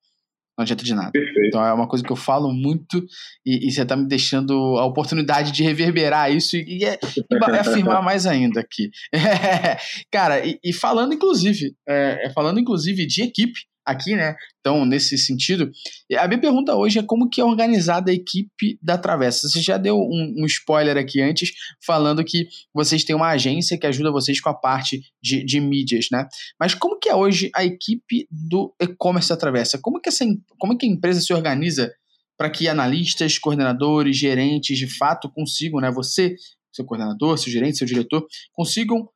não 0.60 0.62
adianta 0.62 0.84
de 0.84 0.94
nada. 0.94 1.10
Perfeito. 1.10 1.48
Então 1.48 1.64
é 1.64 1.72
uma 1.72 1.88
coisa 1.88 2.04
que 2.04 2.12
eu 2.12 2.16
falo 2.16 2.52
muito 2.52 3.02
e, 3.44 3.66
e 3.66 3.72
você 3.72 3.82
está 3.82 3.96
me 3.96 4.06
deixando 4.06 4.52
a 4.78 4.84
oportunidade 4.84 5.52
de 5.52 5.62
reverberar 5.62 6.30
isso 6.30 6.56
e, 6.56 6.80
e, 6.80 6.84
é, 6.84 6.98
e 7.02 7.56
afirmar 7.58 8.02
mais 8.02 8.26
ainda 8.26 8.60
aqui. 8.60 8.90
cara, 10.12 10.42
e, 10.44 10.72
falando 10.72 11.14
inclusive, 11.14 11.74
é, 11.88 12.26
é, 12.26 12.30
falando 12.30 12.60
inclusive 12.60 13.06
de 13.06 13.22
equipe, 13.22 13.60
aqui, 13.84 14.14
né? 14.14 14.34
Então, 14.60 14.84
nesse 14.84 15.16
sentido, 15.16 15.70
a 16.18 16.28
minha 16.28 16.40
pergunta 16.40 16.74
hoje 16.74 16.98
é 16.98 17.02
como 17.02 17.28
que 17.28 17.40
é 17.40 17.44
organizada 17.44 18.10
a 18.10 18.14
equipe 18.14 18.78
da 18.82 18.98
Travessa. 18.98 19.48
Você 19.48 19.60
já 19.60 19.76
deu 19.76 19.96
um, 19.96 20.34
um 20.38 20.46
spoiler 20.46 20.96
aqui 20.96 21.20
antes, 21.20 21.50
falando 21.84 22.24
que 22.24 22.46
vocês 22.74 23.04
têm 23.04 23.16
uma 23.16 23.28
agência 23.28 23.78
que 23.78 23.86
ajuda 23.86 24.12
vocês 24.12 24.40
com 24.40 24.48
a 24.48 24.54
parte 24.54 25.00
de, 25.22 25.44
de 25.44 25.60
mídias, 25.60 26.06
né? 26.12 26.26
Mas 26.58 26.74
como 26.74 26.98
que 26.98 27.08
é 27.08 27.14
hoje 27.14 27.50
a 27.54 27.64
equipe 27.64 28.26
do 28.30 28.74
e-commerce 28.80 29.28
da 29.28 29.36
Travessa? 29.36 29.78
Como 29.80 30.00
que, 30.00 30.08
essa, 30.08 30.24
como 30.58 30.76
que 30.76 30.86
a 30.86 30.88
empresa 30.90 31.20
se 31.20 31.32
organiza 31.32 31.90
para 32.36 32.50
que 32.50 32.68
analistas, 32.68 33.38
coordenadores, 33.38 34.16
gerentes, 34.16 34.78
de 34.78 34.86
fato 34.96 35.30
consigam, 35.30 35.80
né? 35.80 35.90
Você, 35.90 36.36
seu 36.72 36.84
coordenador, 36.84 37.36
seu 37.38 37.52
gerente, 37.52 37.78
seu 37.78 37.86
diretor, 37.86 38.26
consigam 38.52 39.08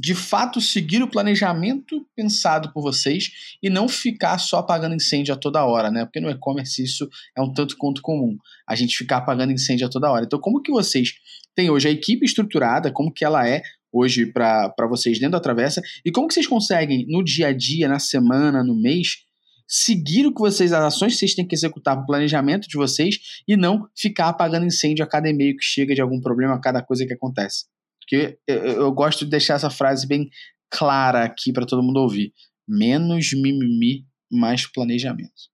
de 0.00 0.14
fato 0.14 0.60
seguir 0.60 1.02
o 1.02 1.08
planejamento 1.08 2.06
pensado 2.14 2.72
por 2.72 2.82
vocês 2.82 3.30
e 3.62 3.68
não 3.68 3.88
ficar 3.88 4.38
só 4.38 4.58
apagando 4.58 4.94
incêndio 4.94 5.34
a 5.34 5.36
toda 5.36 5.64
hora, 5.64 5.90
né? 5.90 6.04
Porque 6.04 6.20
no 6.20 6.30
e-commerce 6.30 6.82
isso 6.82 7.08
é 7.36 7.42
um 7.42 7.52
tanto 7.52 7.76
quanto 7.76 8.00
comum, 8.00 8.36
a 8.68 8.76
gente 8.76 8.96
ficar 8.96 9.18
apagando 9.18 9.52
incêndio 9.52 9.86
a 9.86 9.90
toda 9.90 10.10
hora. 10.10 10.24
Então, 10.24 10.38
como 10.38 10.62
que 10.62 10.70
vocês 10.70 11.14
têm 11.54 11.68
hoje 11.68 11.88
a 11.88 11.90
equipe 11.90 12.24
estruturada, 12.24 12.92
como 12.92 13.12
que 13.12 13.24
ela 13.24 13.48
é 13.48 13.62
hoje 13.92 14.26
para 14.26 14.86
vocês 14.88 15.18
dentro 15.18 15.32
da 15.32 15.40
Travessa 15.40 15.82
e 16.04 16.12
como 16.12 16.28
que 16.28 16.34
vocês 16.34 16.46
conseguem 16.46 17.04
no 17.08 17.24
dia 17.24 17.48
a 17.48 17.52
dia, 17.52 17.88
na 17.88 17.98
semana, 17.98 18.62
no 18.62 18.80
mês, 18.80 19.24
seguir 19.66 20.26
o 20.26 20.32
que 20.32 20.40
vocês, 20.40 20.72
as 20.72 20.94
ações 20.94 21.14
que 21.14 21.18
vocês 21.18 21.34
têm 21.34 21.46
que 21.46 21.54
executar 21.54 21.96
para 21.96 22.04
o 22.04 22.06
planejamento 22.06 22.68
de 22.68 22.76
vocês 22.76 23.18
e 23.48 23.56
não 23.56 23.88
ficar 23.96 24.28
apagando 24.28 24.66
incêndio 24.66 25.04
a 25.04 25.08
cada 25.08 25.28
e-mail 25.28 25.56
que 25.56 25.64
chega 25.64 25.94
de 25.94 26.00
algum 26.00 26.20
problema, 26.20 26.54
a 26.54 26.60
cada 26.60 26.82
coisa 26.82 27.04
que 27.04 27.14
acontece. 27.14 27.64
Porque 28.08 28.38
eu, 28.48 28.90
gosto 28.92 29.24
de 29.24 29.30
deixar 29.30 29.54
essa 29.54 29.68
frase 29.68 30.08
bem 30.08 30.30
clara 30.70 31.24
aqui 31.24 31.52
para 31.52 31.66
todo 31.66 31.82
mundo 31.82 32.00
ouvir. 32.00 32.32
Menos 32.66 33.32
mimimi, 33.34 34.04
mais 34.32 34.70
planejamento. 34.70 35.48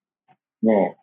Bom, 0.63 0.95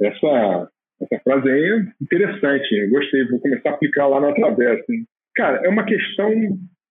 essa, 0.00 0.70
essa 1.00 1.22
frase 1.22 1.50
aí 1.50 1.64
é 1.64 2.04
interessante. 2.04 2.74
Eu 2.74 2.90
gostei, 2.90 3.26
vou 3.28 3.40
começar 3.40 3.70
a 3.70 3.72
aplicar 3.74 4.06
lá 4.08 4.20
na 4.20 4.32
travessa. 4.34 4.84
Hein? 4.92 5.06
Cara, 5.34 5.60
é 5.64 5.68
uma 5.68 5.84
questão 5.84 6.30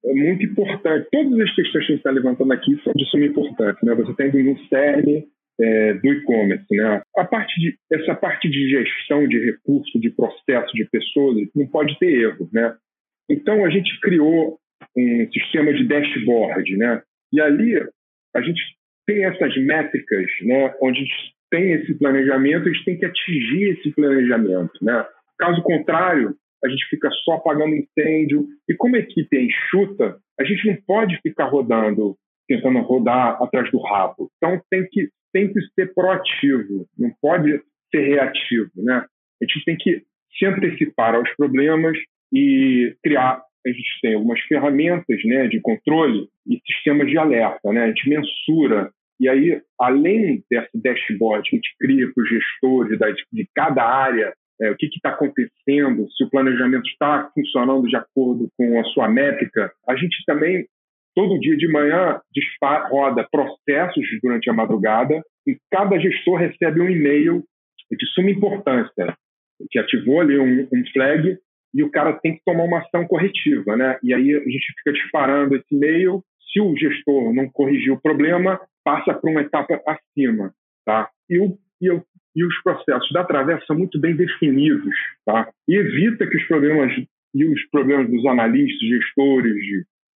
muito 0.03 0.43
importante. 0.43 1.07
Todas 1.12 1.39
as 1.39 1.55
questões 1.55 1.72
que 1.72 1.78
a 1.78 1.82
gente 1.82 1.97
está 1.97 2.12
levantando 2.12 2.51
aqui 2.51 2.82
são 2.84 2.93
de 2.93 3.05
suma 3.10 3.26
importância. 3.26 3.80
Né? 3.84 3.93
Você 3.95 4.14
tem 4.16 4.49
um 4.49 4.57
cerne 4.68 5.28
é, 5.60 5.93
do 5.93 6.07
e-commerce. 6.07 6.66
Né? 6.72 7.01
A 7.16 7.26
parte 7.26 7.60
de, 7.60 7.78
essa 7.91 8.16
parte 8.16 8.49
de 8.49 8.70
gestão 8.70 9.28
de 9.28 9.38
recursos, 9.38 10.01
de 10.01 10.10
processo, 10.10 10.74
de 10.74 10.86
pessoas, 10.86 11.38
não 11.55 11.68
pode 11.68 11.97
ter 11.99 12.24
erro. 12.24 12.49
Né? 12.51 12.76
Então, 13.30 13.63
a 13.65 13.69
gente 13.69 13.99
criou 14.01 14.59
um 14.97 15.32
sistema 15.32 15.73
de 15.73 15.88
dashboard, 15.88 16.77
né? 16.77 17.01
E 17.32 17.39
ali 17.39 17.75
a 18.36 18.41
gente 18.41 18.61
tem 19.05 19.25
essas 19.25 19.55
métricas, 19.57 20.25
né? 20.41 20.73
Onde 20.82 20.99
a 20.99 21.03
gente 21.03 21.34
tem 21.49 21.71
esse 21.73 21.93
planejamento, 21.95 22.67
a 22.67 22.71
gente 22.71 22.86
tem 22.86 22.97
que 22.97 23.05
atingir 23.05 23.71
esse 23.71 23.91
planejamento, 23.93 24.73
né? 24.82 25.05
Caso 25.38 25.61
contrário, 25.63 26.36
a 26.63 26.69
gente 26.69 26.86
fica 26.89 27.09
só 27.23 27.34
apagando 27.34 27.75
incêndio. 27.75 28.45
E 28.67 28.75
como 28.75 28.95
a 28.95 28.99
equipe 28.99 29.38
é 29.38 29.43
enxuta, 29.43 30.17
a 30.39 30.43
gente 30.43 30.67
não 30.67 30.75
pode 30.88 31.19
ficar 31.21 31.45
rodando, 31.45 32.15
tentando 32.47 32.80
rodar 32.80 33.41
atrás 33.41 33.69
do 33.71 33.80
rabo. 33.80 34.30
Então 34.38 34.61
tem 34.69 34.88
que 34.91 35.09
sempre 35.36 35.61
ser 35.75 35.93
proativo, 35.93 36.88
não 36.97 37.11
pode 37.21 37.61
ser 37.91 38.01
reativo, 38.07 38.71
né? 38.75 39.05
A 39.41 39.45
gente 39.45 39.63
tem 39.65 39.77
que 39.77 40.03
se 40.38 40.45
antecipar 40.45 41.15
aos 41.15 41.30
problemas 41.36 41.97
e 42.34 42.95
criar 43.03 43.41
a 43.65 43.69
gente 43.69 43.99
tem 44.01 44.15
algumas 44.15 44.39
ferramentas 44.41 45.23
né, 45.25 45.47
de 45.47 45.59
controle 45.59 46.27
e 46.47 46.59
sistemas 46.65 47.09
de 47.09 47.17
alerta. 47.17 47.71
Né? 47.71 47.84
A 47.84 47.88
gente 47.88 48.09
mensura. 48.09 48.91
E 49.19 49.27
aí, 49.27 49.61
além 49.80 50.43
desse 50.49 50.69
dashboard 50.82 51.49
que 51.49 51.55
a 51.55 51.57
gente 51.57 51.75
cria 51.77 52.09
para 52.13 52.23
os 52.23 52.30
gestores 52.30 52.97
de 53.32 53.49
cada 53.53 53.84
área, 53.84 54.34
é, 54.61 54.71
o 54.71 54.77
que 54.77 54.88
está 54.88 55.09
acontecendo, 55.09 56.09
se 56.11 56.23
o 56.23 56.30
planejamento 56.30 56.88
está 56.88 57.30
funcionando 57.34 57.88
de 57.88 57.95
acordo 57.95 58.49
com 58.57 58.80
a 58.80 58.84
sua 58.86 59.09
métrica, 59.09 59.71
a 59.88 59.95
gente 59.95 60.23
também, 60.25 60.65
todo 61.15 61.39
dia 61.39 61.57
de 61.57 61.67
manhã, 61.69 62.19
dispara, 62.34 62.88
roda 62.88 63.27
processos 63.30 64.05
durante 64.21 64.49
a 64.49 64.53
madrugada 64.53 65.21
e 65.45 65.57
cada 65.69 65.99
gestor 65.99 66.39
recebe 66.39 66.82
um 66.82 66.89
e-mail 66.89 67.43
de 67.91 68.05
suma 68.13 68.30
importância, 68.30 69.17
que 69.69 69.80
ativou 69.80 70.21
ali 70.21 70.38
um, 70.38 70.67
um 70.71 70.84
flag 70.93 71.38
e 71.74 71.84
o 71.84 71.91
cara 71.91 72.13
tem 72.13 72.36
que 72.36 72.43
tomar 72.43 72.63
uma 72.63 72.80
ação 72.80 73.05
corretiva, 73.05 73.76
né? 73.76 73.97
E 74.03 74.13
aí 74.13 74.36
a 74.36 74.39
gente 74.39 74.74
fica 74.78 74.93
disparando 74.93 75.55
esse 75.55 75.65
e-mail. 75.72 76.24
Se 76.51 76.59
o 76.59 76.76
gestor 76.76 77.34
não 77.34 77.49
corrigir 77.49 77.93
o 77.93 78.01
problema, 78.01 78.59
passa 78.84 79.13
para 79.13 79.30
uma 79.30 79.41
etapa 79.41 79.80
acima, 79.86 80.53
tá? 80.86 81.09
E, 81.30 81.39
o, 81.39 81.57
e, 81.80 81.91
o, 81.91 82.03
e 82.36 82.43
os 82.43 82.61
processos 82.63 83.11
da 83.11 83.24
travessa 83.24 83.65
são 83.67 83.78
muito 83.78 83.99
bem 83.99 84.15
definidos, 84.15 84.95
tá? 85.26 85.47
E 85.67 85.76
evita 85.76 86.28
que 86.28 86.38
os 86.38 86.47
problemas 86.47 86.91
e 87.36 87.45
os 87.45 87.63
problemas 87.70 88.09
dos 88.09 88.26
analistas, 88.26 88.80
gestores, 88.80 89.55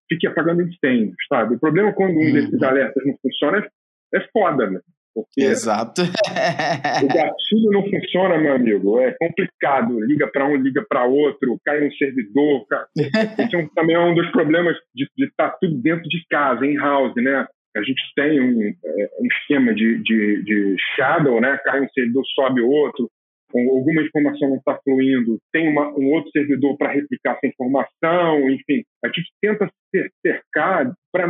fiquem 0.09 0.31
apagando 0.31 0.63
incêndios, 0.63 1.17
sabe? 1.29 1.57
O 1.57 1.59
problema 1.59 1.93
quando 1.93 2.13
um 2.13 2.33
desses 2.33 2.53
uhum. 2.53 2.69
alertas 2.69 3.05
não 3.05 3.17
funciona 3.21 3.59
é, 3.59 4.19
é 4.19 4.29
foda, 4.33 4.71
né? 4.71 4.81
Porque 5.15 5.43
Exato. 5.43 6.03
o 7.03 7.09
gatilho 7.09 7.71
não 7.73 7.83
funciona, 7.83 8.39
meu 8.39 8.55
amigo. 8.55 9.01
É 9.01 9.15
complicado. 9.19 9.99
Liga 10.01 10.29
para 10.29 10.47
um, 10.47 10.57
liga 10.57 10.85
para 10.89 11.05
outro, 11.05 11.59
cai 11.65 11.87
um 11.87 11.93
servidor. 11.93 12.67
Cai... 12.69 12.85
Esse 12.97 13.57
é 13.57 13.69
também 13.75 13.97
é 13.97 14.01
um 14.01 14.15
dos 14.15 14.31
problemas 14.31 14.77
de 14.95 15.07
estar 15.19 15.51
tá 15.51 15.57
tudo 15.61 15.77
dentro 15.83 16.09
de 16.09 16.25
casa, 16.31 16.65
em 16.65 16.77
house, 16.77 17.15
né? 17.17 17.47
A 17.77 17.83
gente 17.83 18.03
tem 18.17 18.41
um, 18.41 18.63
é, 18.63 19.11
um 19.21 19.27
esquema 19.27 19.73
de, 19.75 20.03
de, 20.03 20.43
de 20.43 20.77
shadow, 20.97 21.41
né? 21.41 21.59
Cai 21.65 21.81
um 21.81 21.89
servidor, 21.91 22.25
sobe 22.35 22.61
outro 22.61 23.09
alguma 23.55 24.03
informação 24.03 24.49
não 24.49 24.57
está 24.57 24.79
fluindo, 24.83 25.39
tem 25.53 25.69
uma, 25.69 25.89
um 25.89 26.13
outro 26.13 26.31
servidor 26.31 26.77
para 26.77 26.93
replicar 26.93 27.37
essa 27.37 27.47
informação, 27.47 28.51
enfim, 28.51 28.85
a 29.05 29.09
gente 29.09 29.33
tenta 29.41 29.71
cercar 30.25 30.40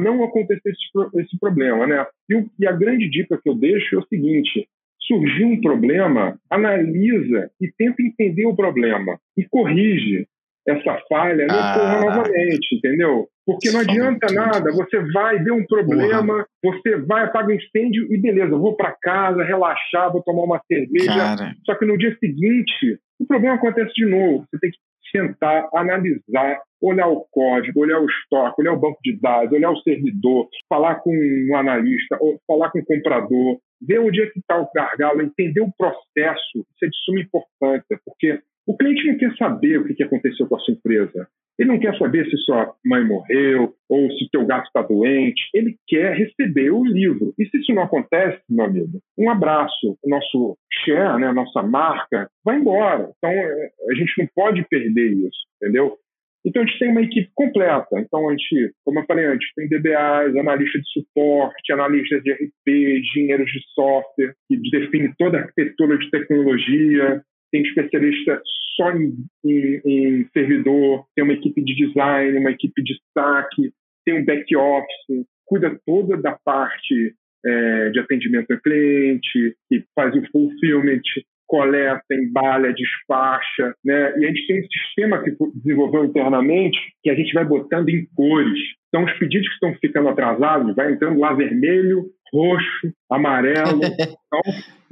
para 0.00 0.10
não 0.10 0.24
acontecer 0.24 0.70
esse, 0.70 1.20
esse 1.20 1.38
problema, 1.38 1.86
né? 1.86 2.06
E, 2.28 2.34
o, 2.34 2.50
e, 2.58 2.66
a 2.66 2.72
grande 2.72 3.08
dica 3.08 3.38
que 3.40 3.48
eu 3.48 3.54
deixo 3.54 3.96
é 3.96 3.98
o 3.98 4.06
seguinte: 4.06 4.66
surgiu 5.02 5.48
um 5.48 5.60
problema, 5.60 6.38
analisa 6.48 7.50
e 7.60 7.70
tenta 7.76 8.02
entender 8.02 8.46
o 8.46 8.56
problema 8.56 9.18
e 9.36 9.44
corrige 9.44 10.26
essa 10.68 11.00
falha 11.08 11.46
não 11.46 11.58
ah. 11.58 11.74
ocorra 11.74 12.00
novamente, 12.00 12.76
entendeu? 12.76 13.26
Porque 13.46 13.70
não 13.70 13.80
adianta 13.80 14.32
nada, 14.32 14.70
você 14.70 15.00
vai, 15.12 15.38
ver 15.42 15.52
um 15.52 15.64
problema, 15.66 16.46
você 16.62 16.96
vai, 16.98 17.24
apaga 17.24 17.48
o 17.48 17.52
incêndio 17.52 18.06
e 18.12 18.18
beleza, 18.18 18.56
vou 18.56 18.76
para 18.76 18.94
casa, 19.02 19.42
relaxar, 19.42 20.12
vou 20.12 20.22
tomar 20.22 20.44
uma 20.44 20.62
cerveja. 20.68 21.14
Cara. 21.14 21.54
Só 21.64 21.74
que 21.74 21.86
no 21.86 21.98
dia 21.98 22.16
seguinte, 22.18 23.00
o 23.18 23.26
problema 23.26 23.56
acontece 23.56 23.92
de 23.94 24.06
novo. 24.06 24.44
Você 24.50 24.60
tem 24.60 24.70
que 24.70 24.76
sentar, 25.10 25.68
analisar, 25.74 26.60
olhar 26.80 27.08
o 27.08 27.26
código, 27.30 27.80
olhar 27.80 28.00
o 28.00 28.06
estoque, 28.06 28.60
olhar 28.60 28.72
o 28.72 28.80
banco 28.80 28.98
de 29.04 29.18
dados, 29.20 29.52
olhar 29.52 29.70
o 29.70 29.80
servidor, 29.82 30.48
falar 30.68 30.96
com 30.96 31.10
um 31.10 31.56
analista, 31.56 32.18
falar 32.46 32.70
com 32.70 32.78
o 32.78 32.84
comprador, 32.84 33.58
ver 33.80 34.00
onde 34.00 34.22
é 34.22 34.26
que 34.26 34.38
está 34.38 34.60
o 34.60 34.70
gargalo, 34.74 35.22
entender 35.22 35.60
o 35.60 35.72
processo. 35.76 36.58
Isso 36.58 36.84
é 36.84 36.88
de 36.88 36.96
suma 37.04 37.20
importância, 37.20 38.00
porque 38.04 38.40
o 38.66 38.76
cliente 38.76 39.06
não 39.06 39.18
quer 39.18 39.36
saber 39.36 39.78
o 39.78 39.84
que 39.84 40.02
aconteceu 40.02 40.46
com 40.46 40.56
a 40.56 40.58
sua 40.60 40.74
empresa. 40.74 41.28
Ele 41.60 41.68
não 41.68 41.78
quer 41.78 41.94
saber 41.98 42.24
se 42.30 42.38
sua 42.38 42.74
mãe 42.82 43.04
morreu 43.04 43.74
ou 43.86 44.10
se 44.12 44.30
teu 44.32 44.46
gato 44.46 44.64
está 44.64 44.80
doente. 44.80 45.42
Ele 45.52 45.76
quer 45.86 46.16
receber 46.16 46.70
o 46.70 46.82
livro. 46.82 47.34
E 47.38 47.44
se 47.44 47.58
isso 47.58 47.74
não 47.74 47.82
acontece, 47.82 48.40
meu 48.48 48.64
amigo, 48.64 48.98
um 49.18 49.28
abraço. 49.28 49.98
O 50.02 50.08
nosso 50.08 50.56
share, 50.72 51.20
né, 51.20 51.26
a 51.26 51.34
nossa 51.34 51.62
marca, 51.62 52.30
vai 52.42 52.56
embora. 52.56 53.10
Então, 53.18 53.30
é, 53.30 53.70
a 53.90 53.94
gente 53.94 54.10
não 54.18 54.26
pode 54.34 54.66
perder 54.70 55.12
isso, 55.12 55.38
entendeu? 55.60 55.98
Então, 56.46 56.62
a 56.62 56.66
gente 56.66 56.78
tem 56.78 56.90
uma 56.92 57.02
equipe 57.02 57.30
completa. 57.34 58.00
Então, 58.00 58.26
a 58.26 58.32
gente, 58.32 58.72
como 58.82 59.00
eu 59.00 59.04
falei 59.04 59.26
antes, 59.26 59.46
tem 59.54 59.68
DBAs, 59.68 60.34
analistas 60.36 60.80
de 60.80 60.92
suporte, 60.92 61.72
analistas 61.74 62.22
de 62.22 62.32
RP, 62.32 63.00
engenheiros 63.00 63.52
de 63.52 63.60
software, 63.74 64.32
que 64.48 64.56
define 64.70 65.12
toda 65.18 65.36
a 65.36 65.40
arquitetura 65.42 65.98
de 65.98 66.10
tecnologia, 66.10 67.22
tem 67.52 67.60
especialista 67.62 68.40
só 68.76 68.90
em, 68.92 69.14
em, 69.44 69.80
em, 69.84 70.28
servidor, 70.32 71.04
tem 71.14 71.24
uma 71.24 71.34
equipe 71.34 71.62
de 71.62 71.74
design, 71.74 72.38
uma 72.38 72.50
equipe 72.50 72.82
de 72.82 72.94
saque, 73.16 73.72
tem 74.04 74.20
um 74.20 74.24
back 74.24 74.56
office, 74.56 75.26
cuida 75.46 75.78
toda 75.86 76.16
da 76.16 76.38
parte 76.44 77.14
é, 77.44 77.90
de 77.90 77.98
atendimento 77.98 78.52
ao 78.52 78.60
cliente, 78.60 79.56
que 79.68 79.84
faz 79.94 80.14
o 80.14 80.22
fulfillment, 80.30 81.02
coleta, 81.50 82.04
embalha, 82.12 82.72
despacha, 82.72 83.74
né? 83.84 84.16
E 84.18 84.24
a 84.24 84.28
gente 84.28 84.46
tem 84.46 84.60
um 84.60 84.66
sistema 84.68 85.22
que 85.22 85.34
desenvolveu 85.56 86.04
internamente 86.04 86.78
que 87.02 87.10
a 87.10 87.14
gente 87.14 87.32
vai 87.34 87.44
botando 87.44 87.88
em 87.88 88.06
cores. 88.14 88.60
Então, 88.88 89.04
os 89.04 89.12
pedidos 89.18 89.48
que 89.48 89.54
estão 89.54 89.74
ficando 89.80 90.08
atrasados, 90.08 90.76
vai 90.76 90.92
entrando 90.92 91.18
lá 91.18 91.32
vermelho, 91.32 92.04
roxo, 92.32 92.92
amarelo, 93.10 93.80
então, 93.82 94.40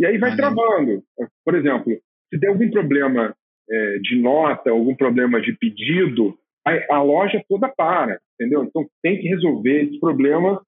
e 0.01 0.05
aí 0.05 0.19
vai 0.19 0.35
travando. 0.35 1.03
Por 1.45 1.55
exemplo, 1.55 1.97
se 2.29 2.39
der 2.39 2.49
algum 2.49 2.71
problema 2.71 3.35
é, 3.71 3.99
de 3.99 4.17
nota, 4.17 4.71
algum 4.71 4.95
problema 4.95 5.41
de 5.41 5.53
pedido, 5.53 6.39
a, 6.67 6.97
a, 6.97 7.03
loja 7.03 7.43
toda 7.49 7.69
para, 7.69 8.21
entendeu? 8.35 8.65
Então 8.65 8.87
tem 9.03 9.21
que 9.21 9.29
resolver 9.29 9.85
esse 9.85 10.01
problema 10.01 10.61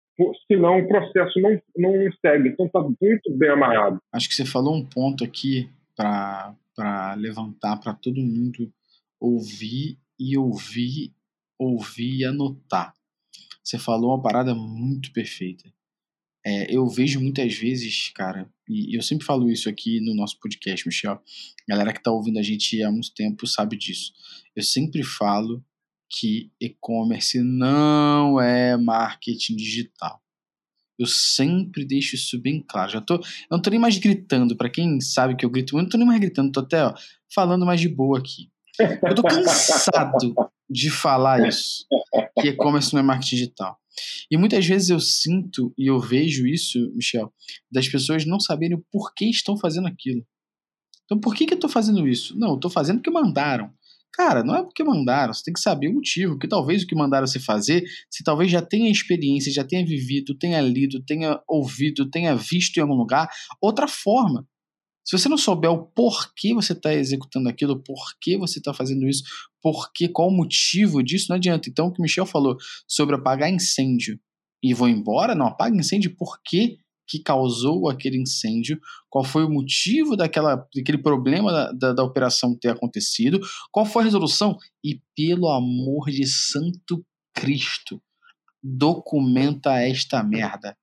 senão 0.47 0.79
o 0.79 0.89
processo 0.89 1.41
não, 1.41 1.61
não 1.77 2.13
segue. 2.21 2.51
Então 2.51 2.67
está 2.67 2.81
muito 2.81 3.33
bem 3.33 3.51
amarrado. 3.51 3.99
Acho 4.13 4.29
que 4.29 4.35
você 4.35 4.45
falou 4.45 4.75
um 4.75 4.85
ponto 4.85 5.25
aqui 5.25 5.69
para 5.97 7.15
levantar 7.17 7.79
para 7.79 7.95
todo 7.95 8.21
mundo 8.21 8.71
ouvir 9.19 9.99
e 10.19 10.37
ouvir, 10.37 11.13
ouvir 11.59 12.21
e 12.21 12.25
anotar. 12.25 12.93
Você 13.63 13.79
falou 13.79 14.11
uma 14.11 14.23
parada 14.23 14.55
muito 14.55 15.13
perfeita. 15.13 15.71
É, 16.45 16.75
eu 16.75 16.87
vejo 16.89 17.21
muitas 17.21 17.55
vezes, 17.55 18.11
cara, 18.15 18.49
e 18.69 18.97
eu 18.97 19.03
sempre 19.03 19.27
falo 19.27 19.51
isso 19.51 19.69
aqui 19.69 20.01
no 20.01 20.15
nosso 20.15 20.39
podcast, 20.41 20.87
Michel. 20.87 21.21
Galera 21.69 21.93
que 21.93 22.03
tá 22.03 22.11
ouvindo 22.11 22.39
a 22.39 22.43
gente 22.43 22.83
há 22.83 22.91
muito 22.91 23.13
tempo 23.15 23.47
sabe 23.47 23.77
disso. 23.77 24.13
Eu 24.57 24.63
sempre 24.63 25.03
falo 25.03 25.63
que 26.09 26.51
e-commerce 26.61 27.41
não 27.43 28.41
é 28.41 28.77
marketing 28.77 29.57
digital. 29.57 30.21
Eu 30.99 31.07
sempre 31.07 31.85
deixo 31.85 32.15
isso 32.15 32.39
bem 32.39 32.63
claro. 32.67 32.91
Já 32.91 33.01
tô, 33.01 33.15
eu 33.15 33.23
não 33.51 33.63
tô 33.63 33.71
nem 33.71 33.79
mais 33.79 33.97
gritando. 33.97 34.57
Para 34.57 34.69
quem 34.69 35.01
sabe 35.01 35.35
que 35.35 35.45
eu 35.45 35.51
grito, 35.51 35.77
eu 35.77 35.83
não 35.83 35.89
tô 35.89 35.97
nem 35.97 36.07
mais 36.07 36.21
gritando, 36.21 36.53
tô 36.53 36.61
até 36.61 36.85
ó, 36.85 36.95
falando 37.33 37.65
mais 37.65 37.81
de 37.81 37.89
boa 37.89 38.19
aqui. 38.19 38.51
Eu 38.79 39.15
tô 39.15 39.23
cansado 39.23 40.35
de 40.69 40.91
falar 40.91 41.47
isso, 41.47 41.87
que 42.41 42.49
e-commerce 42.49 42.93
não 42.93 43.01
é 43.01 43.03
marketing 43.03 43.37
digital. 43.37 43.80
E 44.31 44.37
muitas 44.37 44.67
vezes 44.67 44.91
eu 44.91 45.01
sinto 45.01 45.73
e 45.77 45.87
eu 45.87 45.99
vejo 45.99 46.47
isso, 46.47 46.79
Michel, 46.95 47.33
das 47.71 47.89
pessoas 47.89 48.25
não 48.25 48.41
saberem 48.41 48.77
o 48.77 48.85
porquê 48.91 49.27
estão 49.27 49.57
fazendo 49.57 49.89
aquilo. 49.89 50.25
Então, 51.05 51.19
por 51.19 51.35
que, 51.35 51.45
que 51.45 51.55
eu 51.55 51.57
estou 51.57 51.69
fazendo 51.71 52.07
isso? 52.07 52.39
Não, 52.39 52.51
eu 52.51 52.55
estou 52.55 52.71
fazendo 52.71 52.99
porque 52.99 53.11
mandaram. 53.11 53.73
Cara, 54.13 54.43
não 54.43 54.57
é 54.57 54.63
porque 54.63 54.83
mandaram, 54.83 55.33
você 55.33 55.43
tem 55.45 55.55
que 55.55 55.61
saber 55.61 55.89
o 55.89 55.95
motivo, 55.95 56.39
que 56.39 56.49
talvez 56.49 56.83
o 56.83 56.87
que 56.87 56.95
mandaram 56.95 57.27
você 57.27 57.39
fazer, 57.39 57.85
você 58.11 58.25
talvez 58.25 58.51
já 58.51 58.61
tenha 58.61 58.91
experiência, 58.91 59.53
já 59.53 59.65
tenha 59.65 59.87
vivido, 59.87 60.37
tenha 60.37 60.61
lido, 60.61 61.03
tenha 61.05 61.41
ouvido, 61.49 62.11
tenha 62.11 62.35
visto 62.35 62.77
em 62.77 62.81
algum 62.81 62.95
lugar, 62.95 63.29
outra 63.61 63.87
forma. 63.87 64.47
Se 65.05 65.19
você 65.19 65.29
não 65.29 65.39
souber 65.39 65.71
o 65.71 65.87
porquê 65.87 66.55
você 66.55 66.73
está 66.73 66.95
executando 66.95 67.49
aquilo, 67.49 67.83
porquê 67.83 68.37
você 68.37 68.59
está 68.59 68.73
fazendo 68.73 69.09
isso, 69.09 69.25
porquê, 69.63 70.09
qual 70.09 70.29
o 70.29 70.37
motivo 70.37 71.03
disso, 71.03 71.27
não 71.29 71.37
adianta. 71.37 71.69
Então, 71.69 71.87
o 71.87 71.93
que 71.93 72.01
o 72.01 72.03
Michel 72.03 72.27
falou 72.27 72.57
sobre 72.87 73.17
apagar 73.17 73.51
incêndio 73.51 74.19
e 74.63 74.75
vou 74.75 74.89
embora, 74.89 75.35
não, 75.35 75.47
apaga 75.47 75.77
incêndio, 75.77 76.15
por 76.17 76.41
que 76.45 76.79
que 77.11 77.19
causou 77.19 77.91
aquele 77.91 78.19
incêndio, 78.19 78.81
qual 79.09 79.25
foi 79.25 79.45
o 79.45 79.51
motivo 79.51 80.17
daquela, 80.17 80.55
daquele 80.73 80.99
problema 80.99 81.51
da, 81.51 81.73
da, 81.73 81.93
da, 81.93 82.05
operação 82.05 82.57
ter 82.57 82.69
acontecido, 82.69 83.41
qual 83.73 83.85
foi 83.85 84.03
a 84.03 84.05
resolução 84.05 84.57
e, 84.85 85.03
pelo 85.17 85.49
amor 85.49 86.09
de 86.09 86.25
Santo 86.25 87.05
Cristo, 87.35 88.01
documenta 88.63 89.81
esta 89.81 90.23
merda. 90.23 90.77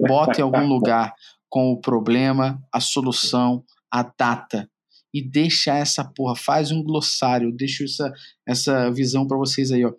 Bota 0.00 0.40
em 0.40 0.44
algum 0.44 0.66
lugar 0.66 1.14
com 1.48 1.72
o 1.72 1.80
problema, 1.80 2.58
a 2.72 2.80
solução, 2.80 3.62
a 3.90 4.02
data. 4.02 4.68
E 5.14 5.22
deixa 5.22 5.74
essa 5.74 6.04
porra, 6.04 6.34
faz 6.36 6.70
um 6.70 6.82
glossário, 6.82 7.50
deixa 7.50 7.84
essa, 7.84 8.12
essa 8.46 8.90
visão 8.90 9.26
para 9.26 9.38
vocês 9.38 9.72
aí, 9.72 9.84
ó. 9.84 9.92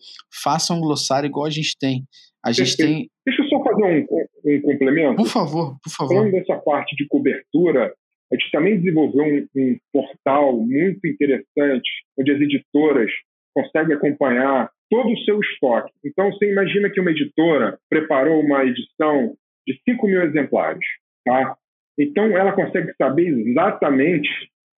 Faça 0.44 0.74
um 0.74 0.80
glossário 0.80 1.28
igual 1.28 1.46
a 1.46 1.50
gente 1.50 1.76
tem. 1.80 2.04
A 2.46 2.52
gente 2.52 2.78
tem. 2.78 3.10
Deixa 3.26 3.42
eu 3.42 3.48
só 3.50 3.64
fazer 3.64 3.84
um, 3.84 4.54
um 4.54 4.62
complemento. 4.62 5.16
Por 5.16 5.28
favor, 5.28 5.78
por 5.84 5.90
favor. 5.90 6.16
Falando 6.16 6.32
dessa 6.32 6.56
parte 6.58 6.96
de 6.96 7.08
cobertura, 7.08 7.94
a 8.32 8.36
gente 8.36 8.52
também 8.52 8.78
desenvolveu 8.78 9.24
um, 9.24 9.48
um 9.56 9.78
portal 9.92 10.58
muito 10.58 11.06
interessante, 11.08 11.90
onde 12.18 12.32
as 12.32 12.40
editoras 12.40 13.10
conseguem 13.54 13.96
acompanhar 13.96 14.70
todo 14.90 15.10
o 15.12 15.18
seu 15.24 15.40
estoque. 15.40 15.92
Então, 16.06 16.32
você 16.32 16.52
imagina 16.52 16.90
que 16.90 17.02
uma 17.02 17.12
editora 17.12 17.78
preparou 17.90 18.40
uma 18.40 18.64
edição 18.64 19.36
de 19.68 19.80
5 19.90 20.08
mil 20.08 20.22
exemplares. 20.24 20.86
Tá? 21.28 21.56
Então, 22.00 22.26
ela 22.38 22.54
consegue 22.54 22.94
saber 22.96 23.28
exatamente, 23.28 24.30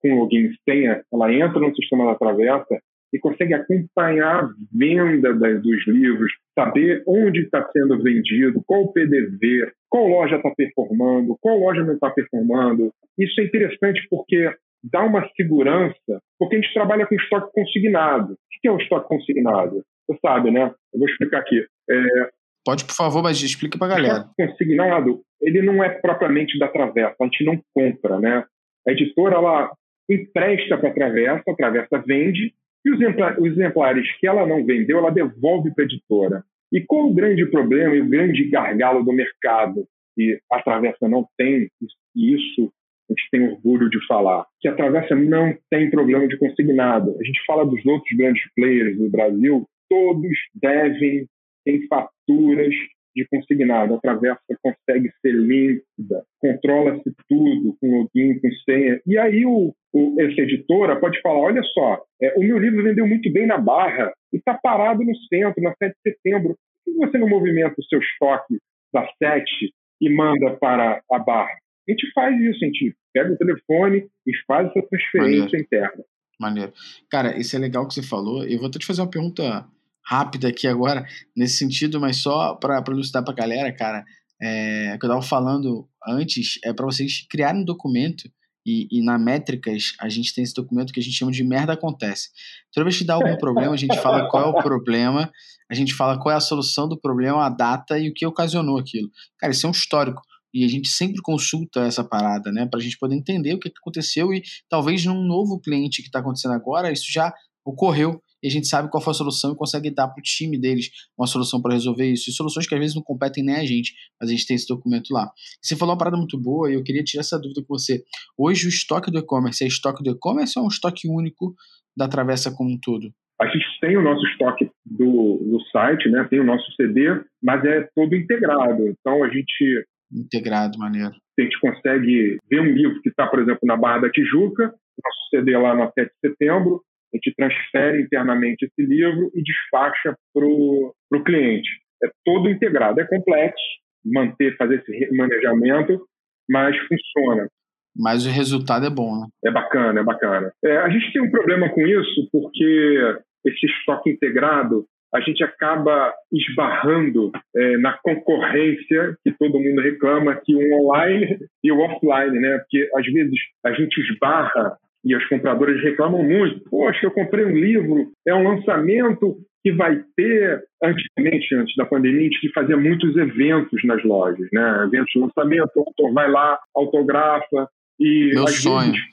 com 0.01 0.15
login 0.15 0.49
senha, 0.67 1.03
ela 1.13 1.33
entra 1.33 1.59
no 1.59 1.75
sistema 1.75 2.05
da 2.05 2.15
Travessa 2.15 2.79
e 3.13 3.19
consegue 3.19 3.53
acompanhar 3.53 4.45
a 4.45 4.49
venda 4.71 5.33
das, 5.33 5.61
dos 5.61 5.87
livros, 5.87 6.31
saber 6.57 7.03
onde 7.07 7.41
está 7.41 7.67
sendo 7.71 8.01
vendido, 8.01 8.63
qual 8.65 8.83
o 8.83 8.93
PDV, 8.93 9.71
qual 9.89 10.07
loja 10.07 10.37
está 10.37 10.51
performando, 10.51 11.37
qual 11.41 11.59
loja 11.59 11.83
não 11.83 11.95
está 11.95 12.09
performando. 12.11 12.91
Isso 13.17 13.41
é 13.41 13.45
interessante 13.45 14.05
porque 14.09 14.53
dá 14.83 15.03
uma 15.03 15.27
segurança, 15.35 16.21
porque 16.37 16.55
a 16.55 16.61
gente 16.61 16.73
trabalha 16.73 17.05
com 17.05 17.15
estoque 17.15 17.51
consignado. 17.53 18.33
O 18.33 18.61
que 18.61 18.67
é 18.67 18.71
o 18.71 18.77
estoque 18.77 19.07
consignado? 19.07 19.83
Você 20.07 20.19
sabe, 20.21 20.51
né? 20.51 20.71
Eu 20.93 20.99
vou 20.99 21.07
explicar 21.07 21.39
aqui. 21.39 21.65
É, 21.89 22.29
Pode, 22.65 22.85
por 22.85 22.95
favor, 22.95 23.23
mas 23.23 23.41
explica 23.41 23.77
para 23.77 23.87
a 23.87 23.95
galera. 23.95 24.29
O 24.37 24.47
consignado, 24.47 25.21
ele 25.41 25.61
não 25.61 25.83
é 25.83 25.89
propriamente 25.89 26.57
da 26.59 26.67
Travessa, 26.67 27.15
a 27.19 27.23
gente 27.25 27.43
não 27.43 27.61
compra, 27.73 28.19
né? 28.19 28.45
A 28.87 28.91
editora, 28.91 29.35
ela 29.35 29.71
empresta 30.09 30.77
para 30.77 30.89
a 30.89 30.93
Travessa, 30.93 31.43
a 31.47 31.55
Travessa 31.55 32.03
vende, 32.05 32.53
e 32.85 32.91
os 32.91 33.51
exemplares 33.51 34.07
que 34.19 34.27
ela 34.27 34.45
não 34.45 34.65
vendeu, 34.65 34.97
ela 34.99 35.11
devolve 35.11 35.73
para 35.73 35.83
a 35.83 35.85
editora. 35.85 36.43
E 36.71 36.81
qual 36.81 37.07
o 37.07 37.13
grande 37.13 37.45
problema 37.45 37.95
e 37.95 38.01
o 38.01 38.09
grande 38.09 38.49
gargalo 38.49 39.03
do 39.03 39.11
mercado 39.11 39.85
que 40.15 40.39
a 40.51 40.61
Travessa 40.61 41.07
não 41.07 41.25
tem, 41.37 41.69
e 42.15 42.35
isso 42.35 42.71
a 43.09 43.13
gente 43.13 43.29
tem 43.31 43.49
orgulho 43.49 43.89
de 43.89 44.05
falar, 44.05 44.45
que 44.59 44.67
a 44.67 44.75
Travessa 44.75 45.15
não 45.15 45.55
tem 45.69 45.89
problema 45.89 46.27
de 46.27 46.37
consignado. 46.37 47.15
A 47.19 47.23
gente 47.23 47.43
fala 47.45 47.65
dos 47.65 47.83
outros 47.85 48.15
grandes 48.15 48.43
players 48.53 48.97
do 48.97 49.09
Brasil, 49.09 49.67
todos 49.89 50.37
devem 50.53 51.25
tem 51.65 51.87
faturas 51.87 52.73
de 53.15 53.27
consignado. 53.27 53.95
A 53.95 53.99
travessa 53.99 54.41
consegue 54.61 55.11
ser 55.21 55.33
límpida, 55.33 56.23
controla-se 56.39 57.11
tudo 57.27 57.77
com 57.79 57.99
login, 57.99 58.39
com 58.39 58.51
senha. 58.65 59.01
E 59.05 59.17
aí 59.17 59.45
o, 59.45 59.73
o, 59.93 60.21
essa 60.21 60.41
editora 60.41 60.99
pode 60.99 61.21
falar, 61.21 61.39
olha 61.39 61.63
só, 61.63 62.03
é, 62.21 62.33
o 62.37 62.41
meu 62.41 62.57
livro 62.57 62.83
vendeu 62.83 63.07
muito 63.07 63.31
bem 63.31 63.47
na 63.47 63.57
Barra 63.57 64.11
e 64.33 64.37
está 64.37 64.53
parado 64.53 65.03
no 65.03 65.15
centro, 65.15 65.61
na 65.61 65.73
7 65.75 65.93
de 65.93 66.11
setembro. 66.11 66.55
Por 66.85 66.93
que 66.93 67.05
você 67.05 67.17
não 67.17 67.29
movimenta 67.29 67.75
o 67.77 67.83
seu 67.83 67.99
estoque 67.99 68.57
da 68.93 69.07
7 69.21 69.73
e 70.01 70.09
manda 70.09 70.55
para 70.57 71.01
a 71.11 71.19
Barra? 71.19 71.57
A 71.87 71.91
gente 71.91 72.11
faz 72.13 72.39
isso, 72.39 72.63
a 72.63 72.67
gente 72.67 72.95
pega 73.13 73.33
o 73.33 73.37
telefone 73.37 74.07
e 74.27 74.31
faz 74.45 74.69
essa 74.69 74.87
transferência 74.87 75.41
Maneiro. 75.41 75.57
interna. 75.57 76.03
Maneiro. 76.39 76.73
Cara, 77.09 77.37
isso 77.37 77.55
é 77.55 77.59
legal 77.59 77.87
que 77.87 77.95
você 77.95 78.03
falou. 78.03 78.45
Eu 78.45 78.59
vou 78.59 78.67
até 78.67 78.79
te 78.79 78.85
fazer 78.85 79.01
uma 79.01 79.09
pergunta 79.09 79.65
rápida 80.09 80.47
aqui 80.47 80.67
agora, 80.67 81.05
nesse 81.37 81.57
sentido, 81.57 82.01
mas 82.01 82.17
só 82.17 82.55
para 82.55 82.83
elucidar 82.87 83.23
para 83.23 83.31
a 83.31 83.35
galera, 83.35 83.71
cara, 83.71 84.03
é, 84.41 84.97
que 84.99 85.05
eu 85.05 85.09
estava 85.09 85.21
falando 85.21 85.87
antes, 86.07 86.59
é 86.63 86.73
para 86.73 86.85
vocês 86.85 87.27
criarem 87.29 87.61
um 87.61 87.65
documento 87.65 88.27
e, 88.65 88.87
e, 88.91 89.03
na 89.03 89.19
métricas 89.19 89.93
a 89.99 90.09
gente 90.09 90.33
tem 90.33 90.43
esse 90.43 90.53
documento 90.53 90.91
que 90.91 90.99
a 90.99 91.03
gente 91.03 91.15
chama 91.15 91.31
de 91.31 91.43
merda 91.43 91.73
acontece. 91.73 92.29
Toda 92.73 92.85
vez 92.85 92.97
que 92.97 93.03
dá 93.03 93.13
algum 93.13 93.37
problema, 93.37 93.73
a 93.73 93.77
gente 93.77 93.97
fala 93.99 94.27
qual 94.27 94.43
é 94.43 94.47
o 94.47 94.63
problema, 94.63 95.31
a 95.69 95.75
gente 95.75 95.93
fala 95.93 96.19
qual 96.19 96.33
é 96.33 96.37
a 96.37 96.41
solução 96.41 96.87
do 96.87 96.99
problema, 96.99 97.45
a 97.45 97.49
data 97.49 97.99
e 97.99 98.09
o 98.09 98.13
que 98.13 98.25
ocasionou 98.25 98.79
aquilo. 98.79 99.09
Cara, 99.37 99.53
isso 99.53 99.65
é 99.65 99.69
um 99.69 99.71
histórico. 99.73 100.21
E 100.51 100.65
a 100.65 100.67
gente 100.67 100.89
sempre 100.89 101.21
consulta 101.21 101.81
essa 101.81 102.03
parada, 102.03 102.51
né? 102.51 102.65
Para 102.65 102.79
a 102.79 102.83
gente 102.83 102.97
poder 102.97 103.15
entender 103.15 103.53
o 103.53 103.59
que 103.59 103.71
aconteceu 103.77 104.33
e 104.33 104.41
talvez 104.67 105.05
num 105.05 105.23
novo 105.23 105.59
cliente 105.59 106.01
que 106.01 106.07
está 106.07 106.19
acontecendo 106.19 106.55
agora, 106.55 106.91
isso 106.91 107.11
já 107.11 107.31
ocorreu 107.63 108.19
e 108.41 108.47
a 108.47 108.51
gente 108.51 108.67
sabe 108.67 108.89
qual 108.89 109.01
foi 109.01 109.11
a 109.11 109.15
solução 109.15 109.51
e 109.51 109.55
consegue 109.55 109.89
dar 109.89 110.07
para 110.07 110.19
o 110.19 110.23
time 110.23 110.59
deles 110.59 110.89
uma 111.17 111.27
solução 111.27 111.61
para 111.61 111.73
resolver 111.73 112.09
isso. 112.11 112.29
E 112.29 112.33
soluções 112.33 112.67
que 112.67 112.73
às 112.73 112.79
vezes 112.79 112.95
não 112.95 113.03
competem 113.03 113.43
nem 113.43 113.55
a 113.55 113.65
gente, 113.65 113.93
mas 114.19 114.29
a 114.29 114.33
gente 114.33 114.47
tem 114.47 114.55
esse 114.55 114.67
documento 114.67 115.11
lá. 115.11 115.29
Você 115.61 115.75
falou 115.75 115.93
uma 115.93 115.97
parada 115.97 116.17
muito 116.17 116.39
boa 116.39 116.69
e 116.69 116.75
eu 116.75 116.83
queria 116.83 117.03
tirar 117.03 117.21
essa 117.21 117.39
dúvida 117.39 117.61
com 117.61 117.77
você. 117.77 118.03
Hoje 118.37 118.67
o 118.67 118.69
estoque 118.69 119.11
do 119.11 119.19
e-commerce 119.19 119.63
é 119.63 119.67
estoque 119.67 120.03
do 120.03 120.11
e-commerce 120.11 120.57
ou 120.57 120.63
é 120.63 120.65
um 120.65 120.69
estoque 120.69 121.07
único 121.07 121.53
da 121.95 122.07
Travessa 122.07 122.53
como 122.55 122.71
um 122.71 122.79
todo? 122.79 123.11
A 123.41 123.47
gente 123.47 123.65
tem 123.79 123.95
o 123.95 124.01
nosso 124.01 124.25
estoque 124.27 124.69
do, 124.85 125.37
do 125.37 125.61
site, 125.71 126.09
né? 126.09 126.27
tem 126.29 126.41
o 126.41 126.45
nosso 126.45 126.69
CD, 126.73 127.21
mas 127.41 127.63
é 127.63 127.87
todo 127.95 128.15
integrado. 128.15 128.87
Então 128.87 129.23
a 129.23 129.29
gente. 129.29 129.85
Integrado, 130.11 130.77
maneiro. 130.77 131.13
A 131.39 131.41
gente 131.41 131.59
consegue 131.59 132.37
ver 132.49 132.59
um 132.59 132.73
livro 132.73 133.01
que 133.01 133.09
está, 133.09 133.27
por 133.27 133.39
exemplo, 133.39 133.61
na 133.63 133.77
Barra 133.77 133.99
da 133.99 134.11
Tijuca, 134.11 134.65
nosso 134.65 135.29
CD 135.29 135.57
lá 135.57 135.73
na 135.75 135.89
7 135.91 136.07
de 136.07 136.29
setembro, 136.29 136.81
a 137.13 137.17
gente 137.17 137.33
transfere 137.35 138.01
internamente 138.01 138.65
esse 138.65 138.81
livro 138.87 139.31
e 139.33 139.41
despacha 139.41 140.15
para 140.33 140.45
o 140.45 141.23
cliente. 141.25 141.69
É 142.03 142.07
todo 142.23 142.49
integrado. 142.49 143.01
É 143.01 143.05
complexo 143.05 143.63
manter, 144.05 144.55
fazer 144.57 144.75
esse 144.75 145.15
manejamento, 145.15 146.01
mas 146.49 146.75
funciona. 146.87 147.47
Mas 147.95 148.25
o 148.25 148.29
resultado 148.29 148.85
é 148.85 148.89
bom, 148.89 149.19
né? 149.19 149.27
É 149.43 149.51
bacana, 149.51 149.99
é 149.99 150.03
bacana. 150.03 150.51
É, 150.63 150.77
a 150.77 150.89
gente 150.89 151.11
tem 151.11 151.21
um 151.21 151.31
problema 151.31 151.69
com 151.69 151.81
isso 151.85 152.29
porque 152.31 153.17
esse 153.45 153.65
estoque 153.65 154.11
integrado 154.11 154.85
a 155.13 155.19
gente 155.21 155.43
acaba 155.43 156.13
esbarrando 156.31 157.31
é, 157.55 157.77
na 157.77 157.97
concorrência 157.97 159.17
que 159.23 159.31
todo 159.39 159.59
mundo 159.59 159.81
reclama 159.81 160.35
que 160.35 160.55
o 160.55 160.85
online 160.85 161.39
e 161.63 161.71
o 161.71 161.79
offline, 161.79 162.39
né? 162.39 162.59
Porque 162.59 162.87
às 162.95 163.05
vezes 163.05 163.39
a 163.65 163.73
gente 163.73 163.99
esbarra 164.01 164.77
e 165.03 165.15
as 165.15 165.25
compradoras 165.27 165.81
reclamam 165.81 166.23
muito. 166.23 166.61
Poxa, 166.69 167.05
eu 167.05 167.11
comprei 167.11 167.45
um 167.45 167.55
livro, 167.55 168.11
é 168.27 168.33
um 168.33 168.43
lançamento, 168.43 169.37
que 169.63 169.71
vai 169.73 170.01
ter, 170.15 170.63
antigamente, 170.81 171.53
antes 171.55 171.75
da 171.75 171.85
pandemia, 171.85 172.21
a 172.21 172.23
gente 172.23 172.51
fazia 172.53 172.77
muitos 172.77 173.15
eventos 173.17 173.83
nas 173.83 174.03
lojas, 174.03 174.47
né? 174.53 174.83
Eventos 174.85 175.11
de 175.13 175.19
lançamento, 175.19 175.71
o 175.75 175.79
autor 175.79 176.13
vai 176.13 176.31
lá, 176.31 176.57
autografa 176.75 177.69
e... 177.99 178.31
Meu 178.33 178.47
sonho, 178.47 178.91
vezes... 178.91 179.07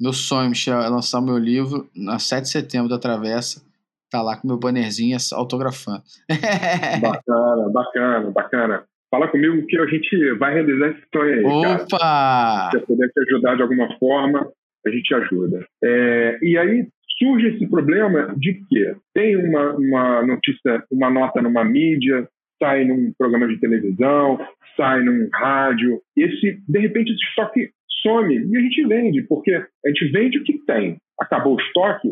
meu 0.00 0.12
sonho, 0.12 0.48
Michel, 0.50 0.80
é 0.80 0.88
lançar 0.88 1.20
meu 1.20 1.38
livro 1.38 1.88
na 1.94 2.18
7 2.18 2.42
de 2.42 2.50
setembro 2.50 2.88
da 2.88 2.98
Travessa, 2.98 3.62
tá 4.10 4.20
lá 4.20 4.36
com 4.36 4.48
meu 4.48 4.58
bannerzinho 4.58 5.16
autografando. 5.32 6.02
bacana, 7.00 7.68
bacana, 7.70 8.30
bacana. 8.30 8.84
Fala 9.10 9.28
comigo 9.28 9.64
que 9.66 9.78
a 9.78 9.86
gente 9.86 10.32
vai 10.34 10.54
realizar 10.54 10.88
esse 10.88 11.02
sonho 11.14 11.34
aí, 11.34 11.44
Opa! 11.44 11.98
Cara. 11.98 12.70
Se 12.72 12.76
eu 12.76 12.82
puder 12.82 13.08
te 13.08 13.20
ajudar 13.20 13.56
de 13.56 13.62
alguma 13.62 13.96
forma, 13.98 14.52
a 14.86 14.90
gente 14.90 15.14
ajuda. 15.14 15.66
É, 15.82 16.38
e 16.42 16.56
aí 16.56 16.86
surge 17.18 17.48
esse 17.48 17.68
problema 17.68 18.34
de 18.38 18.54
que 18.54 18.94
tem 19.14 19.36
uma, 19.36 19.74
uma 19.74 20.26
notícia, 20.26 20.84
uma 20.90 21.10
nota 21.10 21.42
numa 21.42 21.64
mídia, 21.64 22.28
sai 22.62 22.84
num 22.84 23.12
programa 23.18 23.48
de 23.48 23.58
televisão, 23.58 24.38
sai 24.76 25.02
num 25.02 25.28
rádio, 25.32 26.00
e 26.16 26.22
esse, 26.22 26.58
de 26.68 26.78
repente 26.78 27.12
esse 27.12 27.24
estoque 27.28 27.70
some 28.02 28.34
e 28.34 28.56
a 28.56 28.60
gente 28.60 28.86
vende, 28.86 29.22
porque 29.22 29.52
a 29.54 29.88
gente 29.88 30.10
vende 30.10 30.38
o 30.38 30.44
que 30.44 30.58
tem. 30.66 30.96
Acabou 31.20 31.56
o 31.56 31.60
estoque, 31.60 32.08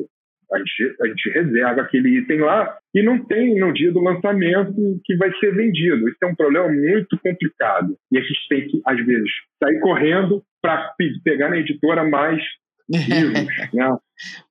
a 0.52 0.58
gente, 0.58 0.96
a 1.00 1.06
gente 1.06 1.30
reserva 1.30 1.82
aquele 1.82 2.18
item 2.18 2.40
lá 2.40 2.76
e 2.96 3.02
não 3.02 3.22
tem 3.26 3.60
no 3.60 3.74
dia 3.74 3.92
do 3.92 4.00
lançamento 4.00 4.72
que 5.04 5.14
vai 5.16 5.30
ser 5.38 5.54
vendido. 5.54 6.08
Isso 6.08 6.16
é 6.22 6.26
um 6.26 6.34
problema 6.34 6.68
muito 6.68 7.18
complicado. 7.22 7.94
E 8.10 8.16
a 8.16 8.22
gente 8.22 8.48
tem 8.48 8.66
que, 8.68 8.80
às 8.86 8.96
vezes, 9.04 9.30
sair 9.62 9.78
correndo 9.80 10.42
para 10.62 10.94
pegar 11.22 11.50
na 11.50 11.58
editora 11.58 12.08
mais 12.08 12.42
livros. 12.88 13.46
né? 13.74 13.96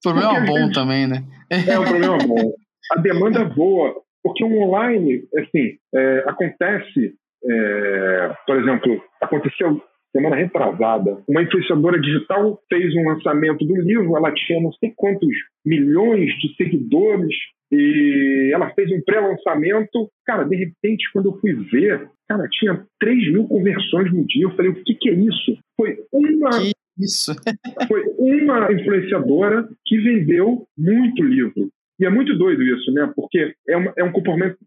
problema 0.03 0.35
porque, 0.35 0.45
bom 0.45 0.71
também, 0.71 1.07
né? 1.07 1.23
é 1.49 1.79
um 1.79 1.85
problema 1.85 2.17
bom. 2.19 2.53
A 2.91 3.01
demanda 3.01 3.39
é 3.39 3.45
boa, 3.45 3.95
porque 4.21 4.43
o 4.43 4.61
online, 4.61 5.23
assim, 5.39 5.79
é, 5.95 6.23
acontece, 6.27 7.15
é, 7.49 8.35
por 8.45 8.61
exemplo, 8.61 9.03
aconteceu 9.23 9.81
semana 10.11 10.35
retrasada, 10.35 11.17
uma 11.27 11.41
influenciadora 11.41 11.99
digital 11.99 12.61
fez 12.69 12.95
um 12.95 13.09
lançamento 13.09 13.65
do 13.65 13.75
livro, 13.81 14.15
ela 14.15 14.31
tinha 14.31 14.61
não 14.61 14.71
sei 14.73 14.93
quantos 14.95 15.35
milhões 15.65 16.29
de 16.39 16.55
seguidores 16.55 17.35
e 17.75 18.51
ela 18.53 18.69
fez 18.71 18.91
um 18.91 19.01
pré-lançamento. 19.01 20.09
Cara, 20.25 20.43
de 20.43 20.55
repente, 20.55 21.11
quando 21.11 21.29
eu 21.29 21.39
fui 21.39 21.53
ver, 21.71 22.09
cara, 22.27 22.47
tinha 22.49 22.85
3 22.99 23.33
mil 23.33 23.47
conversões 23.47 24.11
no 24.13 24.25
dia. 24.25 24.43
Eu 24.43 24.55
falei, 24.55 24.71
o 24.71 24.83
que, 24.83 24.95
que 24.95 25.09
é 25.09 25.13
isso? 25.13 25.57
Foi 25.75 25.97
uma. 26.11 26.49
Que 26.51 26.71
isso? 26.97 27.35
foi 27.87 28.03
uma 28.17 28.71
influenciadora 28.71 29.67
que 29.85 29.97
vendeu 29.97 30.65
muito 30.77 31.23
livro. 31.23 31.69
E 31.99 32.05
é 32.05 32.09
muito 32.09 32.37
doido 32.37 32.63
isso, 32.63 32.91
né? 32.91 33.11
Porque 33.15 33.53
é, 33.67 33.77
uma, 33.77 33.93
é 33.97 34.03
um 34.03 34.11
comportamento, 34.11 34.57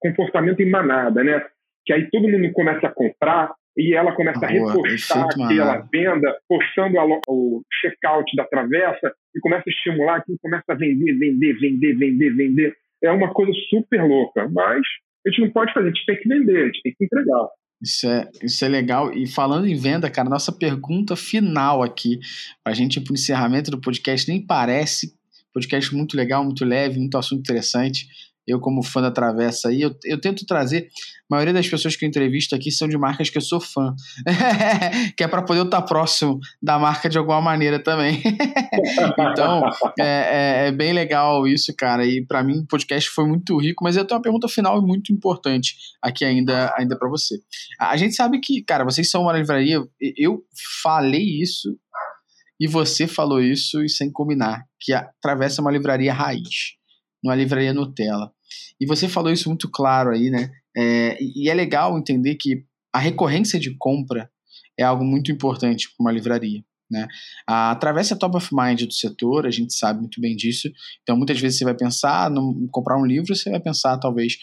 comportamento 0.00 0.60
em 0.60 0.70
manada, 0.70 1.22
né? 1.22 1.44
Que 1.84 1.92
aí 1.92 2.08
todo 2.10 2.28
mundo 2.28 2.50
começa 2.52 2.86
a 2.86 2.92
comprar, 2.92 3.52
e 3.76 3.94
ela 3.94 4.12
começa 4.12 4.44
a 4.44 4.48
repostar 4.48 5.24
aquela 5.24 5.86
venda, 5.92 6.38
postando 6.48 6.98
a, 6.98 7.04
o 7.28 7.62
checkout 7.80 8.34
da 8.36 8.44
travessa 8.44 9.12
e 9.34 9.40
começa 9.40 9.64
a 9.66 9.70
estimular 9.70 10.16
aquilo, 10.16 10.38
começa 10.40 10.64
a 10.68 10.74
vender, 10.74 11.18
vender, 11.18 11.54
vender, 11.58 11.94
vender, 11.94 12.30
vender. 12.30 12.76
É 13.02 13.10
uma 13.10 13.32
coisa 13.32 13.52
super 13.68 14.02
louca, 14.02 14.48
mas 14.48 14.82
a 15.26 15.30
gente 15.30 15.40
não 15.40 15.50
pode 15.50 15.72
fazer, 15.72 15.88
a 15.88 15.92
gente 15.92 16.06
tem 16.06 16.16
que 16.16 16.28
vender, 16.28 16.62
a 16.62 16.66
gente 16.66 16.82
tem 16.82 16.94
que 16.96 17.04
entregar. 17.04 17.48
Isso 17.82 18.08
é, 18.08 18.30
isso 18.42 18.64
é 18.64 18.68
legal. 18.68 19.12
E 19.12 19.26
falando 19.26 19.66
em 19.66 19.74
venda, 19.74 20.10
cara, 20.10 20.28
nossa 20.28 20.52
pergunta 20.52 21.16
final 21.16 21.82
aqui, 21.82 22.18
a 22.64 22.72
gente 22.72 23.00
para 23.00 23.12
o 23.12 23.14
encerramento 23.14 23.70
do 23.70 23.80
podcast, 23.80 24.30
nem 24.30 24.40
parece. 24.40 25.12
Podcast 25.52 25.94
muito 25.94 26.16
legal, 26.16 26.44
muito 26.44 26.64
leve, 26.64 26.98
muito 26.98 27.16
assunto 27.16 27.40
interessante 27.40 28.08
eu 28.46 28.60
como 28.60 28.82
fã 28.82 29.00
da 29.00 29.10
Travessa 29.10 29.68
aí, 29.68 29.80
eu, 29.82 29.94
eu 30.04 30.20
tento 30.20 30.44
trazer, 30.44 30.88
a 31.30 31.34
maioria 31.34 31.54
das 31.54 31.68
pessoas 31.68 31.96
que 31.96 32.04
eu 32.04 32.08
entrevisto 32.08 32.54
aqui 32.54 32.70
são 32.70 32.86
de 32.86 32.98
marcas 32.98 33.30
que 33.30 33.38
eu 33.38 33.42
sou 33.42 33.60
fã, 33.60 33.94
que 35.16 35.24
é 35.24 35.28
para 35.28 35.42
poder 35.42 35.64
estar 35.64 35.82
próximo 35.82 36.38
da 36.62 36.78
marca 36.78 37.08
de 37.08 37.16
alguma 37.16 37.40
maneira 37.40 37.82
também. 37.82 38.22
então, 39.32 39.62
é, 39.98 40.04
é, 40.04 40.68
é, 40.68 40.72
bem 40.72 40.92
legal 40.92 41.46
isso, 41.46 41.74
cara, 41.76 42.04
e 42.04 42.24
para 42.24 42.42
mim 42.42 42.58
o 42.58 42.66
podcast 42.66 43.08
foi 43.10 43.26
muito 43.26 43.56
rico, 43.58 43.82
mas 43.82 43.96
eu 43.96 44.04
tenho 44.04 44.18
uma 44.18 44.22
pergunta 44.22 44.48
final 44.48 44.78
e 44.78 44.86
muito 44.86 45.12
importante 45.12 45.74
aqui 46.02 46.24
ainda, 46.24 46.74
ainda 46.76 46.98
para 46.98 47.08
você. 47.08 47.36
A 47.80 47.96
gente 47.96 48.14
sabe 48.14 48.40
que, 48.40 48.62
cara, 48.62 48.84
vocês 48.84 49.10
são 49.10 49.22
uma 49.22 49.32
livraria, 49.32 49.82
eu 50.18 50.42
falei 50.82 51.40
isso 51.40 51.76
e 52.60 52.68
você 52.68 53.06
falou 53.06 53.40
isso 53.40 53.82
e 53.82 53.88
sem 53.88 54.12
combinar, 54.12 54.64
que 54.80 54.92
a 54.92 55.08
Travessa 55.20 55.60
é 55.60 55.62
uma 55.62 55.72
livraria 55.72 56.12
raiz 56.12 56.76
numa 57.24 57.34
livraria 57.34 57.72
Nutella. 57.72 58.30
E 58.80 58.86
você 58.86 59.08
falou 59.08 59.32
isso 59.32 59.48
muito 59.48 59.70
claro 59.70 60.10
aí, 60.10 60.30
né? 60.30 60.50
É, 60.76 61.16
e 61.20 61.48
é 61.48 61.54
legal 61.54 61.98
entender 61.98 62.34
que 62.36 62.64
a 62.92 62.98
recorrência 62.98 63.58
de 63.58 63.76
compra 63.76 64.30
é 64.78 64.82
algo 64.82 65.04
muito 65.04 65.30
importante 65.30 65.88
para 65.88 66.04
uma 66.04 66.12
livraria. 66.12 66.62
Né? 66.90 67.08
A 67.46 67.74
travessa 67.76 68.16
top 68.16 68.36
of 68.36 68.48
mind 68.52 68.82
do 68.82 68.92
setor, 68.92 69.46
a 69.46 69.50
gente 69.50 69.74
sabe 69.74 70.00
muito 70.00 70.20
bem 70.20 70.36
disso. 70.36 70.70
Então, 71.02 71.16
muitas 71.16 71.40
vezes 71.40 71.58
você 71.58 71.64
vai 71.64 71.74
pensar 71.74 72.30
em 72.30 72.68
comprar 72.70 73.00
um 73.00 73.06
livro, 73.06 73.34
você 73.34 73.50
vai 73.50 73.60
pensar 73.60 73.98
talvez 73.98 74.36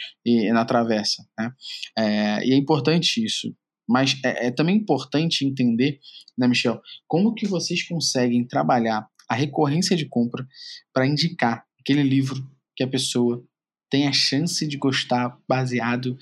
na 0.51 0.65
travessa. 0.65 1.23
Né? 1.37 1.51
É, 1.97 2.47
e 2.47 2.53
é 2.53 2.55
importante 2.55 3.23
isso. 3.23 3.53
Mas 3.87 4.17
é, 4.23 4.47
é, 4.47 4.51
também 4.51 4.77
importante 4.77 5.45
entender, 5.45 5.99
né, 6.37 6.47
Michel, 6.47 6.81
como 7.07 7.33
que 7.33 7.47
vocês 7.47 7.87
conseguem 7.87 8.45
trabalhar 8.47 9.05
a 9.29 9.35
recorrência 9.35 9.95
de 9.95 10.07
compra 10.07 10.45
para 10.93 11.07
indicar 11.07 11.63
aquele 11.79 12.03
livro 12.03 12.41
que 12.75 12.83
a 12.83 12.87
pessoa 12.87 13.43
tem 13.91 14.07
a 14.07 14.13
chance 14.13 14.65
de 14.65 14.77
gostar 14.77 15.37
baseado 15.47 16.17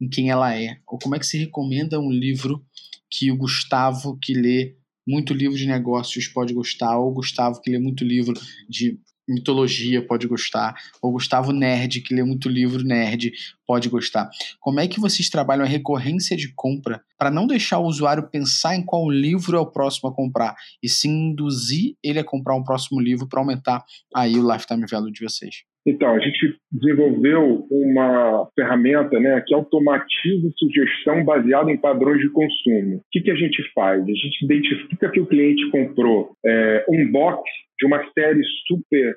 em 0.00 0.08
quem 0.08 0.30
ela 0.30 0.56
é? 0.56 0.78
Ou 0.88 0.98
como 0.98 1.14
é 1.14 1.18
que 1.18 1.26
se 1.26 1.38
recomenda 1.38 2.00
um 2.00 2.10
livro 2.10 2.64
que 3.08 3.30
o 3.30 3.36
Gustavo, 3.36 4.18
que 4.20 4.32
lê 4.32 4.74
muito 5.06 5.34
livro 5.34 5.56
de 5.56 5.66
negócios, 5.66 6.26
pode 6.26 6.54
gostar, 6.54 6.98
ou 6.98 7.10
o 7.10 7.14
Gustavo, 7.14 7.60
que 7.60 7.70
lê 7.70 7.78
muito 7.78 8.02
livro 8.02 8.34
de 8.68 8.98
mitologia 9.28 10.04
pode 10.04 10.26
gostar, 10.26 10.74
ou 11.00 11.12
Gustavo 11.12 11.52
Nerd, 11.52 12.00
que 12.00 12.14
lê 12.14 12.24
muito 12.24 12.48
livro 12.48 12.82
nerd, 12.82 13.32
pode 13.66 13.88
gostar. 13.88 14.28
Como 14.60 14.80
é 14.80 14.88
que 14.88 15.00
vocês 15.00 15.30
trabalham 15.30 15.64
a 15.64 15.68
recorrência 15.68 16.36
de 16.36 16.52
compra 16.54 17.02
para 17.16 17.30
não 17.30 17.46
deixar 17.46 17.78
o 17.78 17.86
usuário 17.86 18.28
pensar 18.28 18.74
em 18.74 18.84
qual 18.84 19.08
livro 19.08 19.56
é 19.56 19.60
o 19.60 19.70
próximo 19.70 20.08
a 20.08 20.14
comprar, 20.14 20.56
e 20.82 20.88
sim 20.88 21.30
induzir 21.30 21.94
ele 22.02 22.18
a 22.18 22.24
comprar 22.24 22.56
um 22.56 22.64
próximo 22.64 23.00
livro 23.00 23.28
para 23.28 23.40
aumentar 23.40 23.84
aí 24.14 24.36
o 24.36 24.52
lifetime 24.52 24.86
value 24.90 25.12
de 25.12 25.24
vocês? 25.24 25.62
Então, 25.84 26.14
a 26.14 26.18
gente 26.20 26.56
desenvolveu 26.70 27.66
uma 27.70 28.48
ferramenta 28.54 29.18
né, 29.18 29.42
que 29.44 29.52
automatiza 29.52 30.48
sugestão 30.56 31.24
baseada 31.24 31.70
em 31.72 31.76
padrões 31.76 32.20
de 32.20 32.30
consumo. 32.30 32.96
O 32.98 33.02
que, 33.10 33.20
que 33.20 33.30
a 33.30 33.34
gente 33.34 33.62
faz? 33.74 34.00
A 34.00 34.06
gente 34.06 34.44
identifica 34.44 35.10
que 35.10 35.20
o 35.20 35.26
cliente 35.26 35.68
comprou 35.70 36.36
é, 36.46 36.84
um 36.88 37.10
box 37.10 37.42
de 37.78 37.86
uma 37.86 38.00
série 38.12 38.42
super 38.66 39.16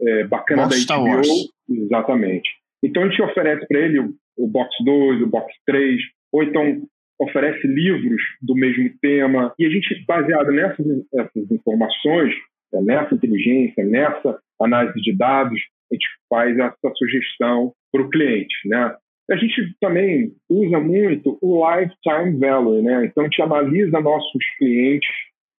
é, 0.00 0.24
bacana 0.24 0.62
box 0.62 0.86
da 0.86 0.96
HBO. 0.96 1.20
Exatamente. 1.68 2.48
Então, 2.82 3.02
a 3.02 3.08
gente 3.08 3.22
oferece 3.22 3.66
para 3.68 3.80
ele 3.80 3.98
o, 3.98 4.14
o 4.38 4.48
box 4.48 4.70
2, 4.84 5.22
o 5.22 5.26
box 5.26 5.52
3, 5.66 6.00
ou 6.32 6.42
então 6.42 6.82
oferece 7.18 7.66
livros 7.66 8.22
do 8.40 8.54
mesmo 8.54 8.90
tema. 9.02 9.52
E 9.58 9.66
a 9.66 9.70
gente, 9.70 10.04
baseado 10.06 10.50
nessas, 10.50 10.86
nessas 11.12 11.50
informações, 11.50 12.34
é, 12.72 12.80
nessa 12.80 13.14
inteligência, 13.14 13.84
nessa 13.84 14.38
análise 14.60 15.00
de 15.00 15.14
dados, 15.14 15.60
a 15.90 15.94
gente 15.94 16.06
faz 16.28 16.58
essa 16.58 16.94
sugestão 16.96 17.72
para 17.92 18.02
o 18.02 18.10
cliente, 18.10 18.54
né? 18.66 18.94
A 19.30 19.36
gente 19.36 19.74
também 19.80 20.32
usa 20.48 20.78
muito 20.78 21.36
o 21.42 21.64
lifetime 21.68 22.38
value, 22.38 22.82
né? 22.82 23.06
Então 23.06 23.24
a 23.24 23.26
gente 23.26 23.42
analisa 23.42 24.00
nossos 24.00 24.44
clientes, 24.56 25.10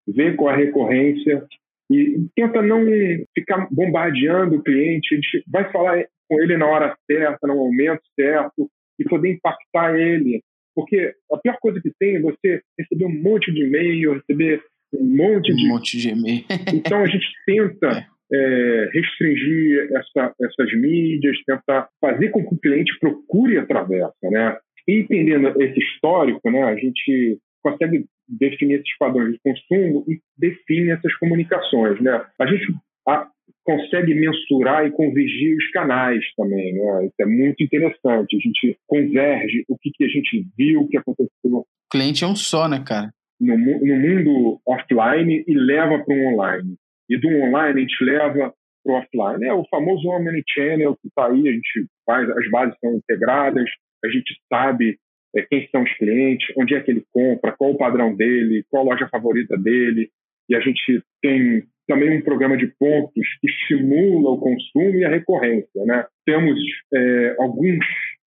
vê 0.07 0.33
qual 0.33 0.51
é 0.51 0.53
a 0.53 0.57
recorrência 0.57 1.45
e 1.91 2.27
tenta 2.35 2.61
não 2.61 2.85
ficar 3.33 3.67
bombardeando 3.71 4.55
o 4.55 4.63
cliente. 4.63 5.13
A 5.13 5.15
gente 5.15 5.43
vai 5.47 5.69
falar 5.71 6.05
com 6.29 6.41
ele 6.41 6.57
na 6.57 6.65
hora 6.65 6.97
certa, 7.09 7.47
no 7.47 7.55
momento 7.55 8.01
certo 8.17 8.69
e 8.99 9.03
poder 9.03 9.33
impactar 9.33 9.97
ele, 9.97 10.41
porque 10.75 11.13
a 11.31 11.37
pior 11.37 11.57
coisa 11.59 11.81
que 11.81 11.91
tem 11.99 12.15
é 12.15 12.21
você 12.21 12.61
receber 12.79 13.05
um 13.05 13.21
monte 13.21 13.51
de 13.51 13.63
e-mail, 13.63 14.13
receber 14.13 14.61
um 14.93 15.15
monte 15.15 15.53
de 15.53 15.65
um 15.65 15.69
monte 15.69 15.97
de 15.97 16.09
e-mail. 16.09 16.45
então 16.73 17.01
a 17.01 17.05
gente 17.05 17.27
tenta 17.45 18.07
é 18.31 18.89
restringir 18.93 19.89
essa, 19.95 20.33
essas 20.41 20.73
mídias, 20.79 21.37
tentar 21.45 21.87
fazer 22.01 22.29
com 22.29 22.45
que 22.45 22.55
o 22.55 22.59
cliente 22.59 22.97
procure 22.99 23.57
a 23.57 23.65
travessa, 23.65 24.13
né? 24.23 24.57
E 24.87 24.99
entendendo 24.99 25.61
esse 25.61 25.79
histórico, 25.79 26.49
né, 26.49 26.63
a 26.63 26.75
gente 26.75 27.39
consegue 27.61 28.05
definir 28.27 28.75
esses 28.75 28.97
padrões 28.97 29.33
de 29.33 29.39
consumo 29.39 30.05
e 30.07 30.19
define 30.37 30.91
essas 30.91 31.13
comunicações, 31.15 31.99
né? 32.01 32.25
A 32.39 32.45
gente 32.45 32.73
a, 33.07 33.27
consegue 33.63 34.13
mensurar 34.13 34.85
e 34.85 34.91
convergir 34.91 35.57
os 35.57 35.69
canais 35.71 36.23
também, 36.35 36.73
né? 36.73 37.05
Isso 37.05 37.15
é 37.21 37.25
muito 37.25 37.63
interessante. 37.63 38.35
A 38.35 38.39
gente 38.39 38.77
converge 38.87 39.63
o 39.67 39.77
que, 39.77 39.91
que 39.93 40.03
a 40.03 40.07
gente 40.07 40.45
viu, 40.57 40.81
o 40.81 40.87
que 40.87 40.97
aconteceu. 40.97 41.29
O 41.45 41.65
cliente 41.91 42.23
é 42.23 42.27
um 42.27 42.35
só, 42.35 42.67
né, 42.67 42.83
cara? 42.85 43.11
No, 43.39 43.57
no 43.57 43.95
mundo 43.95 44.59
offline 44.65 45.43
e 45.47 45.53
leva 45.53 45.99
para 45.99 46.15
um 46.15 46.33
online. 46.33 46.75
E 47.09 47.17
do 47.17 47.27
online 47.27 47.79
a 47.79 47.81
gente 47.81 48.03
leva 48.03 48.53
o 48.85 48.91
offline. 48.93 49.45
É 49.45 49.53
o 49.53 49.65
famoso 49.69 50.07
omnichannel 50.07 50.95
que 51.01 51.07
está 51.07 51.27
aí, 51.27 51.47
a 51.47 51.51
gente 51.51 51.85
faz, 52.05 52.29
as 52.29 52.49
bases 52.49 52.75
são 52.79 52.95
integradas, 52.95 53.69
a 54.03 54.07
gente 54.09 54.33
sabe 54.51 54.97
é, 55.35 55.41
quem 55.43 55.67
são 55.69 55.83
os 55.83 55.93
clientes, 55.97 56.47
onde 56.57 56.75
é 56.75 56.81
que 56.81 56.91
ele 56.91 57.05
compra, 57.11 57.51
qual 57.51 57.71
o 57.71 57.77
padrão 57.77 58.15
dele, 58.15 58.65
qual 58.69 58.83
a 58.83 58.93
loja 58.93 59.09
favorita 59.09 59.57
dele, 59.57 60.09
e 60.49 60.55
a 60.55 60.61
gente 60.61 61.03
tem 61.21 61.63
também 61.87 62.17
um 62.17 62.21
programa 62.21 62.57
de 62.57 62.67
pontos 62.79 63.27
que 63.41 63.47
estimula 63.49 64.31
o 64.31 64.39
consumo 64.39 64.95
e 64.95 65.05
a 65.05 65.09
recorrência. 65.09 65.85
Né? 65.85 66.05
Temos 66.25 66.59
é, 66.93 67.35
alguns 67.39 67.79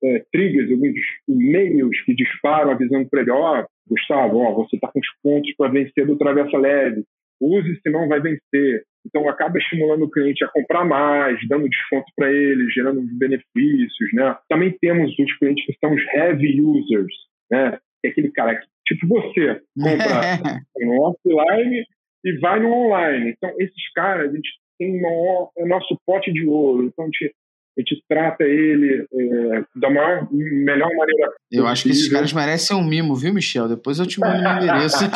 é, 0.02 0.24
triggers, 0.32 0.70
alguns 0.70 0.94
e-mails 1.28 2.00
que 2.04 2.14
disparam 2.14 2.70
avisando 2.70 3.08
para 3.08 3.20
ele, 3.20 3.30
ó, 3.30 3.60
oh, 3.60 3.66
Gustavo, 3.88 4.38
ó, 4.38 4.54
você 4.54 4.76
está 4.76 4.88
com 4.88 5.00
os 5.00 5.08
pontos 5.22 5.54
para 5.56 5.70
vencer 5.70 6.06
do 6.06 6.16
Travessa 6.16 6.56
Leve, 6.56 7.04
use, 7.40 7.80
senão 7.82 8.08
vai 8.08 8.20
vencer. 8.20 8.84
Então, 9.06 9.28
acaba 9.28 9.58
estimulando 9.58 10.02
o 10.04 10.10
cliente 10.10 10.44
a 10.44 10.48
comprar 10.48 10.84
mais, 10.84 11.38
dando 11.48 11.68
desconto 11.68 12.06
para 12.14 12.30
ele, 12.30 12.70
gerando 12.70 13.00
benefícios. 13.18 14.12
Né? 14.12 14.36
Também 14.48 14.76
temos 14.80 15.18
os 15.18 15.38
clientes 15.38 15.64
que 15.64 15.76
são 15.80 15.94
os 15.94 16.02
heavy 16.14 16.60
users, 16.60 17.14
né? 17.50 17.78
que 18.00 18.08
é 18.08 18.10
aquele 18.10 18.30
cara 18.30 18.56
que, 18.56 18.66
tipo 18.86 19.06
você, 19.06 19.60
compra 19.74 20.60
no 20.78 21.00
offline 21.02 21.84
e 22.24 22.38
vai 22.38 22.60
no 22.60 22.72
online. 22.72 23.30
Então, 23.30 23.54
esses 23.58 23.92
caras, 23.94 24.30
a 24.30 24.34
gente 24.34 24.50
tem 24.78 25.00
o 25.02 25.66
nosso 25.66 25.98
pote 26.06 26.32
de 26.32 26.46
ouro. 26.46 26.84
Então, 26.84 27.04
a 27.04 27.08
gente, 27.08 27.34
a 27.80 27.82
gente 27.82 28.02
trata 28.08 28.44
ele 28.44 29.06
é, 29.12 29.64
da 29.76 29.90
maior, 29.90 30.28
melhor 30.30 30.88
maneira 30.96 31.32
Eu 31.50 31.66
acho 31.66 31.84
que 31.84 31.90
esses 31.90 32.08
caras 32.08 32.32
merecem 32.32 32.76
um 32.76 32.84
mimo, 32.84 33.14
viu, 33.14 33.32
Michel? 33.32 33.68
Depois 33.68 33.98
eu 33.98 34.06
te 34.06 34.20
mando 34.20 34.42
meu 34.42 34.52
endereço. 34.52 34.98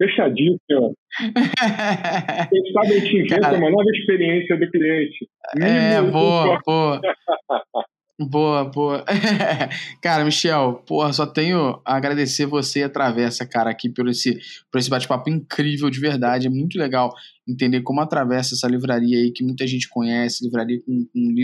Fechadíssimo. 0.00 0.94
Quem 2.50 2.72
sabe 2.72 2.86
a 2.86 2.98
gente 3.00 3.16
inventa 3.18 3.52
uma 3.52 3.70
nova 3.70 3.90
experiência 3.94 4.56
do 4.56 4.70
cliente. 4.70 5.28
É, 5.60 6.00
boa, 6.00 6.58
boa. 6.64 7.00
Boa, 8.22 8.64
boa. 8.66 9.02
cara, 10.02 10.26
Michel, 10.26 10.82
porra, 10.86 11.10
só 11.10 11.24
tenho 11.24 11.80
a 11.86 11.96
agradecer 11.96 12.44
você 12.44 12.80
e 12.80 12.82
a 12.82 12.88
Travessa, 12.90 13.46
cara, 13.46 13.70
aqui 13.70 13.88
por 13.88 14.06
esse, 14.10 14.38
por 14.70 14.78
esse 14.78 14.90
bate-papo 14.90 15.30
incrível 15.30 15.88
de 15.88 15.98
verdade. 15.98 16.46
É 16.46 16.50
muito 16.50 16.78
legal 16.78 17.14
entender 17.48 17.80
como 17.80 17.98
atravessa 18.02 18.54
essa 18.54 18.68
livraria 18.68 19.16
aí 19.16 19.32
que 19.32 19.42
muita 19.42 19.66
gente 19.66 19.88
conhece, 19.88 20.44
livraria 20.44 20.82
com, 20.84 21.06
com, 21.10 21.34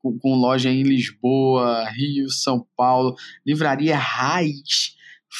com, 0.00 0.18
com 0.20 0.34
loja 0.36 0.70
em 0.70 0.84
Lisboa, 0.84 1.88
Rio, 1.90 2.30
São 2.30 2.64
Paulo, 2.76 3.16
livraria 3.44 3.96
raiz 3.96 4.94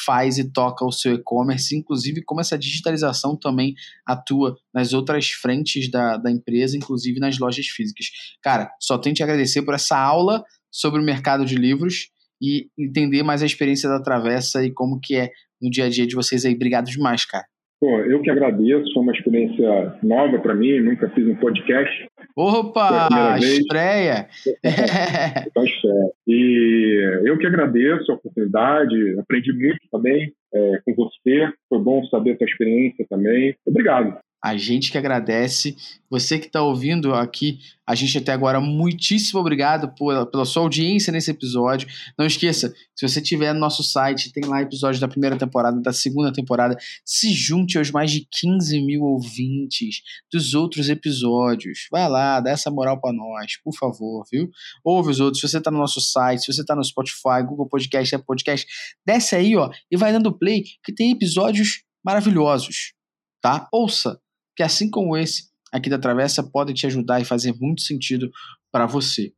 faz 0.05 0.37
e 0.37 0.51
toca 0.51 0.83
o 0.83 0.91
seu 0.91 1.13
e-commerce, 1.13 1.75
inclusive 1.75 2.23
como 2.23 2.41
essa 2.41 2.57
digitalização 2.57 3.37
também 3.37 3.75
atua 4.05 4.57
nas 4.73 4.93
outras 4.93 5.29
frentes 5.29 5.89
da, 5.89 6.17
da 6.17 6.31
empresa, 6.31 6.75
inclusive 6.75 7.19
nas 7.19 7.37
lojas 7.37 7.67
físicas. 7.67 8.07
Cara, 8.41 8.71
só 8.79 8.97
tenho 8.97 9.15
te 9.15 9.23
agradecer 9.23 9.61
por 9.61 9.75
essa 9.75 9.97
aula 9.97 10.43
sobre 10.71 10.99
o 10.99 11.03
mercado 11.03 11.45
de 11.45 11.55
livros 11.55 12.09
e 12.41 12.67
entender 12.77 13.23
mais 13.23 13.43
a 13.43 13.45
experiência 13.45 13.87
da 13.87 14.01
Travessa 14.01 14.65
e 14.65 14.71
como 14.71 14.99
que 14.99 15.15
é 15.15 15.29
no 15.61 15.69
dia 15.69 15.85
a 15.85 15.89
dia 15.89 16.07
de 16.07 16.15
vocês 16.15 16.43
aí. 16.43 16.55
Obrigado 16.55 16.89
demais, 16.89 17.23
cara. 17.25 17.45
Pô, 17.83 17.99
eu 17.99 18.21
que 18.21 18.29
agradeço, 18.29 18.93
foi 18.93 19.03
uma 19.03 19.11
experiência 19.11 19.93
nova 20.01 20.39
para 20.39 20.55
mim, 20.55 20.79
nunca 20.79 21.09
fiz 21.09 21.27
um 21.27 21.35
podcast. 21.35 22.07
Opa, 22.33 23.37
estreia! 23.37 24.25
então, 25.45 25.65
estreia. 25.65 26.11
E 26.25 27.21
eu 27.25 27.37
que 27.37 27.45
agradeço 27.45 28.09
a 28.09 28.15
oportunidade, 28.15 29.19
aprendi 29.19 29.51
muito 29.51 29.81
também 29.91 30.31
é, 30.53 30.81
com 30.85 30.95
você, 30.95 31.51
foi 31.67 31.79
bom 31.79 32.05
saber 32.05 32.31
a 32.31 32.37
tua 32.37 32.47
experiência 32.47 33.05
também. 33.09 33.53
Obrigado. 33.65 34.17
A 34.43 34.57
gente 34.57 34.91
que 34.91 34.97
agradece. 34.97 35.77
Você 36.09 36.37
que 36.37 36.47
está 36.47 36.61
ouvindo 36.61 37.13
aqui, 37.13 37.59
a 37.87 37.95
gente 37.95 38.17
até 38.17 38.33
agora, 38.33 38.59
muitíssimo 38.59 39.39
obrigado 39.39 39.95
por, 39.95 40.25
pela 40.27 40.43
sua 40.43 40.63
audiência 40.63 41.13
nesse 41.13 41.31
episódio. 41.31 41.87
Não 42.19 42.25
esqueça, 42.25 42.73
se 42.93 43.07
você 43.07 43.21
tiver 43.21 43.53
no 43.53 43.61
nosso 43.61 43.81
site, 43.81 44.33
tem 44.33 44.43
lá 44.43 44.61
episódios 44.61 44.99
da 44.99 45.07
primeira 45.07 45.37
temporada, 45.37 45.81
da 45.81 45.93
segunda 45.93 46.31
temporada. 46.33 46.77
Se 47.05 47.33
junte 47.33 47.77
aos 47.77 47.89
mais 47.89 48.11
de 48.11 48.27
15 48.29 48.81
mil 48.81 49.03
ouvintes 49.03 50.01
dos 50.29 50.53
outros 50.53 50.89
episódios. 50.89 51.87
Vai 51.89 52.09
lá, 52.09 52.41
dá 52.41 52.51
essa 52.51 52.69
moral 52.69 52.99
para 52.99 53.15
nós, 53.15 53.57
por 53.63 53.73
favor, 53.73 54.25
viu? 54.29 54.49
Ouve 54.83 55.11
os 55.11 55.21
outros. 55.21 55.39
Se 55.39 55.47
você 55.47 55.57
está 55.57 55.71
no 55.71 55.79
nosso 55.79 56.01
site, 56.01 56.41
se 56.41 56.53
você 56.53 56.61
está 56.61 56.75
no 56.75 56.83
Spotify, 56.83 57.41
Google 57.47 57.69
Podcast, 57.69 58.13
Apple 58.13 58.27
Podcast, 58.27 58.67
desce 59.05 59.37
aí, 59.37 59.55
ó, 59.55 59.71
e 59.89 59.95
vai 59.95 60.11
dando 60.11 60.37
play, 60.37 60.63
que 60.83 60.93
tem 60.93 61.11
episódios 61.11 61.83
maravilhosos, 62.03 62.93
tá? 63.41 63.69
Ouça 63.71 64.21
que 64.55 64.63
assim 64.63 64.89
como 64.89 65.17
esse 65.17 65.49
aqui 65.71 65.89
da 65.89 65.97
Travessa 65.97 66.43
pode 66.43 66.73
te 66.73 66.85
ajudar 66.85 67.19
e 67.19 67.25
fazer 67.25 67.53
muito 67.59 67.81
sentido 67.81 68.31
para 68.71 68.85
você. 68.85 69.33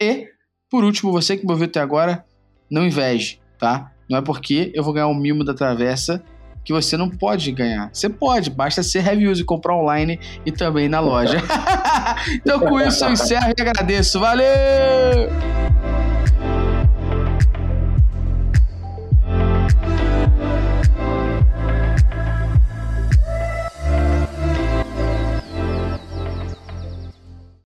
E, 0.00 0.28
por 0.70 0.84
último, 0.84 1.10
você 1.10 1.36
que 1.36 1.44
me 1.44 1.52
ouviu 1.52 1.66
até 1.66 1.80
agora, 1.80 2.24
não 2.70 2.86
inveje, 2.86 3.40
tá? 3.58 3.92
Não 4.08 4.18
é 4.18 4.22
porque 4.22 4.70
eu 4.74 4.82
vou 4.82 4.92
ganhar 4.92 5.08
um 5.08 5.14
mimo 5.14 5.44
da 5.44 5.54
Travessa 5.54 6.22
que 6.64 6.72
você 6.72 6.96
não 6.96 7.10
pode 7.10 7.50
ganhar. 7.50 7.90
Você 7.92 8.08
pode, 8.08 8.50
basta 8.50 8.82
ser 8.82 9.00
reviews 9.00 9.40
e 9.40 9.44
comprar 9.44 9.76
online 9.76 10.20
e 10.46 10.52
também 10.52 10.88
na 10.88 11.00
loja. 11.00 11.38
então, 12.34 12.60
com 12.60 12.80
isso, 12.80 13.04
eu 13.04 13.12
encerro 13.12 13.48
e 13.48 13.60
agradeço. 13.60 14.20
Valeu! 14.20 15.51